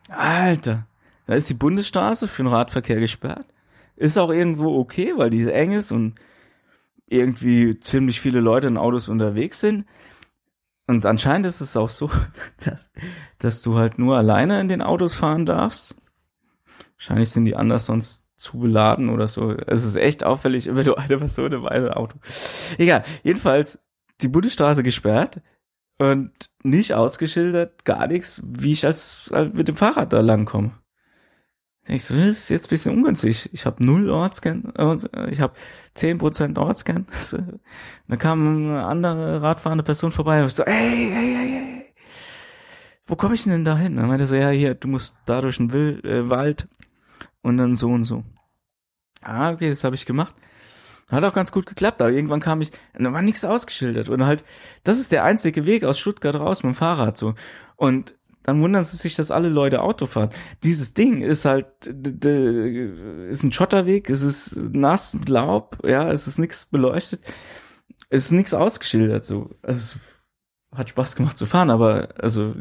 Alter, 0.08 0.86
da 1.26 1.34
ist 1.34 1.50
die 1.50 1.54
Bundesstraße 1.54 2.28
für 2.28 2.44
den 2.44 2.52
Radverkehr 2.52 3.00
gesperrt. 3.00 3.46
Ist 3.98 4.16
auch 4.16 4.30
irgendwo 4.30 4.78
okay, 4.78 5.14
weil 5.16 5.28
die 5.28 5.50
eng 5.50 5.72
ist 5.72 5.90
und 5.90 6.14
irgendwie 7.06 7.80
ziemlich 7.80 8.20
viele 8.20 8.38
Leute 8.38 8.68
in 8.68 8.76
Autos 8.76 9.08
unterwegs 9.08 9.58
sind. 9.58 9.86
Und 10.86 11.04
anscheinend 11.04 11.46
ist 11.46 11.60
es 11.60 11.76
auch 11.76 11.88
so, 11.88 12.08
dass, 12.64 12.90
dass 13.38 13.62
du 13.62 13.76
halt 13.76 13.98
nur 13.98 14.16
alleine 14.16 14.60
in 14.60 14.68
den 14.68 14.82
Autos 14.82 15.16
fahren 15.16 15.46
darfst. 15.46 15.96
Wahrscheinlich 16.96 17.30
sind 17.30 17.44
die 17.44 17.56
anders 17.56 17.86
sonst 17.86 18.24
zu 18.36 18.58
beladen 18.58 19.08
oder 19.08 19.26
so. 19.26 19.50
Es 19.50 19.84
ist 19.84 19.96
echt 19.96 20.22
auffällig, 20.22 20.72
wenn 20.72 20.86
du 20.86 20.94
eine 20.94 21.18
Person 21.18 21.52
im 21.52 21.66
einen 21.66 21.90
Auto. 21.90 22.18
Egal, 22.78 23.02
jedenfalls 23.24 23.80
die 24.20 24.28
Bundesstraße 24.28 24.84
gesperrt 24.84 25.40
und 25.98 26.30
nicht 26.62 26.94
ausgeschildert, 26.94 27.84
gar 27.84 28.06
nichts, 28.06 28.40
wie 28.44 28.72
ich 28.72 28.86
als, 28.86 29.28
als 29.32 29.52
mit 29.52 29.66
dem 29.66 29.76
Fahrrad 29.76 30.12
da 30.12 30.20
langkomme. 30.20 30.70
Ich 31.90 32.04
so, 32.04 32.14
das 32.14 32.26
ist 32.26 32.50
jetzt 32.50 32.66
ein 32.66 32.70
bisschen 32.70 32.94
ungünstig. 32.94 33.48
Ich 33.52 33.64
habe 33.64 33.84
null 33.84 34.10
Ortscan, 34.10 34.72
äh, 34.76 35.30
ich 35.30 35.40
habe 35.40 35.54
zehn 35.94 36.18
Prozent 36.18 36.58
Ortscan. 36.58 37.06
dann 38.08 38.18
kam 38.18 38.66
eine 38.66 38.84
andere 38.84 39.40
radfahrende 39.40 39.84
Person 39.84 40.12
vorbei 40.12 40.42
und 40.42 40.48
ich 40.48 40.54
so, 40.54 40.64
ey, 40.64 40.74
ey, 40.74 41.36
ey, 41.36 41.56
ey, 41.56 41.94
wo 43.06 43.16
komme 43.16 43.34
ich 43.34 43.44
denn 43.44 43.64
da 43.64 43.76
hin? 43.78 43.96
Dann 43.96 44.06
meinte 44.06 44.24
er 44.24 44.26
so, 44.26 44.34
ja, 44.34 44.50
hier, 44.50 44.74
du 44.74 44.86
musst 44.86 45.16
da 45.24 45.40
durch 45.40 45.56
den 45.56 45.72
Wild, 45.72 46.04
äh, 46.04 46.28
Wald 46.28 46.68
und 47.40 47.56
dann 47.56 47.74
so 47.74 47.88
und 47.88 48.04
so. 48.04 48.22
Ah, 49.22 49.50
okay, 49.52 49.70
das 49.70 49.82
habe 49.82 49.94
ich 49.94 50.04
gemacht. 50.04 50.34
Hat 51.08 51.24
auch 51.24 51.32
ganz 51.32 51.52
gut 51.52 51.64
geklappt, 51.64 52.02
aber 52.02 52.10
irgendwann 52.10 52.40
kam 52.40 52.60
ich, 52.60 52.70
da 52.92 53.10
war 53.14 53.22
nichts 53.22 53.46
ausgeschildert 53.46 54.10
und 54.10 54.26
halt, 54.26 54.44
das 54.84 55.00
ist 55.00 55.10
der 55.10 55.24
einzige 55.24 55.64
Weg 55.64 55.84
aus 55.84 55.98
Stuttgart 55.98 56.34
raus 56.34 56.62
mit 56.62 56.74
dem 56.74 56.76
Fahrrad 56.76 57.16
so. 57.16 57.34
Und 57.76 58.17
dann 58.48 58.62
wundern 58.62 58.82
sie 58.82 58.96
sich, 58.96 59.14
dass 59.14 59.30
alle 59.30 59.50
Leute 59.50 59.82
Auto 59.82 60.06
fahren. 60.06 60.30
Dieses 60.64 60.94
Ding 60.94 61.20
ist 61.20 61.44
halt, 61.44 61.66
ist 61.84 63.42
ein 63.42 63.52
Schotterweg, 63.52 64.08
es 64.08 64.22
ist 64.22 64.56
nass, 64.72 65.18
Laub, 65.26 65.76
ja, 65.84 66.10
es 66.10 66.26
ist 66.26 66.38
nichts 66.38 66.64
beleuchtet, 66.64 67.20
es 68.08 68.24
ist 68.24 68.32
nichts 68.32 68.54
ausgeschildert, 68.54 69.26
so. 69.26 69.50
Also, 69.60 69.80
es 69.80 69.98
hat 70.74 70.88
Spaß 70.88 71.16
gemacht 71.16 71.36
zu 71.36 71.44
fahren, 71.44 71.68
aber, 71.68 72.08
also, 72.18 72.54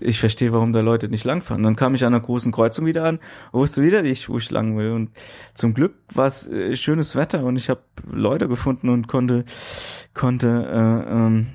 ich 0.00 0.18
verstehe, 0.18 0.52
warum 0.52 0.72
da 0.72 0.80
Leute 0.80 1.08
nicht 1.08 1.24
langfahren. 1.24 1.62
Dann 1.62 1.76
kam 1.76 1.94
ich 1.94 2.04
an 2.04 2.12
einer 2.14 2.20
großen 2.20 2.50
Kreuzung 2.50 2.84
wieder 2.84 3.04
an, 3.04 3.20
wusste 3.52 3.84
wieder 3.84 4.02
nicht, 4.02 4.28
wo 4.28 4.38
ich 4.38 4.50
lang 4.50 4.76
will. 4.76 4.90
Und 4.90 5.12
zum 5.54 5.72
Glück 5.72 5.94
war 6.12 6.26
es 6.26 6.48
äh, 6.48 6.74
schönes 6.74 7.14
Wetter 7.14 7.44
und 7.44 7.54
ich 7.54 7.70
habe 7.70 7.82
Leute 8.10 8.48
gefunden 8.48 8.88
und 8.88 9.06
konnte, 9.06 9.44
konnte, 10.14 10.48
äh, 10.68 11.12
ähm, 11.12 11.46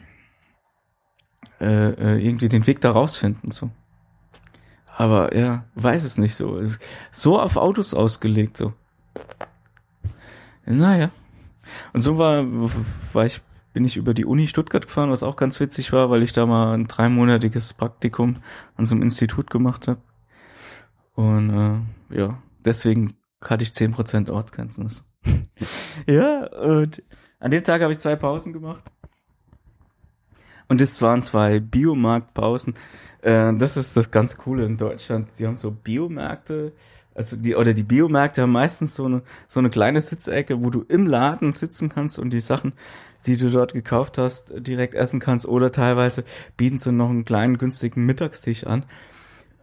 äh, 1.63 1.89
äh, 2.15 2.25
irgendwie 2.25 2.49
den 2.49 2.67
Weg 2.67 2.81
da 2.81 2.91
rausfinden. 2.91 3.51
So. 3.51 3.69
Aber 4.95 5.35
ja, 5.35 5.65
weiß 5.75 6.03
es 6.03 6.17
nicht 6.17 6.35
so. 6.35 6.57
Ist 6.57 6.81
so 7.11 7.39
auf 7.39 7.57
Autos 7.57 7.93
ausgelegt 7.93 8.57
so. 8.57 8.73
Naja. 10.65 11.11
Und 11.93 12.01
so 12.01 12.17
war, 12.17 12.45
war 13.13 13.25
ich, 13.25 13.41
bin 13.73 13.85
ich 13.85 13.97
über 13.97 14.13
die 14.13 14.25
Uni 14.25 14.47
Stuttgart 14.47 14.85
gefahren, 14.85 15.09
was 15.09 15.23
auch 15.23 15.35
ganz 15.35 15.59
witzig 15.59 15.91
war, 15.93 16.09
weil 16.09 16.23
ich 16.23 16.33
da 16.33 16.45
mal 16.45 16.73
ein 16.73 16.87
dreimonatiges 16.87 17.73
Praktikum 17.73 18.37
an 18.75 18.85
so 18.85 18.95
einem 18.95 19.03
Institut 19.03 19.49
gemacht 19.49 19.87
habe. 19.87 20.01
Und 21.15 21.49
äh, 22.11 22.17
ja, 22.17 22.37
deswegen 22.63 23.15
hatte 23.43 23.63
ich 23.63 23.73
zehn 23.73 23.91
Prozent 23.91 24.29
Ortsgrenzen. 24.29 24.83
Das 24.83 25.05
ja, 26.07 26.47
und 26.47 27.01
an 27.39 27.51
dem 27.51 27.63
Tag 27.63 27.81
habe 27.81 27.91
ich 27.91 27.99
zwei 27.99 28.15
Pausen 28.15 28.53
gemacht. 28.53 28.83
Und 30.73 30.81
das 30.81 31.03
waren 31.03 31.21
zwei 31.21 31.59
Biomarktpausen. 31.59 32.73
Äh, 33.21 33.53
das 33.53 33.77
ist 33.77 33.95
das 33.95 34.09
ganz 34.09 34.37
Coole 34.37 34.65
in 34.65 34.75
Deutschland. 34.75 35.31
Sie 35.31 35.45
haben 35.45 35.55
so 35.55 35.69
Biomärkte, 35.69 36.71
also 37.13 37.35
die, 37.37 37.55
oder 37.55 37.75
die 37.75 37.83
Biomärkte 37.83 38.41
haben 38.41 38.53
meistens 38.53 38.95
so 38.95 39.05
eine, 39.05 39.21
so 39.47 39.59
eine 39.59 39.69
kleine 39.69 40.01
Sitzecke, 40.01 40.63
wo 40.63 40.71
du 40.71 40.83
im 40.87 41.05
Laden 41.05 41.53
sitzen 41.53 41.89
kannst 41.89 42.17
und 42.17 42.31
die 42.31 42.39
Sachen, 42.39 42.73
die 43.27 43.37
du 43.37 43.51
dort 43.51 43.73
gekauft 43.73 44.17
hast, 44.17 44.51
direkt 44.65 44.95
essen 44.95 45.19
kannst. 45.19 45.45
Oder 45.45 45.71
teilweise 45.71 46.23
bieten 46.57 46.79
sie 46.79 46.91
noch 46.91 47.11
einen 47.11 47.23
kleinen 47.23 47.59
günstigen 47.59 48.07
Mittagstisch 48.07 48.65
an. 48.65 48.83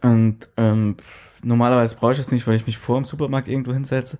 Und 0.01 0.47
ähm, 0.55 0.95
normalerweise 1.43 1.97
brauche 1.97 2.13
ich 2.13 2.19
das 2.19 2.31
nicht, 2.31 2.47
weil 2.47 2.55
ich 2.55 2.67
mich 2.67 2.77
vor 2.77 2.95
dem 2.95 3.03
Supermarkt 3.03 3.49
irgendwo 3.49 3.73
hinsetze. 3.73 4.17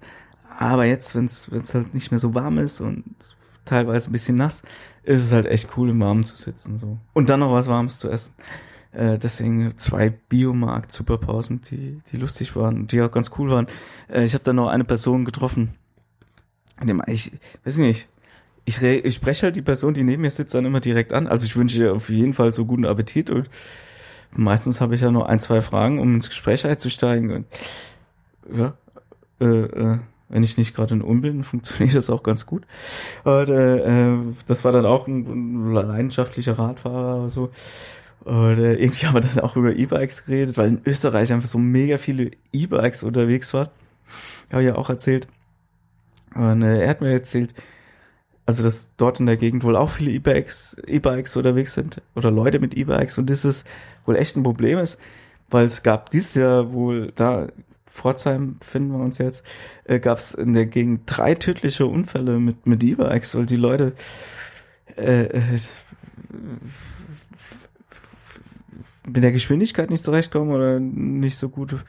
Aber 0.59 0.83
jetzt, 0.83 1.15
wenn 1.15 1.23
es 1.27 1.73
halt 1.73 1.93
nicht 1.93 2.11
mehr 2.11 2.19
so 2.19 2.35
warm 2.35 2.57
ist 2.57 2.81
und 2.81 3.05
teilweise 3.63 4.09
ein 4.09 4.11
bisschen 4.11 4.35
nass, 4.35 4.61
ist 5.03 5.23
es 5.23 5.31
halt 5.31 5.45
echt 5.45 5.69
cool, 5.77 5.89
im 5.89 5.99
Warmen 5.99 6.23
zu 6.23 6.35
sitzen. 6.35 6.77
so 6.77 6.97
Und 7.13 7.29
dann 7.29 7.39
noch 7.39 7.51
was 7.51 7.67
Warmes 7.67 7.97
zu 7.97 8.09
essen. 8.09 8.33
Äh, 8.91 9.17
deswegen 9.17 9.77
zwei 9.77 10.09
Biomarkt-Superpausen, 10.09 11.61
die, 11.61 12.01
die 12.11 12.17
lustig 12.17 12.55
waren, 12.55 12.87
die 12.87 13.01
auch 13.01 13.11
ganz 13.11 13.31
cool 13.37 13.49
waren. 13.49 13.67
Äh, 14.09 14.25
ich 14.25 14.33
habe 14.33 14.43
dann 14.43 14.57
noch 14.57 14.67
eine 14.67 14.83
Person 14.83 15.25
getroffen. 15.25 15.73
Dem, 16.83 17.01
ich 17.07 17.31
weiß 17.63 17.77
nicht, 17.77 18.09
ich, 18.65 18.81
ich 18.81 19.15
spreche 19.15 19.47
halt 19.47 19.55
die 19.55 19.61
Person, 19.61 19.93
die 19.93 20.03
neben 20.03 20.21
mir 20.21 20.31
sitzt, 20.31 20.53
dann 20.53 20.65
immer 20.65 20.79
direkt 20.79 21.13
an. 21.13 21.27
Also 21.27 21.45
ich 21.45 21.55
wünsche 21.55 21.77
ihr 21.77 21.93
auf 21.93 22.09
jeden 22.09 22.33
Fall 22.33 22.53
so 22.53 22.65
guten 22.65 22.85
Appetit 22.85 23.29
und 23.29 23.49
meistens 24.33 24.81
habe 24.81 24.95
ich 24.95 25.01
ja 25.01 25.11
nur 25.11 25.29
ein, 25.29 25.39
zwei 25.39 25.61
Fragen, 25.61 25.99
um 25.99 26.15
ins 26.15 26.29
Gespräch 26.29 26.65
einzusteigen. 26.65 27.31
Und 27.31 27.45
ja, 28.53 28.73
äh, 29.39 29.45
äh, 29.45 29.99
wenn 30.31 30.43
ich 30.43 30.57
nicht 30.57 30.75
gerade 30.75 30.95
in 30.95 31.01
Um 31.01 31.21
bin, 31.21 31.43
funktioniert 31.43 31.95
das 31.95 32.09
auch 32.09 32.23
ganz 32.23 32.45
gut. 32.45 32.63
Und, 33.23 33.49
äh, 33.49 34.13
äh, 34.13 34.17
das 34.47 34.63
war 34.63 34.71
dann 34.71 34.85
auch 34.85 35.07
ein, 35.07 35.67
ein 35.67 35.73
leidenschaftlicher 35.73 36.57
Radfahrer 36.57 37.19
oder 37.19 37.29
so. 37.29 37.51
Und 38.21 38.59
äh, 38.59 38.75
irgendwie 38.75 39.07
haben 39.07 39.15
wir 39.15 39.21
dann 39.21 39.39
auch 39.39 39.55
über 39.55 39.75
E-Bikes 39.75 40.25
geredet, 40.25 40.57
weil 40.57 40.69
in 40.69 40.81
Österreich 40.85 41.33
einfach 41.33 41.49
so 41.49 41.57
mega 41.57 41.97
viele 41.97 42.31
E-Bikes 42.53 43.03
unterwegs 43.03 43.53
waren. 43.53 43.69
Habe 44.51 44.63
ich 44.63 44.67
ja 44.67 44.75
auch 44.75 44.89
erzählt. 44.89 45.27
Und 46.35 46.61
äh, 46.61 46.83
er 46.83 46.89
hat 46.89 47.01
mir 47.01 47.11
erzählt, 47.11 47.53
also 48.45 48.63
dass 48.63 48.91
dort 48.97 49.19
in 49.19 49.25
der 49.25 49.37
Gegend 49.37 49.63
wohl 49.63 49.75
auch 49.75 49.89
viele 49.89 50.11
E-Bikes, 50.11 50.77
E-Bikes 50.87 51.35
unterwegs 51.35 51.73
sind 51.73 52.01
oder 52.15 52.31
Leute 52.31 52.59
mit 52.59 52.75
E-Bikes 52.75 53.17
und 53.17 53.29
das 53.29 53.45
ist 53.45 53.65
wohl 54.05 54.15
echt 54.15 54.35
ein 54.35 54.43
Problem 54.43 54.79
ist, 54.79 54.97
weil 55.49 55.65
es 55.65 55.83
gab 55.83 56.09
dieses 56.09 56.35
Jahr 56.35 56.73
wohl 56.73 57.11
da 57.15 57.47
Pforzheim 57.91 58.57
finden 58.61 58.93
wir 58.93 59.03
uns 59.03 59.17
jetzt, 59.17 59.43
äh, 59.83 59.99
gab 59.99 60.19
es 60.19 60.33
in 60.33 60.53
der 60.53 60.65
Gegend 60.65 61.03
drei 61.05 61.35
tödliche 61.35 61.85
Unfälle 61.85 62.39
mit 62.39 62.65
mit 62.65 62.83
E-Bikes, 62.83 63.35
weil 63.35 63.45
die 63.45 63.57
Leute 63.57 63.93
äh, 64.97 65.23
äh, 65.23 65.59
mit 69.05 69.23
der 69.23 69.31
Geschwindigkeit 69.31 69.89
nicht 69.89 70.03
zurechtkommen 70.03 70.51
oder 70.51 70.79
nicht 70.79 71.37
so 71.37 71.49
gut 71.49 71.83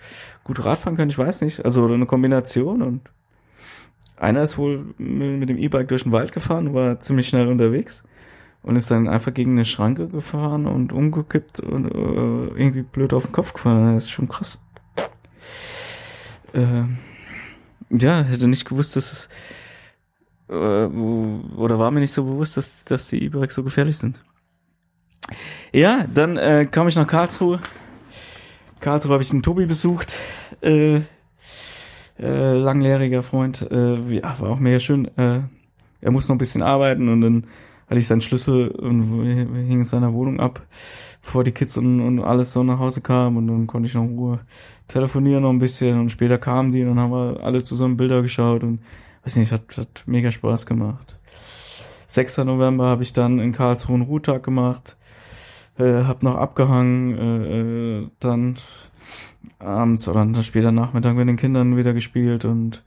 gut 0.45 0.65
Radfahren 0.65 0.97
können, 0.97 1.11
ich 1.11 1.19
weiß 1.19 1.43
nicht, 1.43 1.65
also 1.65 1.85
oder 1.85 1.95
eine 1.95 2.07
Kombination 2.07 2.83
und 2.83 3.11
einer 4.17 4.43
ist 4.43 4.59
wohl 4.59 4.95
mit 4.99 5.49
dem 5.49 5.59
E-Bike 5.59 5.89
durch 5.89 6.05
den 6.05 6.13
Wald 6.13 6.33
gefahren, 6.33 6.75
war 6.75 7.01
ziemlich 7.01 7.29
schnell 7.29 7.49
unterwegs 7.49 8.05
und 8.63 8.77
ist 8.77 8.91
dann 8.91 9.09
einfach 9.09 9.35
gegen 9.35 9.53
eine 9.53 9.65
Schranke 9.65 10.09
gefahren 10.09 10.67
und 10.67 10.93
umgekippt 10.93 11.61
und 11.61 11.87
äh, 11.87 12.61
irgendwie 12.61 12.83
blöd 12.83 13.13
auf 13.13 13.25
den 13.25 13.33
Kopf 13.33 13.53
gefallen. 13.53 13.95
Das 13.95 14.05
ist 14.05 14.11
schon 14.11 14.29
krass. 14.29 14.59
Äh, 16.53 16.85
ja, 17.91 18.23
hätte 18.23 18.49
nicht 18.49 18.65
gewusst, 18.65 18.97
dass 18.97 19.13
es 19.13 19.29
äh, 20.49 20.53
oder 20.53 21.79
war 21.79 21.91
mir 21.91 22.01
nicht 22.01 22.13
so 22.13 22.25
bewusst, 22.25 22.57
dass, 22.57 22.85
dass 22.85 23.09
die 23.09 23.23
E-Bikes 23.25 23.55
so 23.55 23.63
gefährlich 23.63 23.99
sind. 23.99 24.21
Ja, 25.73 26.07
dann 26.13 26.37
äh, 26.37 26.67
kam 26.71 26.89
ich 26.89 26.97
nach 26.97 27.07
Karlsruhe. 27.07 27.61
Karlsruhe 28.81 29.13
habe 29.13 29.23
ich 29.23 29.31
den 29.31 29.43
Tobi 29.43 29.67
besucht. 29.67 30.15
Äh, 30.61 31.03
äh, 32.19 32.55
langjähriger 32.55 33.23
Freund. 33.23 33.63
Äh, 33.71 34.17
ja, 34.17 34.37
war 34.41 34.51
auch 34.51 34.59
mega 34.59 34.81
schön. 34.81 35.07
Äh, 35.17 35.43
er 36.01 36.11
muss 36.11 36.29
noch 36.29 36.35
ein 36.35 36.39
bisschen 36.39 36.63
arbeiten 36.63 37.09
und 37.09 37.21
dann 37.21 37.47
hatte 37.89 38.01
ich 38.01 38.07
seinen 38.07 38.21
Schlüssel 38.21 38.69
und 38.71 39.25
hing 39.25 39.79
in 39.79 39.85
seiner 39.85 40.13
Wohnung 40.13 40.41
ab, 40.41 40.67
bevor 41.23 41.45
die 41.45 41.53
Kids 41.53 41.77
und, 41.77 42.01
und 42.01 42.21
alles 42.21 42.53
so 42.53 42.63
nach 42.63 42.79
Hause 42.79 43.01
kamen 43.01 43.37
und 43.37 43.47
dann 43.47 43.67
konnte 43.67 43.89
ich 43.89 43.95
noch 43.95 44.05
in 44.05 44.19
Ruhe 44.19 44.41
telefonieren 44.93 45.43
noch 45.43 45.51
ein 45.51 45.59
bisschen 45.59 45.99
und 45.99 46.11
später 46.11 46.37
kamen 46.37 46.71
die 46.71 46.83
und 46.83 46.89
dann 46.89 47.01
haben 47.01 47.13
wir 47.13 47.43
alle 47.43 47.65
zusammen 47.65 47.97
Bilder 47.97 48.21
geschaut 48.21 48.63
und 48.63 48.81
weiß 49.25 49.37
nicht, 49.37 49.51
hat, 49.51 49.77
hat 49.77 50.03
mega 50.07 50.31
Spaß 50.31 50.67
gemacht. 50.67 51.15
6. 52.09 52.39
November 52.39 52.87
habe 52.87 53.03
ich 53.03 53.15
dann 53.15 53.39
in 53.39 53.53
Karlsruhe 53.53 53.95
einen 53.95 54.05
Ruhetag 54.05 54.43
gemacht, 54.43 54.97
äh, 55.79 56.05
hab 56.05 56.23
noch 56.23 56.37
abgehangen, 56.37 57.19
äh, 57.19 57.61
äh, 58.01 58.09
dann 58.21 58.57
abends 59.59 60.07
oder 60.09 60.21
dann 60.27 60.43
später 60.43 60.73
Nachmittag 60.73 61.17
mit 61.17 61.27
den 61.27 61.39
Kindern 61.39 61.77
wieder 61.77 61.95
gespielt 61.95 62.45
und 62.45 62.83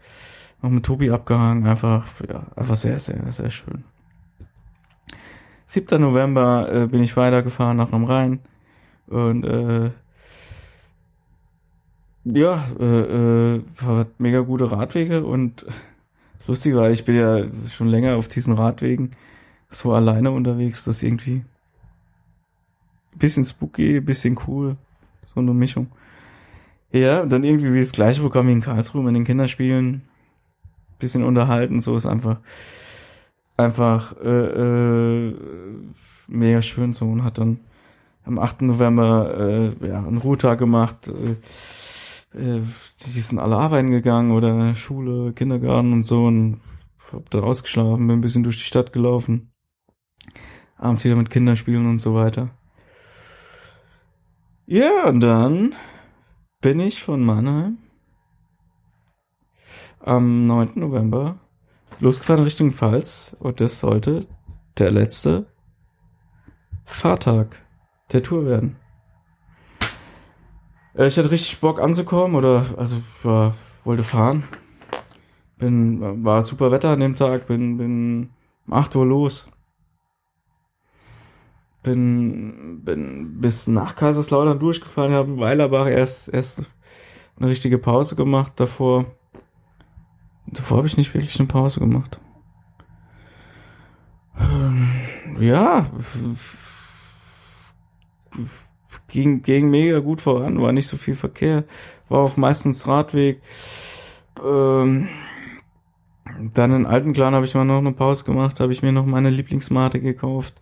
noch 0.61 0.69
mit 0.69 0.85
Tobi 0.85 1.09
abgehangen. 1.09 1.65
Einfach, 1.65 2.05
ja, 2.29 2.43
einfach 2.55 2.75
sehr, 2.75 2.99
sehr, 2.99 3.31
sehr 3.31 3.49
schön. 3.49 3.83
7. 5.65 5.99
November 5.99 6.71
äh, 6.71 6.87
bin 6.87 7.01
ich 7.01 7.17
weitergefahren 7.17 7.77
nach 7.77 7.89
dem 7.89 8.03
Rhein 8.03 8.39
und 9.07 9.43
äh, 9.43 9.89
ja, 12.25 12.67
äh, 12.79 13.55
äh, 13.55 13.61
mega 14.17 14.39
gute 14.41 14.71
Radwege 14.71 15.23
und 15.23 15.65
lustig 16.47 16.75
war, 16.75 16.91
ich 16.91 17.05
bin 17.05 17.15
ja 17.15 17.45
schon 17.71 17.87
länger 17.87 18.17
auf 18.17 18.27
diesen 18.27 18.53
Radwegen 18.53 19.11
so 19.69 19.93
alleine 19.93 20.31
unterwegs, 20.31 20.83
das 20.83 21.03
irgendwie 21.03 21.43
bisschen 23.17 23.45
spooky, 23.45 24.01
bisschen 24.01 24.37
cool, 24.47 24.75
so 25.33 25.39
eine 25.39 25.53
Mischung. 25.53 25.87
Ja, 26.91 27.21
und 27.21 27.29
dann 27.29 27.43
irgendwie 27.43 27.73
wie 27.73 27.79
das 27.79 27.91
gleiche 27.91 28.21
Programm 28.21 28.47
wie 28.47 28.53
in 28.53 28.61
Karlsruhe 28.61 29.03
mit 29.03 29.15
den 29.15 29.25
Kinderspielen. 29.25 30.01
Bisschen 30.99 31.23
unterhalten, 31.23 31.81
so 31.81 31.95
ist 31.97 32.05
einfach, 32.05 32.37
einfach, 33.57 34.15
äh, 34.23 35.27
äh, 35.27 35.35
mega 36.27 36.61
schön 36.61 36.93
so 36.93 37.05
und 37.05 37.23
hat 37.23 37.37
dann 37.37 37.59
am 38.23 38.39
8. 38.39 38.61
November, 38.61 39.73
äh, 39.81 39.87
ja, 39.87 39.99
einen 39.99 40.17
Ruhetag 40.17 40.57
gemacht, 40.57 41.09
äh, 41.09 41.35
äh, 42.35 42.61
die 43.01 43.09
sind 43.19 43.39
alle 43.39 43.57
arbeiten 43.57 43.91
gegangen 43.91 44.31
oder 44.31 44.75
Schule, 44.75 45.33
Kindergarten 45.33 45.93
und 45.93 46.03
so 46.03 46.25
und 46.25 46.61
hab 47.11 47.29
da 47.29 47.39
ausgeschlafen, 47.39 48.07
bin 48.07 48.17
ein 48.17 48.21
bisschen 48.21 48.43
durch 48.43 48.57
die 48.57 48.63
Stadt 48.63 48.93
gelaufen. 48.93 49.51
Abends 50.77 51.05
wieder 51.05 51.15
mit 51.15 51.29
Kindern 51.29 51.55
spielen 51.55 51.87
und 51.87 51.99
so 51.99 52.13
weiter. 52.13 52.49
Ja, 54.65 55.07
und 55.07 55.21
dann 55.21 55.75
bin 56.59 56.79
ich 56.79 57.03
von 57.03 57.23
Mannheim 57.23 57.77
am 59.99 60.47
9. 60.47 60.71
November 60.75 61.39
losgefahren 61.99 62.43
Richtung 62.43 62.73
Pfalz 62.73 63.35
und 63.39 63.61
das 63.61 63.79
sollte 63.79 64.27
der 64.77 64.91
letzte 64.91 65.47
Fahrtag 66.85 67.63
der 68.11 68.21
Tour 68.21 68.45
werden. 68.45 68.77
Äh, 70.97 71.07
ich 71.07 71.17
hatte 71.17 71.31
richtig 71.31 71.59
Bock 71.59 71.79
anzukommen 71.79 72.35
oder 72.35 72.65
also 72.77 73.01
war, 73.23 73.55
wollte 73.83 74.03
fahren. 74.03 74.43
Bin 75.57 76.23
war 76.25 76.41
super 76.41 76.71
Wetter 76.71 76.89
an 76.89 76.99
dem 76.99 77.15
Tag, 77.15 77.47
bin 77.47 77.77
bin 77.77 78.29
um 78.67 78.73
8 78.73 78.95
Uhr 78.95 79.05
los 79.05 79.49
bin, 81.85 82.81
bin 82.83 83.39
bis 83.39 83.67
nach 83.67 83.95
Kaiserslautern 83.95 84.59
durchgefahren, 84.59 85.13
habe 85.13 85.31
in 85.31 85.39
Weilerbach 85.39 85.87
erst, 85.87 86.27
erst 86.27 86.63
eine 87.37 87.47
richtige 87.47 87.77
Pause 87.77 88.15
gemacht. 88.15 88.53
Davor, 88.57 89.05
davor 90.47 90.77
habe 90.77 90.87
ich 90.87 90.97
nicht 90.97 91.13
wirklich 91.13 91.39
eine 91.39 91.47
Pause 91.47 91.79
gemacht. 91.79 92.19
Ähm, 94.37 94.89
ja, 95.39 95.85
ging, 99.15 99.41
ging 99.41 99.69
mega 99.69 99.99
gut 99.99 100.21
voran, 100.21 100.61
war 100.61 100.73
nicht 100.73 100.87
so 100.87 100.97
viel 100.97 101.15
Verkehr, 101.15 101.63
war 102.09 102.19
auch 102.19 102.35
meistens 102.35 102.85
Radweg. 102.85 103.41
Ähm, 104.43 105.07
dann 106.53 106.73
in 106.73 106.85
Altenklan 106.85 107.33
habe 107.33 107.45
ich 107.45 107.55
mal 107.55 107.63
noch 107.63 107.77
eine 107.77 107.93
Pause 107.93 108.25
gemacht, 108.25 108.59
habe 108.59 108.73
ich 108.73 108.83
mir 108.83 108.91
noch 108.91 109.05
meine 109.05 109.29
Lieblingsmate 109.29 110.01
gekauft. 110.01 110.61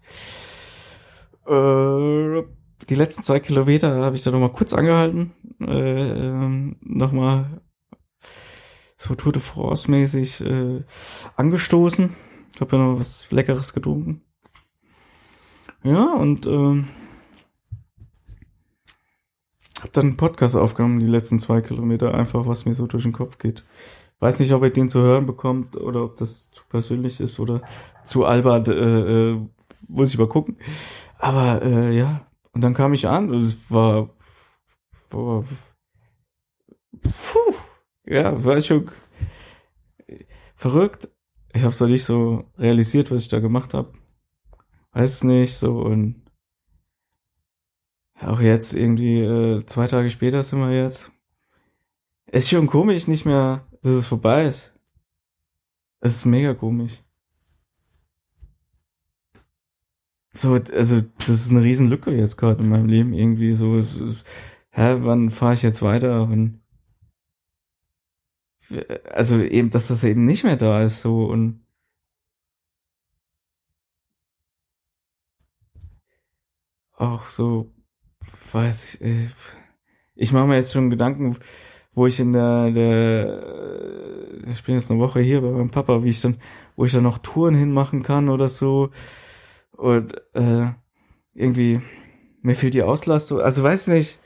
Äh, 1.48 2.44
die 2.90 2.96
letzten 2.96 3.24
zwei 3.24 3.40
Kilometer 3.40 4.04
habe 4.04 4.16
ich 4.16 4.22
da 4.22 4.30
nochmal 4.30 4.52
kurz 4.52 4.74
angehalten. 4.74 5.32
Äh, 5.60 6.12
ähm, 6.12 6.76
nochmal 6.82 7.62
so 8.98 9.16
Tour 9.16 9.32
de 9.32 9.42
France 9.42 9.90
mäßig 9.90 10.42
äh, 10.42 10.84
angestoßen. 11.36 12.12
Habe 12.60 12.78
ja 12.78 12.84
noch 12.84 13.00
was 13.00 13.32
Leckeres 13.32 13.74
getrunken. 13.74 14.22
Ja, 15.84 16.14
und 16.14 16.46
ähm, 16.46 16.88
habe 19.84 19.92
dann 19.94 20.08
einen 20.08 20.18
Podcast 20.18 20.56
aufgenommen, 20.56 21.00
die 21.00 21.06
letzten 21.08 21.40
zwei 21.40 21.62
Kilometer, 21.62 22.14
einfach 22.14 22.48
was 22.48 22.66
mir 22.66 22.74
so 22.74 22.88
durch 22.88 23.04
den 23.04 23.12
Kopf 23.12 23.38
geht. 23.38 23.66
weiß 24.20 24.40
nicht, 24.40 24.54
ob 24.54 24.64
er 24.64 24.70
den 24.70 24.88
zu 24.88 25.02
hören 25.02 25.26
bekommt 25.26 25.76
oder 25.76 26.06
ob 26.06 26.16
das 26.16 26.50
zu 26.52 26.64
persönlich 26.70 27.20
ist 27.20 27.40
oder 27.40 27.62
zu 28.06 28.24
albert, 28.26 28.70
äh, 28.70 29.32
äh, 29.32 29.42
muss 29.90 30.10
ich 30.14 30.18
mal 30.18 30.30
gucken. 30.30 30.58
Aber 31.20 31.62
äh, 31.62 31.96
ja, 31.96 32.26
und 32.54 32.62
dann 32.62 32.74
kam 32.74 32.94
ich 32.94 33.08
an 33.08 33.30
und 33.30 33.44
es 33.48 33.58
war, 33.70 34.10
war 35.10 35.44
puh, 37.02 37.54
ja, 38.06 38.44
war 38.44 38.62
schon 38.62 38.90
verrückt. 40.56 41.10
Ich 41.54 41.62
habe 41.64 41.74
es 41.74 41.80
noch 41.80 41.88
nicht 41.88 42.06
so 42.06 42.46
realisiert, 42.58 43.12
was 43.12 43.24
ich 43.24 43.30
da 43.30 43.40
gemacht 43.40 43.74
habe. 43.74 43.94
Weiß 44.94 45.24
nicht, 45.26 45.58
so 45.58 45.82
und 45.82 46.23
auch 48.28 48.40
jetzt 48.40 48.74
irgendwie 48.74 49.22
äh, 49.22 49.66
zwei 49.66 49.88
Tage 49.88 50.12
später 50.12 50.44
sind 50.44 50.60
wir 50.60 50.72
jetzt. 50.72 51.12
Ist 52.28 52.50
schon 52.50 52.68
komisch, 52.68 53.08
nicht 53.08 53.26
mehr, 53.26 53.68
dass 53.82 53.96
es 53.96 54.08
vorbei 54.08 54.48
ist. 54.48 54.74
Es 56.00 56.18
ist 56.18 56.26
mega 56.26 56.54
komisch. 56.54 57.04
So, 60.34 60.54
also 60.56 61.02
das 61.02 61.30
ist 61.30 61.52
eine 61.52 61.64
riesen 61.64 61.90
Lücke 61.90 62.12
jetzt 62.12 62.38
gerade 62.38 62.64
in 62.64 62.70
meinem 62.70 62.88
Leben 62.88 63.14
irgendwie 63.14 63.54
so. 63.54 63.82
Hä, 64.72 64.98
wann 65.02 65.30
fahre 65.30 65.54
ich 65.54 65.62
jetzt 65.62 65.82
weiter? 65.84 66.24
Und 66.24 66.60
also 69.12 69.40
eben, 69.40 69.70
dass 69.70 69.88
das 69.88 70.04
eben 70.04 70.26
nicht 70.26 70.44
mehr 70.44 70.58
da 70.58 70.84
ist 70.84 71.02
so 71.02 71.26
und 71.26 71.64
auch 76.94 77.28
so 77.28 77.72
weiß 78.54 79.02
ich, 79.02 79.30
ich 80.16 80.32
mache 80.32 80.48
mir 80.48 80.56
jetzt 80.56 80.74
schon 80.74 80.90
Gedanken, 80.90 81.38
wo 81.94 82.08
ich 82.08 82.20
in 82.20 82.34
der, 82.34 82.72
der 82.72 84.48
ich 84.48 84.64
bin 84.64 84.76
jetzt 84.76 84.92
eine 84.92 85.00
Woche 85.00 85.20
hier 85.22 85.42
bei 85.42 85.50
meinem 85.50 85.72
Papa, 85.72 86.04
wie 86.04 86.10
ich 86.10 86.22
dann, 86.22 86.38
wo 86.76 86.86
ich 86.86 86.92
dann 86.92 87.04
noch 87.04 87.20
Touren 87.20 87.56
hinmachen 87.56 88.04
kann 88.04 88.30
oder 88.30 88.48
so. 88.48 88.90
Und 89.72 90.14
äh, 90.34 90.72
irgendwie 91.34 91.82
mir 92.42 92.56
fehlt 92.56 92.74
die 92.74 92.84
Auslastung, 92.84 93.40
also 93.40 93.64
weiß 93.64 93.88
nicht, 93.88 94.20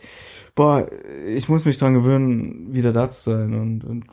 boah, 0.55 0.89
ich 1.25 1.47
muss 1.49 1.65
mich 1.65 1.77
dran 1.77 1.93
gewöhnen, 1.93 2.73
wieder 2.73 2.91
da 2.91 3.09
zu 3.09 3.31
sein 3.31 3.53
und, 3.53 3.83
und 3.83 4.05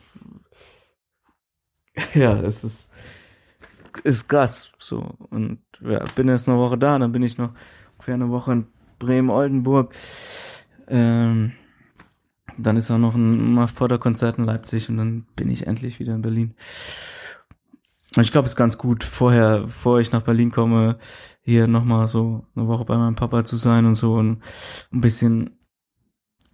ja, 2.13 2.39
es 2.39 2.63
ist 2.63 2.91
ist 4.03 4.27
krass 4.27 4.71
so. 4.77 5.15
Und 5.29 5.59
ja, 5.81 6.03
bin 6.15 6.27
jetzt 6.27 6.49
eine 6.49 6.57
Woche 6.57 6.77
da, 6.77 6.99
dann 6.99 7.11
bin 7.11 7.23
ich 7.23 7.37
noch 7.37 7.51
ungefähr 7.93 8.15
eine 8.15 8.29
Woche 8.29 8.51
in 8.51 8.67
Bremen-Oldenburg. 8.99 9.93
Ähm, 10.87 11.53
dann 12.57 12.77
ist 12.77 12.91
auch 12.91 12.97
noch 12.97 13.15
ein 13.15 13.53
Marv 13.53 13.75
Potter 13.75 13.97
Konzert 13.97 14.37
in 14.37 14.45
Leipzig 14.45 14.89
und 14.89 14.97
dann 14.97 15.25
bin 15.35 15.49
ich 15.49 15.67
endlich 15.67 15.99
wieder 15.99 16.15
in 16.15 16.21
Berlin. 16.21 16.55
Ich 18.17 18.31
glaube, 18.31 18.45
es 18.45 18.51
ist 18.51 18.57
ganz 18.57 18.77
gut, 18.77 19.03
vorher, 19.03 19.61
bevor 19.61 19.99
ich 19.99 20.11
nach 20.11 20.21
Berlin 20.21 20.51
komme, 20.51 20.97
hier 21.41 21.67
nochmal 21.67 22.07
so 22.07 22.45
eine 22.55 22.67
Woche 22.67 22.85
bei 22.85 22.97
meinem 22.97 23.15
Papa 23.15 23.43
zu 23.43 23.57
sein 23.57 23.85
und 23.85 23.95
so 23.95 24.15
und 24.15 24.41
ein 24.91 25.01
bisschen 25.01 25.59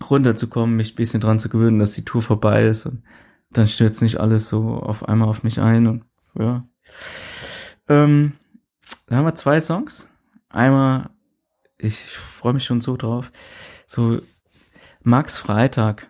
runterzukommen, 0.09 0.75
mich 0.75 0.93
ein 0.93 0.95
bisschen 0.95 1.21
dran 1.21 1.39
zu 1.39 1.49
gewöhnen, 1.49 1.77
dass 1.77 1.93
die 1.93 2.03
Tour 2.03 2.23
vorbei 2.23 2.65
ist 2.65 2.87
und 2.87 3.03
dann 3.51 3.67
stürzt 3.67 4.01
nicht 4.01 4.17
alles 4.19 4.49
so 4.49 4.75
auf 4.75 5.07
einmal 5.07 5.29
auf 5.29 5.43
mich 5.43 5.59
ein 5.59 5.85
und 5.85 6.05
ja. 6.37 6.65
Ähm, 7.87 8.33
da 9.07 9.17
haben 9.17 9.25
wir 9.25 9.35
zwei 9.35 9.61
Songs. 9.61 10.09
Einmal 10.49 11.11
ich 11.81 12.05
freue 12.05 12.53
mich 12.53 12.63
schon 12.63 12.81
so 12.81 12.95
drauf. 12.95 13.31
So 13.87 14.21
Max 15.03 15.39
Freitag 15.39 16.09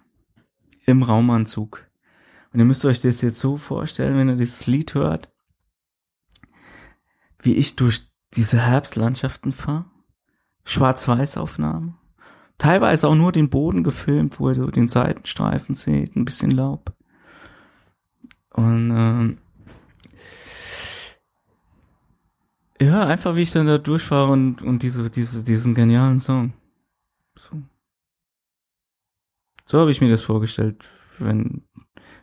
im 0.86 1.04
Raumanzug. 1.04 1.88
Und 2.52 2.60
ihr 2.60 2.66
müsst 2.66 2.84
euch 2.84 3.00
das 3.00 3.22
jetzt 3.22 3.40
so 3.40 3.58
vorstellen, 3.58 4.18
wenn 4.18 4.30
ihr 4.30 4.36
dieses 4.36 4.68
Lied 4.68 4.94
hört, 4.94 5.32
wie 7.40 7.56
ich 7.56 7.78
durch 7.78 8.08
diese 8.34 8.60
Herbstlandschaften 8.60 9.54
fahre. 9.54 9.86
Schwarz-Weiß-Aufnahmen. 10.66 11.98
Teilweise 12.58 13.08
auch 13.08 13.16
nur 13.16 13.32
den 13.32 13.50
Boden 13.50 13.84
gefilmt, 13.84 14.40
wo 14.40 14.50
ihr 14.50 14.56
so 14.56 14.68
den 14.68 14.88
Seitenstreifen 14.88 15.74
seht, 15.74 16.16
ein 16.16 16.26
bisschen 16.26 16.52
Laub. 16.52 16.94
Und 18.52 18.92
ähm, 18.92 19.38
Ja, 22.82 23.06
einfach 23.06 23.36
wie 23.36 23.44
ich 23.44 23.52
dann 23.52 23.68
da 23.68 23.78
durchfahre 23.78 24.32
und, 24.32 24.64
und 24.64 24.82
diese, 24.82 25.08
diese, 25.12 25.44
diesen 25.44 25.76
genialen 25.76 26.20
Song. 26.20 26.54
So. 27.36 27.62
So 29.66 29.80
habe 29.80 29.92
ich 29.92 30.02
mir 30.02 30.10
das 30.10 30.22
vorgestellt, 30.22 30.84
wenn, 31.20 31.64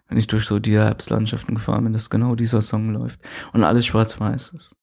wenn 0.08 0.18
ich 0.18 0.26
durch 0.26 0.46
so 0.46 0.58
die 0.58 0.76
Herbstlandschaften 0.76 1.54
gefahren 1.54 1.84
bin, 1.84 1.92
dass 1.92 2.10
genau 2.10 2.34
dieser 2.34 2.60
Song 2.60 2.92
läuft 2.92 3.20
und 3.52 3.62
alles 3.62 3.86
schwarz-weiß 3.86 4.48
ist. 4.48 4.74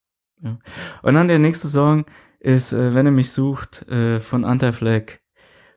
Ja. 0.41 0.59
Und 1.01 1.15
dann 1.15 1.27
der 1.27 1.39
nächste 1.39 1.67
Song 1.67 2.05
ist, 2.39 2.71
äh, 2.71 2.93
wenn 2.93 3.05
er 3.05 3.11
mich 3.11 3.31
sucht, 3.31 3.85
äh, 3.89 4.21
von 4.21 4.45
Anti-Flag, 4.45 5.19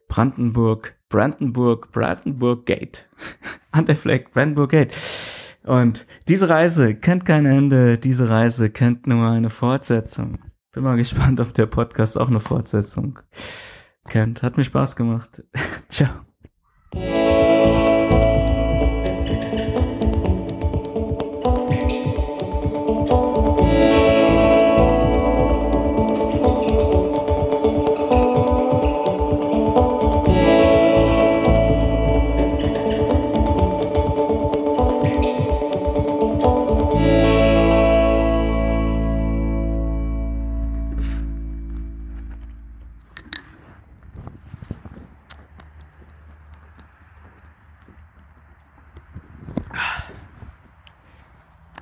Brandenburg, 0.06 0.94
Brandenburg, 1.08 1.90
Brandenburg 1.90 2.66
Gate. 2.66 3.08
Anti-Flag, 3.72 4.30
Brandenburg 4.30 4.70
Gate. 4.70 4.94
Und 5.68 6.06
diese 6.28 6.48
Reise 6.48 6.94
kennt 6.94 7.26
kein 7.26 7.44
Ende, 7.44 7.98
diese 7.98 8.30
Reise 8.30 8.70
kennt 8.70 9.06
nur 9.06 9.28
eine 9.28 9.50
Fortsetzung. 9.50 10.38
Bin 10.72 10.82
mal 10.82 10.96
gespannt, 10.96 11.40
ob 11.40 11.52
der 11.52 11.66
Podcast 11.66 12.18
auch 12.18 12.28
eine 12.28 12.40
Fortsetzung 12.40 13.18
kennt. 14.08 14.42
Hat 14.42 14.56
mir 14.56 14.64
Spaß 14.64 14.96
gemacht. 14.96 15.42
Ciao. 15.90 16.08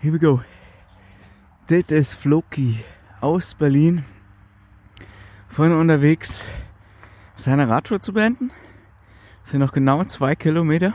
Here 0.07 0.15
we 0.15 0.21
go. 0.21 0.41
Das 1.67 1.91
ist 1.91 2.15
Floki 2.15 2.79
aus 3.21 3.57
Berlin. 3.57 4.05
Vorhin 5.49 5.75
unterwegs, 5.75 6.45
seine 7.35 7.69
Radtour 7.69 7.99
zu 7.99 8.13
beenden. 8.13 8.53
Das 9.43 9.51
sind 9.51 9.59
noch 9.59 9.73
genau 9.73 10.05
zwei 10.05 10.37
Kilometer. 10.37 10.95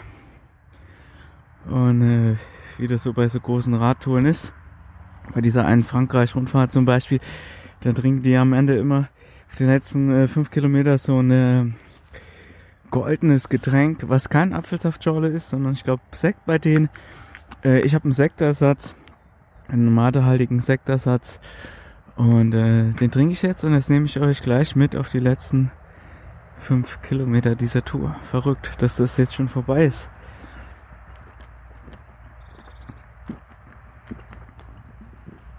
Und 1.69 2.01
äh, 2.01 2.37
wie 2.77 2.87
das 2.87 3.03
so 3.03 3.11
bei 3.11 3.27
so 3.27 3.41
großen 3.41 3.73
Radtouren 3.73 4.25
ist, 4.25 4.53
bei 5.33 5.41
dieser 5.41 5.65
einen 5.65 5.83
Frankreich-Rundfahrt 5.83 6.71
zum 6.71 6.85
Beispiel, 6.85 7.19
da 7.81 7.91
trinken 7.91 8.23
die 8.23 8.37
am 8.37 8.53
Ende 8.53 8.77
immer 8.77 9.09
auf 9.49 9.57
den 9.57 9.67
letzten 9.67 10.09
äh, 10.09 10.27
fünf 10.29 10.51
Kilometer 10.51 10.97
so 10.97 11.19
ein 11.19 11.31
äh, 11.31 11.65
goldenes 12.91 13.49
Getränk, 13.49 14.05
was 14.07 14.29
kein 14.29 14.53
Apfelsaftschorle 14.53 15.27
ist, 15.27 15.49
sondern 15.49 15.73
ich 15.73 15.83
glaube 15.83 16.01
Sekt 16.13 16.45
bei 16.45 16.57
denen. 16.57 16.87
Äh, 17.65 17.81
ich 17.81 17.93
habe 17.93 18.05
einen 18.05 18.13
Sektersatz 18.13 18.95
einen 19.71 19.93
matehaltigen 19.93 20.59
Sektersatz. 20.59 21.39
Und 22.15 22.53
äh, 22.53 22.91
den 22.91 23.11
trinke 23.11 23.33
ich 23.33 23.41
jetzt 23.41 23.63
und 23.63 23.73
jetzt 23.73 23.89
nehme 23.89 24.05
ich 24.05 24.19
euch 24.19 24.41
gleich 24.41 24.75
mit 24.75 24.95
auf 24.95 25.09
die 25.09 25.19
letzten 25.19 25.71
fünf 26.59 27.01
Kilometer 27.01 27.55
dieser 27.55 27.83
Tour. 27.83 28.15
Verrückt, 28.29 28.81
dass 28.81 28.97
das 28.97 29.17
jetzt 29.17 29.33
schon 29.33 29.49
vorbei 29.49 29.85
ist. 29.85 30.09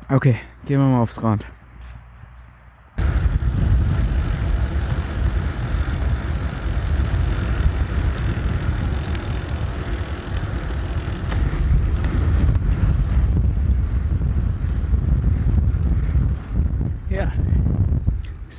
Okay, 0.09 0.39
gehen 0.67 0.79
wir 0.79 0.87
mal 0.87 1.01
aufs 1.01 1.23
Rad. 1.23 1.47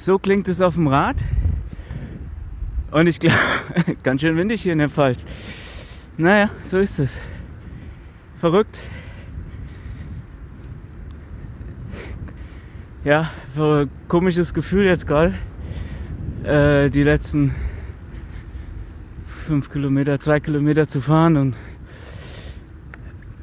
So 0.03 0.19
klingt 0.19 0.49
es 0.49 0.59
auf 0.59 0.73
dem 0.73 0.87
Rad. 0.87 1.15
Und 2.91 3.07
ich 3.07 3.21
glaube, 3.21 3.37
ganz 4.03 4.19
schön 4.19 4.35
windig 4.35 4.61
hier 4.61 4.73
in 4.73 4.79
der 4.79 4.89
Pfalz. 4.89 5.23
Naja, 6.17 6.49
so 6.65 6.77
ist 6.77 6.99
es. 6.99 7.17
Verrückt. 8.37 8.77
Ja, 13.05 13.31
komisches 14.09 14.53
Gefühl 14.53 14.83
jetzt 14.87 15.07
gerade. 15.07 15.35
Äh, 16.43 16.89
die 16.89 17.03
letzten 17.03 17.55
fünf 19.47 19.71
Kilometer, 19.71 20.19
zwei 20.19 20.41
Kilometer 20.41 20.85
zu 20.85 20.99
fahren 20.99 21.37
und 21.37 21.55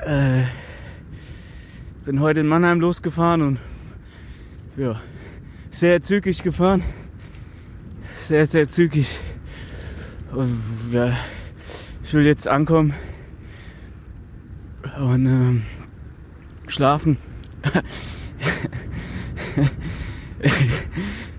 Äh, 0.00 0.44
bin 2.04 2.20
heute 2.20 2.40
in 2.40 2.46
Mannheim 2.46 2.80
losgefahren 2.80 3.40
und 3.42 3.58
ja, 4.76 5.00
sehr 5.80 6.00
zügig 6.02 6.42
gefahren. 6.42 6.84
Sehr, 8.28 8.46
sehr 8.46 8.68
zügig. 8.68 9.18
Und, 10.30 10.60
ja, 10.92 11.16
ich 12.04 12.12
will 12.12 12.26
jetzt 12.26 12.46
ankommen 12.46 12.92
und 14.98 15.24
ähm, 15.24 15.62
schlafen. 16.66 17.16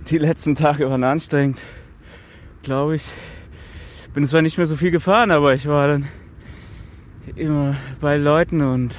Die 0.10 0.18
letzten 0.18 0.56
Tage 0.56 0.90
waren 0.90 1.04
anstrengend, 1.04 1.62
glaube 2.64 2.96
ich. 2.96 3.04
Bin 4.16 4.26
zwar 4.26 4.42
nicht 4.42 4.58
mehr 4.58 4.66
so 4.66 4.76
viel 4.76 4.90
gefahren, 4.90 5.30
aber 5.30 5.54
ich 5.54 5.68
war 5.68 5.88
dann 5.88 6.08
immer 7.36 7.76
bei 8.00 8.18
Leuten 8.18 8.62
und 8.62 8.98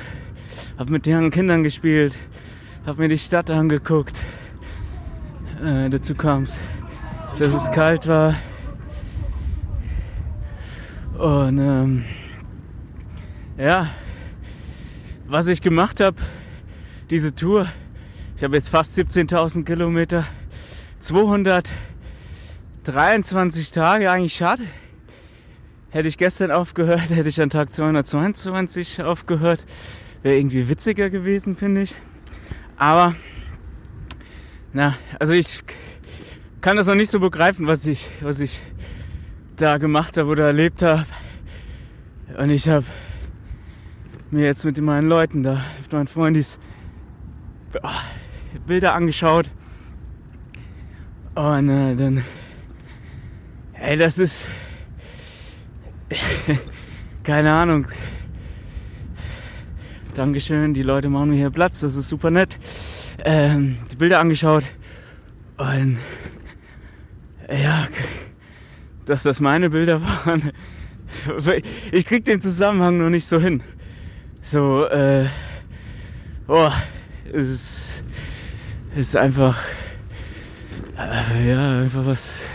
habe 0.78 0.92
mit 0.92 1.04
deren 1.04 1.32
Kindern 1.32 1.64
gespielt, 1.64 2.16
habe 2.86 3.02
mir 3.02 3.08
die 3.08 3.18
Stadt 3.18 3.50
angeguckt. 3.50 4.22
Äh, 5.62 5.90
dazu 5.90 6.14
kam 6.16 6.42
es, 6.42 6.58
dass 7.38 7.52
es 7.52 7.70
kalt 7.70 8.08
war. 8.08 8.34
Und 11.16 11.58
ähm, 11.58 12.04
ja, 13.56 13.88
was 15.28 15.46
ich 15.46 15.62
gemacht 15.62 16.00
habe, 16.00 16.16
diese 17.10 17.32
Tour, 17.32 17.68
ich 18.36 18.42
habe 18.42 18.56
jetzt 18.56 18.70
fast 18.70 18.98
17.000 18.98 19.64
Kilometer, 19.64 20.26
223 20.98 23.70
Tage, 23.70 24.10
eigentlich 24.10 24.34
schade. 24.34 24.64
Hätte 25.90 26.08
ich 26.08 26.18
gestern 26.18 26.50
aufgehört, 26.50 27.10
hätte 27.10 27.28
ich 27.28 27.40
an 27.40 27.50
Tag 27.50 27.72
222 27.72 29.04
aufgehört. 29.04 29.64
Wäre 30.22 30.38
irgendwie 30.38 30.68
witziger 30.68 31.08
gewesen, 31.08 31.54
finde 31.54 31.82
ich. 31.82 31.94
Aber, 32.76 33.14
na, 34.72 34.94
also 35.18 35.32
ich 35.32 35.60
kann 36.60 36.76
das 36.76 36.86
noch 36.86 36.94
nicht 36.94 37.10
so 37.10 37.20
begreifen, 37.20 37.66
was 37.66 37.86
ich, 37.86 38.08
was 38.20 38.40
ich 38.40 38.60
da 39.56 39.78
gemacht 39.78 40.16
habe 40.16 40.28
oder 40.28 40.46
erlebt 40.46 40.82
habe. 40.82 41.04
Und 42.38 42.50
ich 42.50 42.68
habe 42.68 42.86
mir 44.30 44.46
jetzt 44.46 44.64
mit 44.64 44.80
meinen 44.80 45.08
Leuten 45.08 45.42
da, 45.42 45.64
mit 45.82 45.92
meinen 45.92 46.06
Freundis, 46.06 46.58
oh, 47.82 47.88
Bilder 48.66 48.94
angeschaut. 48.94 49.50
Und 51.34 51.68
äh, 51.68 51.94
dann, 51.96 52.24
ey, 53.74 53.96
das 53.96 54.18
ist, 54.18 54.48
keine 57.24 57.52
Ahnung. 57.52 57.86
Dankeschön, 60.14 60.74
die 60.74 60.82
Leute 60.82 61.08
machen 61.08 61.30
mir 61.30 61.36
hier 61.36 61.50
Platz, 61.50 61.80
das 61.80 61.94
ist 61.94 62.08
super 62.08 62.30
nett. 62.30 62.58
Ähm, 63.24 63.78
die 63.90 63.96
Bilder 63.96 64.18
angeschaut 64.18 64.64
und 65.56 65.98
ja, 67.48 67.86
dass 69.06 69.22
das 69.22 69.40
meine 69.40 69.70
Bilder 69.70 70.02
waren. 70.02 70.52
Ich 71.92 72.06
krieg 72.06 72.24
den 72.24 72.40
Zusammenhang 72.40 72.96
noch 72.96 73.10
nicht 73.10 73.26
so 73.26 73.38
hin. 73.38 73.62
So, 74.40 74.86
äh, 74.86 75.26
oh, 76.48 76.70
es 77.30 77.48
ist, 77.48 78.04
es 78.96 79.08
ist 79.08 79.16
einfach, 79.16 79.62
äh, 80.98 81.50
ja, 81.50 81.80
einfach 81.80 82.06
was, 82.06 82.46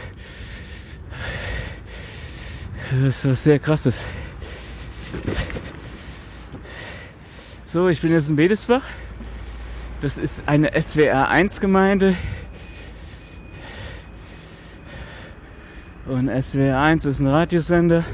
ist 3.05 3.29
was 3.29 3.43
sehr 3.43 3.59
krasses. 3.59 4.03
So, 7.63 7.87
ich 7.89 8.01
bin 8.01 8.11
jetzt 8.11 8.31
in 8.31 8.35
Bedesbach. 8.35 8.83
Das 10.01 10.17
ist 10.17 10.43
eine 10.45 10.79
SWR 10.79 11.27
1 11.29 11.59
Gemeinde. 11.59 12.15
Und 16.05 16.29
SWR 16.29 16.79
1 16.79 17.05
ist 17.05 17.19
ein 17.19 17.27
Radiosender 17.27 18.05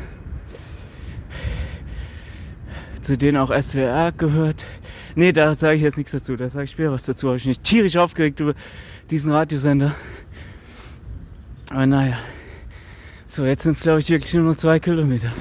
zu 3.04 3.18
denen 3.18 3.38
auch 3.38 3.52
SWR 3.52 4.12
gehört. 4.12 4.66
Nee, 5.16 5.32
da 5.32 5.54
sage 5.56 5.76
ich 5.76 5.82
jetzt 5.82 5.98
nichts 5.98 6.12
dazu. 6.12 6.36
Da 6.36 6.50
sage 6.50 6.66
ich 6.66 6.72
später 6.72 6.92
was 6.92 7.04
dazu. 7.04 7.28
Habe 7.28 7.38
ich 7.38 7.46
mich 7.46 7.60
tierisch 7.60 7.98
aufgeregt 7.98 8.40
über 8.40 8.56
diesen 9.12 9.32
Radiosender. 9.32 9.94
Aber 11.70 11.86
naja. 11.86 12.18
So, 13.28 13.46
jetzt 13.46 13.64
sind 13.64 13.74
es 13.74 13.82
glaube 13.82 14.00
ich 14.00 14.10
wirklich 14.10 14.34
nur 14.34 14.44
noch 14.44 14.56
zwei 14.56 14.80
Kilometer. 14.80 15.32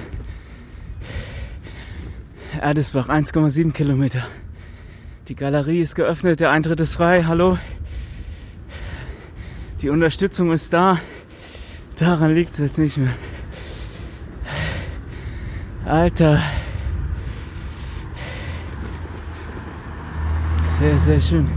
Erdesbach 2.60 3.08
1,7 3.08 3.72
Kilometer. 3.72 4.26
Die 5.28 5.36
Galerie 5.36 5.80
ist 5.80 5.94
geöffnet, 5.94 6.40
der 6.40 6.50
Eintritt 6.50 6.80
ist 6.80 6.94
frei. 6.94 7.22
Hallo. 7.22 7.56
Die 9.80 9.88
Unterstützung 9.88 10.50
ist 10.50 10.72
da. 10.72 10.98
Daran 11.96 12.34
liegt 12.34 12.54
es 12.54 12.58
jetzt 12.58 12.78
nicht 12.78 12.96
mehr. 12.96 13.14
Alter. 15.84 16.40
Sehr, 20.80 20.98
sehr 20.98 21.20
schön. 21.20 21.48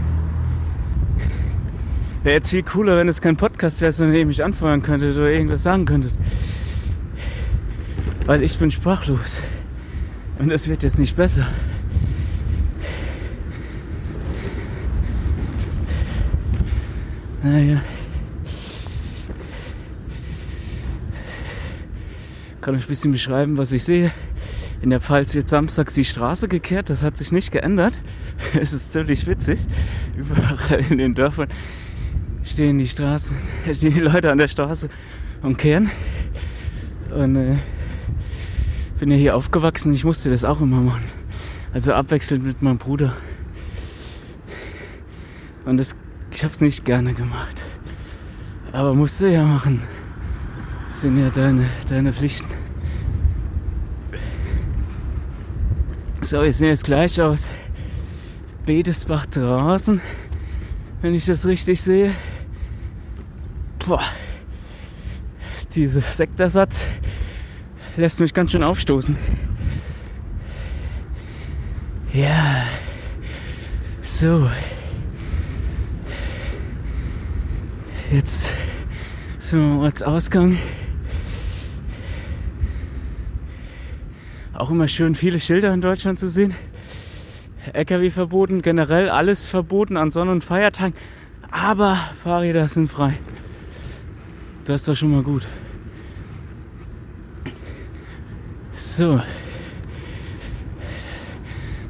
Wäre 2.22 2.36
jetzt 2.36 2.50
viel 2.50 2.62
cooler, 2.62 2.96
wenn 2.96 3.08
es 3.08 3.20
kein 3.20 3.36
Podcast 3.36 3.80
wäre, 3.80 3.90
sondern 3.90 4.14
ihr 4.14 4.26
mich 4.26 4.44
anfeuern 4.44 4.82
könntet 4.82 5.16
oder 5.16 5.30
irgendwas 5.30 5.64
sagen 5.64 5.86
könntet. 5.86 6.16
Weil 8.26 8.44
ich 8.44 8.56
bin 8.58 8.70
sprachlos. 8.70 9.40
Und 10.38 10.52
es 10.52 10.68
wird 10.68 10.84
jetzt 10.84 11.00
nicht 11.00 11.16
besser. 11.16 11.48
Naja. 17.46 17.80
Kann 22.60 22.74
euch 22.74 22.86
ein 22.86 22.88
bisschen 22.88 23.12
beschreiben, 23.12 23.56
was 23.56 23.70
ich 23.70 23.84
sehe. 23.84 24.10
In 24.82 24.90
der 24.90 25.00
Pfalz 25.00 25.32
wird 25.36 25.46
samstags 25.46 25.94
die 25.94 26.04
Straße 26.04 26.48
gekehrt, 26.48 26.90
das 26.90 27.04
hat 27.04 27.16
sich 27.16 27.30
nicht 27.30 27.52
geändert. 27.52 27.94
Es 28.60 28.72
ist 28.72 28.92
ziemlich 28.92 29.28
witzig. 29.28 29.60
Überall 30.16 30.84
in 30.90 30.98
den 30.98 31.14
Dörfern 31.14 31.48
stehen 32.42 32.78
die 32.78 32.88
Straßen, 32.88 33.36
stehen 33.72 33.94
die 33.94 34.00
Leute 34.00 34.32
an 34.32 34.38
der 34.38 34.48
Straße 34.48 34.88
und 35.42 35.56
kehren. 35.56 35.88
Und 37.14 37.36
äh, 37.36 37.58
bin 38.98 39.12
ja 39.12 39.16
hier 39.16 39.36
aufgewachsen, 39.36 39.92
ich 39.92 40.04
musste 40.04 40.30
das 40.30 40.44
auch 40.44 40.60
immer 40.60 40.80
machen. 40.80 41.04
Also 41.72 41.92
abwechselnd 41.92 42.44
mit 42.44 42.60
meinem 42.60 42.78
Bruder. 42.78 43.14
Und 45.64 45.76
das, 45.76 45.94
ich 46.36 46.44
habe 46.44 46.52
es 46.52 46.60
nicht 46.60 46.84
gerne 46.84 47.14
gemacht. 47.14 47.62
Aber 48.70 48.94
musste 48.94 49.28
ja 49.28 49.42
machen. 49.42 49.82
Das 50.90 51.00
sind 51.00 51.18
ja 51.18 51.30
deine, 51.30 51.64
deine 51.88 52.12
Pflichten. 52.12 52.52
So, 56.20 56.42
ich 56.42 56.56
sehe 56.56 56.68
jetzt 56.68 56.84
gleich 56.84 57.18
aus. 57.22 57.48
Bedesbach 58.66 59.24
draußen, 59.24 60.02
wenn 61.00 61.14
ich 61.14 61.24
das 61.24 61.46
richtig 61.46 61.80
sehe. 61.80 62.12
Boah, 63.86 64.02
dieses 65.74 66.18
Sektorsatz 66.18 66.84
lässt 67.96 68.20
mich 68.20 68.34
ganz 68.34 68.50
schön 68.50 68.62
aufstoßen. 68.62 69.16
Ja, 72.12 72.66
so. 74.02 74.50
Jetzt 78.10 78.52
sind 79.40 79.78
wir 79.78 79.84
als 79.84 80.02
Ausgang. 80.02 80.58
Auch 84.54 84.70
immer 84.70 84.86
schön 84.86 85.16
viele 85.16 85.40
Schilder 85.40 85.74
in 85.74 85.80
Deutschland 85.80 86.20
zu 86.20 86.28
sehen. 86.28 86.54
LKW 87.72 88.10
verboten, 88.10 88.62
generell 88.62 89.10
alles 89.10 89.48
verboten 89.48 89.96
an 89.96 90.12
Sonn- 90.12 90.28
und 90.28 90.44
Feiertagen. 90.44 90.94
Aber 91.50 91.98
Fahrräder 92.22 92.68
sind 92.68 92.88
frei. 92.88 93.18
Das 94.66 94.82
ist 94.82 94.88
doch 94.88 94.96
schon 94.96 95.10
mal 95.10 95.22
gut. 95.22 95.46
So. 98.74 99.20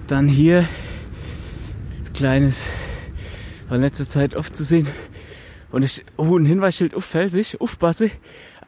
Dann 0.06 0.28
hier 0.28 0.64
kleines, 2.14 2.62
war 3.68 3.76
in 3.76 3.82
letzter 3.82 4.08
Zeit 4.08 4.34
oft 4.34 4.56
zu 4.56 4.64
sehen. 4.64 4.88
Und 5.70 5.82
ich, 5.82 6.04
oh, 6.16 6.36
ein 6.36 6.46
Hinweisschild, 6.46 6.94
uff, 6.94 7.04
Felsig, 7.04 7.60
uff, 7.60 7.76
Basse, 7.78 8.10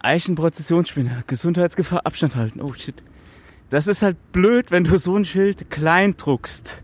Eichenprozessionsspinner, 0.01 1.25
Gesundheitsgefahr, 1.27 2.07
Abstand 2.07 2.37
halten. 2.37 2.61
Oh, 2.61 2.73
shit. 2.73 3.03
Das 3.71 3.87
ist 3.87 4.03
halt 4.03 4.17
blöd, 4.33 4.71
wenn 4.71 4.85
du 4.85 4.99
so 4.99 5.17
ein 5.17 5.25
Schild 5.25 5.71
klein 5.71 6.17
druckst. 6.17 6.81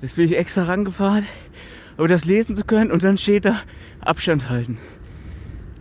Das 0.00 0.14
bin 0.14 0.26
ich 0.26 0.36
extra 0.36 0.64
rangefahren, 0.64 1.26
um 1.96 2.08
das 2.08 2.24
lesen 2.24 2.56
zu 2.56 2.64
können 2.64 2.90
und 2.90 3.04
dann 3.04 3.16
steht 3.16 3.44
da 3.44 3.60
Abstand 4.00 4.48
halten. 4.50 4.78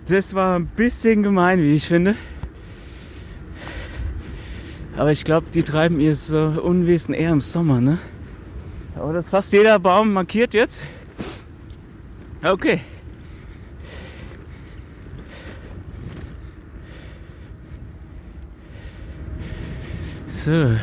Das 0.07 0.35
war 0.35 0.57
ein 0.59 0.67
bisschen 0.67 1.23
gemein, 1.23 1.59
wie 1.59 1.75
ich 1.75 1.87
finde. 1.87 2.15
Aber 4.97 5.11
ich 5.11 5.25
glaube, 5.25 5.47
die 5.53 5.63
treiben 5.63 5.99
ihr 5.99 6.15
so 6.15 6.37
Unwesen 6.37 7.13
eher 7.13 7.31
im 7.31 7.41
Sommer, 7.41 7.81
ne? 7.81 7.97
Aber 8.95 9.11
das 9.11 9.25
ist 9.25 9.31
fast 9.31 9.51
jeder 9.51 9.77
Baum 9.79 10.13
markiert 10.13 10.53
jetzt. 10.53 10.83
Okay. 12.43 12.81
So. 20.27 20.75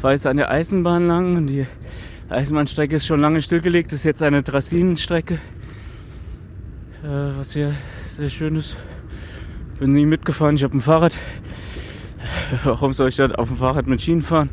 War 0.00 0.12
jetzt 0.12 0.26
an 0.26 0.38
der 0.38 0.50
Eisenbahn 0.50 1.06
lang 1.06 1.36
und 1.36 1.46
die 1.48 1.66
Eisenbahnstrecke 2.30 2.96
ist 2.96 3.06
schon 3.06 3.20
lange 3.20 3.42
stillgelegt. 3.42 3.92
Das 3.92 3.98
ist 4.00 4.04
jetzt 4.04 4.22
eine 4.22 4.42
Drasinenstrecke. 4.42 5.34
Äh, 7.02 7.36
was 7.36 7.52
hier 7.52 7.74
sehr 8.06 8.30
schön 8.30 8.56
ist. 8.56 8.76
Bin 9.78 9.92
nie 9.92 10.06
mitgefahren, 10.06 10.56
ich 10.56 10.62
habe 10.62 10.76
ein 10.76 10.80
Fahrrad. 10.80 11.18
Warum 12.64 12.92
soll 12.92 13.08
ich 13.08 13.16
dann 13.16 13.34
auf 13.34 13.48
dem 13.48 13.56
Fahrrad 13.58 13.86
mit 13.86 14.00
Schienen 14.00 14.22
fahren? 14.22 14.50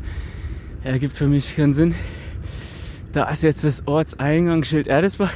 Ergibt 0.84 1.16
für 1.16 1.28
mich 1.28 1.56
keinen 1.56 1.72
Sinn. 1.72 1.94
Da 3.12 3.28
ist 3.30 3.42
jetzt 3.42 3.64
das 3.64 3.86
Ortseingangsschild 3.86 4.86
Erdesbach. 4.86 5.32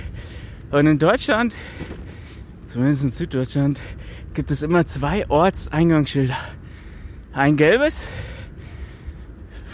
Und 0.70 0.86
in 0.86 0.98
Deutschland, 0.98 1.56
zumindest 2.66 3.04
in 3.04 3.10
Süddeutschland, 3.10 3.80
gibt 4.34 4.50
es 4.50 4.62
immer 4.62 4.86
zwei 4.86 5.28
Ortseingangsschilder. 5.28 6.36
Ein 7.32 7.56
gelbes 7.56 8.08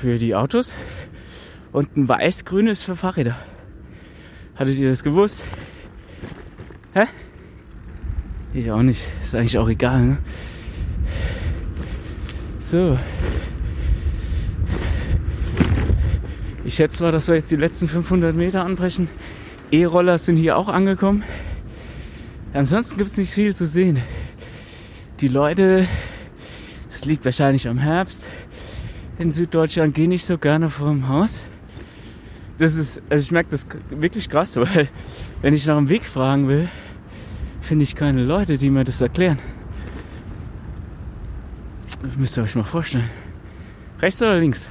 für 0.00 0.18
die 0.18 0.34
Autos 0.34 0.74
und 1.72 1.96
ein 1.96 2.08
weiß-grünes 2.08 2.84
für 2.84 2.96
Fahrräder. 2.96 3.36
Hattet 4.54 4.76
ihr 4.76 4.90
das 4.90 5.02
gewusst? 5.02 5.44
Hä? 6.94 7.04
Ich 8.54 8.70
auch 8.70 8.82
nicht. 8.82 9.04
Ist 9.22 9.34
eigentlich 9.34 9.58
auch 9.58 9.68
egal, 9.68 10.02
ne? 10.02 10.18
So. 12.58 12.98
Ich 16.68 16.74
schätze 16.74 17.02
mal, 17.02 17.12
dass 17.12 17.28
wir 17.28 17.34
jetzt 17.34 17.50
die 17.50 17.56
letzten 17.56 17.88
500 17.88 18.36
Meter 18.36 18.62
anbrechen. 18.62 19.08
E-Roller 19.72 20.18
sind 20.18 20.36
hier 20.36 20.58
auch 20.58 20.68
angekommen. 20.68 21.24
Ansonsten 22.52 22.98
gibt 22.98 23.08
es 23.08 23.16
nicht 23.16 23.32
viel 23.32 23.56
zu 23.56 23.66
sehen. 23.66 24.02
Die 25.20 25.28
Leute, 25.28 25.86
das 26.90 27.06
liegt 27.06 27.24
wahrscheinlich 27.24 27.68
am 27.68 27.78
Herbst, 27.78 28.26
in 29.18 29.32
Süddeutschland 29.32 29.94
gehen 29.94 30.10
nicht 30.10 30.26
so 30.26 30.36
gerne 30.36 30.68
vorm 30.68 31.08
Haus. 31.08 31.40
Das 32.58 32.74
ist, 32.74 33.00
also 33.08 33.22
ich 33.22 33.30
merke 33.30 33.48
das 33.50 33.66
wirklich 33.88 34.28
krass, 34.28 34.54
weil 34.56 34.90
wenn 35.40 35.54
ich 35.54 35.64
nach 35.64 35.78
dem 35.78 35.88
Weg 35.88 36.04
fragen 36.04 36.48
will, 36.48 36.68
finde 37.62 37.84
ich 37.84 37.94
keine 37.94 38.24
Leute, 38.24 38.58
die 38.58 38.68
mir 38.68 38.84
das 38.84 39.00
erklären. 39.00 39.38
Das 42.02 42.14
müsst 42.14 42.36
ihr 42.36 42.42
euch 42.42 42.54
mal 42.54 42.62
vorstellen. 42.62 43.08
Rechts 44.02 44.20
oder 44.20 44.36
links? 44.36 44.68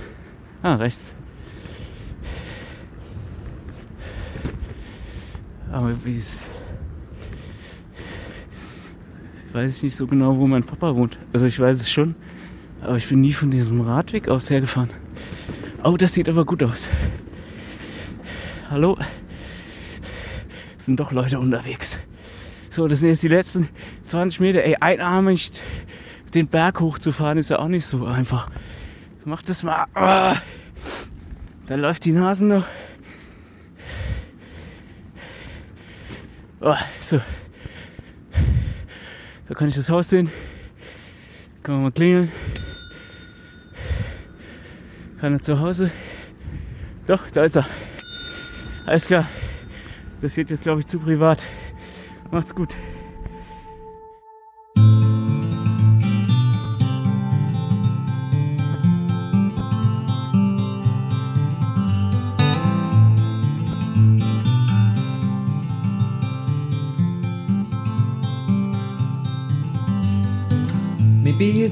Ah, 0.61 0.75
rechts. 0.75 1.16
Aber 5.71 5.93
wie 6.05 6.17
es. 6.17 6.41
Weiß 9.53 9.77
ich 9.77 9.83
nicht 9.83 9.95
so 9.95 10.07
genau, 10.07 10.37
wo 10.37 10.47
mein 10.47 10.63
Papa 10.63 10.95
wohnt. 10.95 11.17
Also 11.33 11.45
ich 11.45 11.59
weiß 11.59 11.81
es 11.81 11.89
schon. 11.89 12.15
Aber 12.81 12.97
ich 12.97 13.07
bin 13.09 13.21
nie 13.21 13.33
von 13.33 13.49
diesem 13.49 13.81
Radweg 13.81 14.29
aus 14.29 14.49
hergefahren. 14.49 14.89
Oh, 15.83 15.97
das 15.97 16.13
sieht 16.13 16.29
aber 16.29 16.45
gut 16.45 16.63
aus. 16.63 16.89
Hallo? 18.69 18.97
Sind 20.77 20.99
doch 20.99 21.11
Leute 21.11 21.39
unterwegs. 21.39 21.99
So, 22.69 22.87
das 22.87 22.99
sind 22.99 23.09
jetzt 23.09 23.23
die 23.23 23.29
letzten 23.29 23.69
20 24.05 24.39
Meter. 24.39 24.63
Ey, 24.63 24.75
einarmig 24.79 25.51
den 26.33 26.47
Berg 26.47 26.79
hochzufahren 26.79 27.37
ist 27.37 27.49
ja 27.49 27.59
auch 27.59 27.67
nicht 27.67 27.85
so 27.85 28.05
einfach. 28.05 28.49
Mach 29.25 29.41
das 29.41 29.63
mal. 29.63 29.85
Ah. 29.95 30.35
Da 31.67 31.75
läuft 31.75 32.05
die 32.05 32.11
Nase 32.11 32.45
noch. 32.45 32.65
Oh, 36.69 36.75
so. 36.99 37.21
Da 39.47 39.55
kann 39.55 39.69
ich 39.69 39.75
das 39.75 39.89
Haus 39.89 40.09
sehen. 40.09 40.29
Kann 41.63 41.75
man 41.75 41.83
mal 41.83 41.91
klingeln. 41.93 42.29
Keiner 45.21 45.39
zu 45.39 45.61
Hause. 45.61 45.91
Doch, 47.05 47.31
da 47.31 47.45
ist 47.45 47.55
er. 47.55 47.65
Alles 48.85 49.07
klar. 49.07 49.29
Das 50.19 50.35
wird 50.35 50.49
jetzt, 50.49 50.63
glaube 50.63 50.81
ich, 50.81 50.87
zu 50.87 50.99
privat. 50.99 51.41
Macht's 52.31 52.53
gut. 52.53 52.75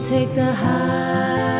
take 0.00 0.34
the 0.34 0.50
highs 0.54 1.59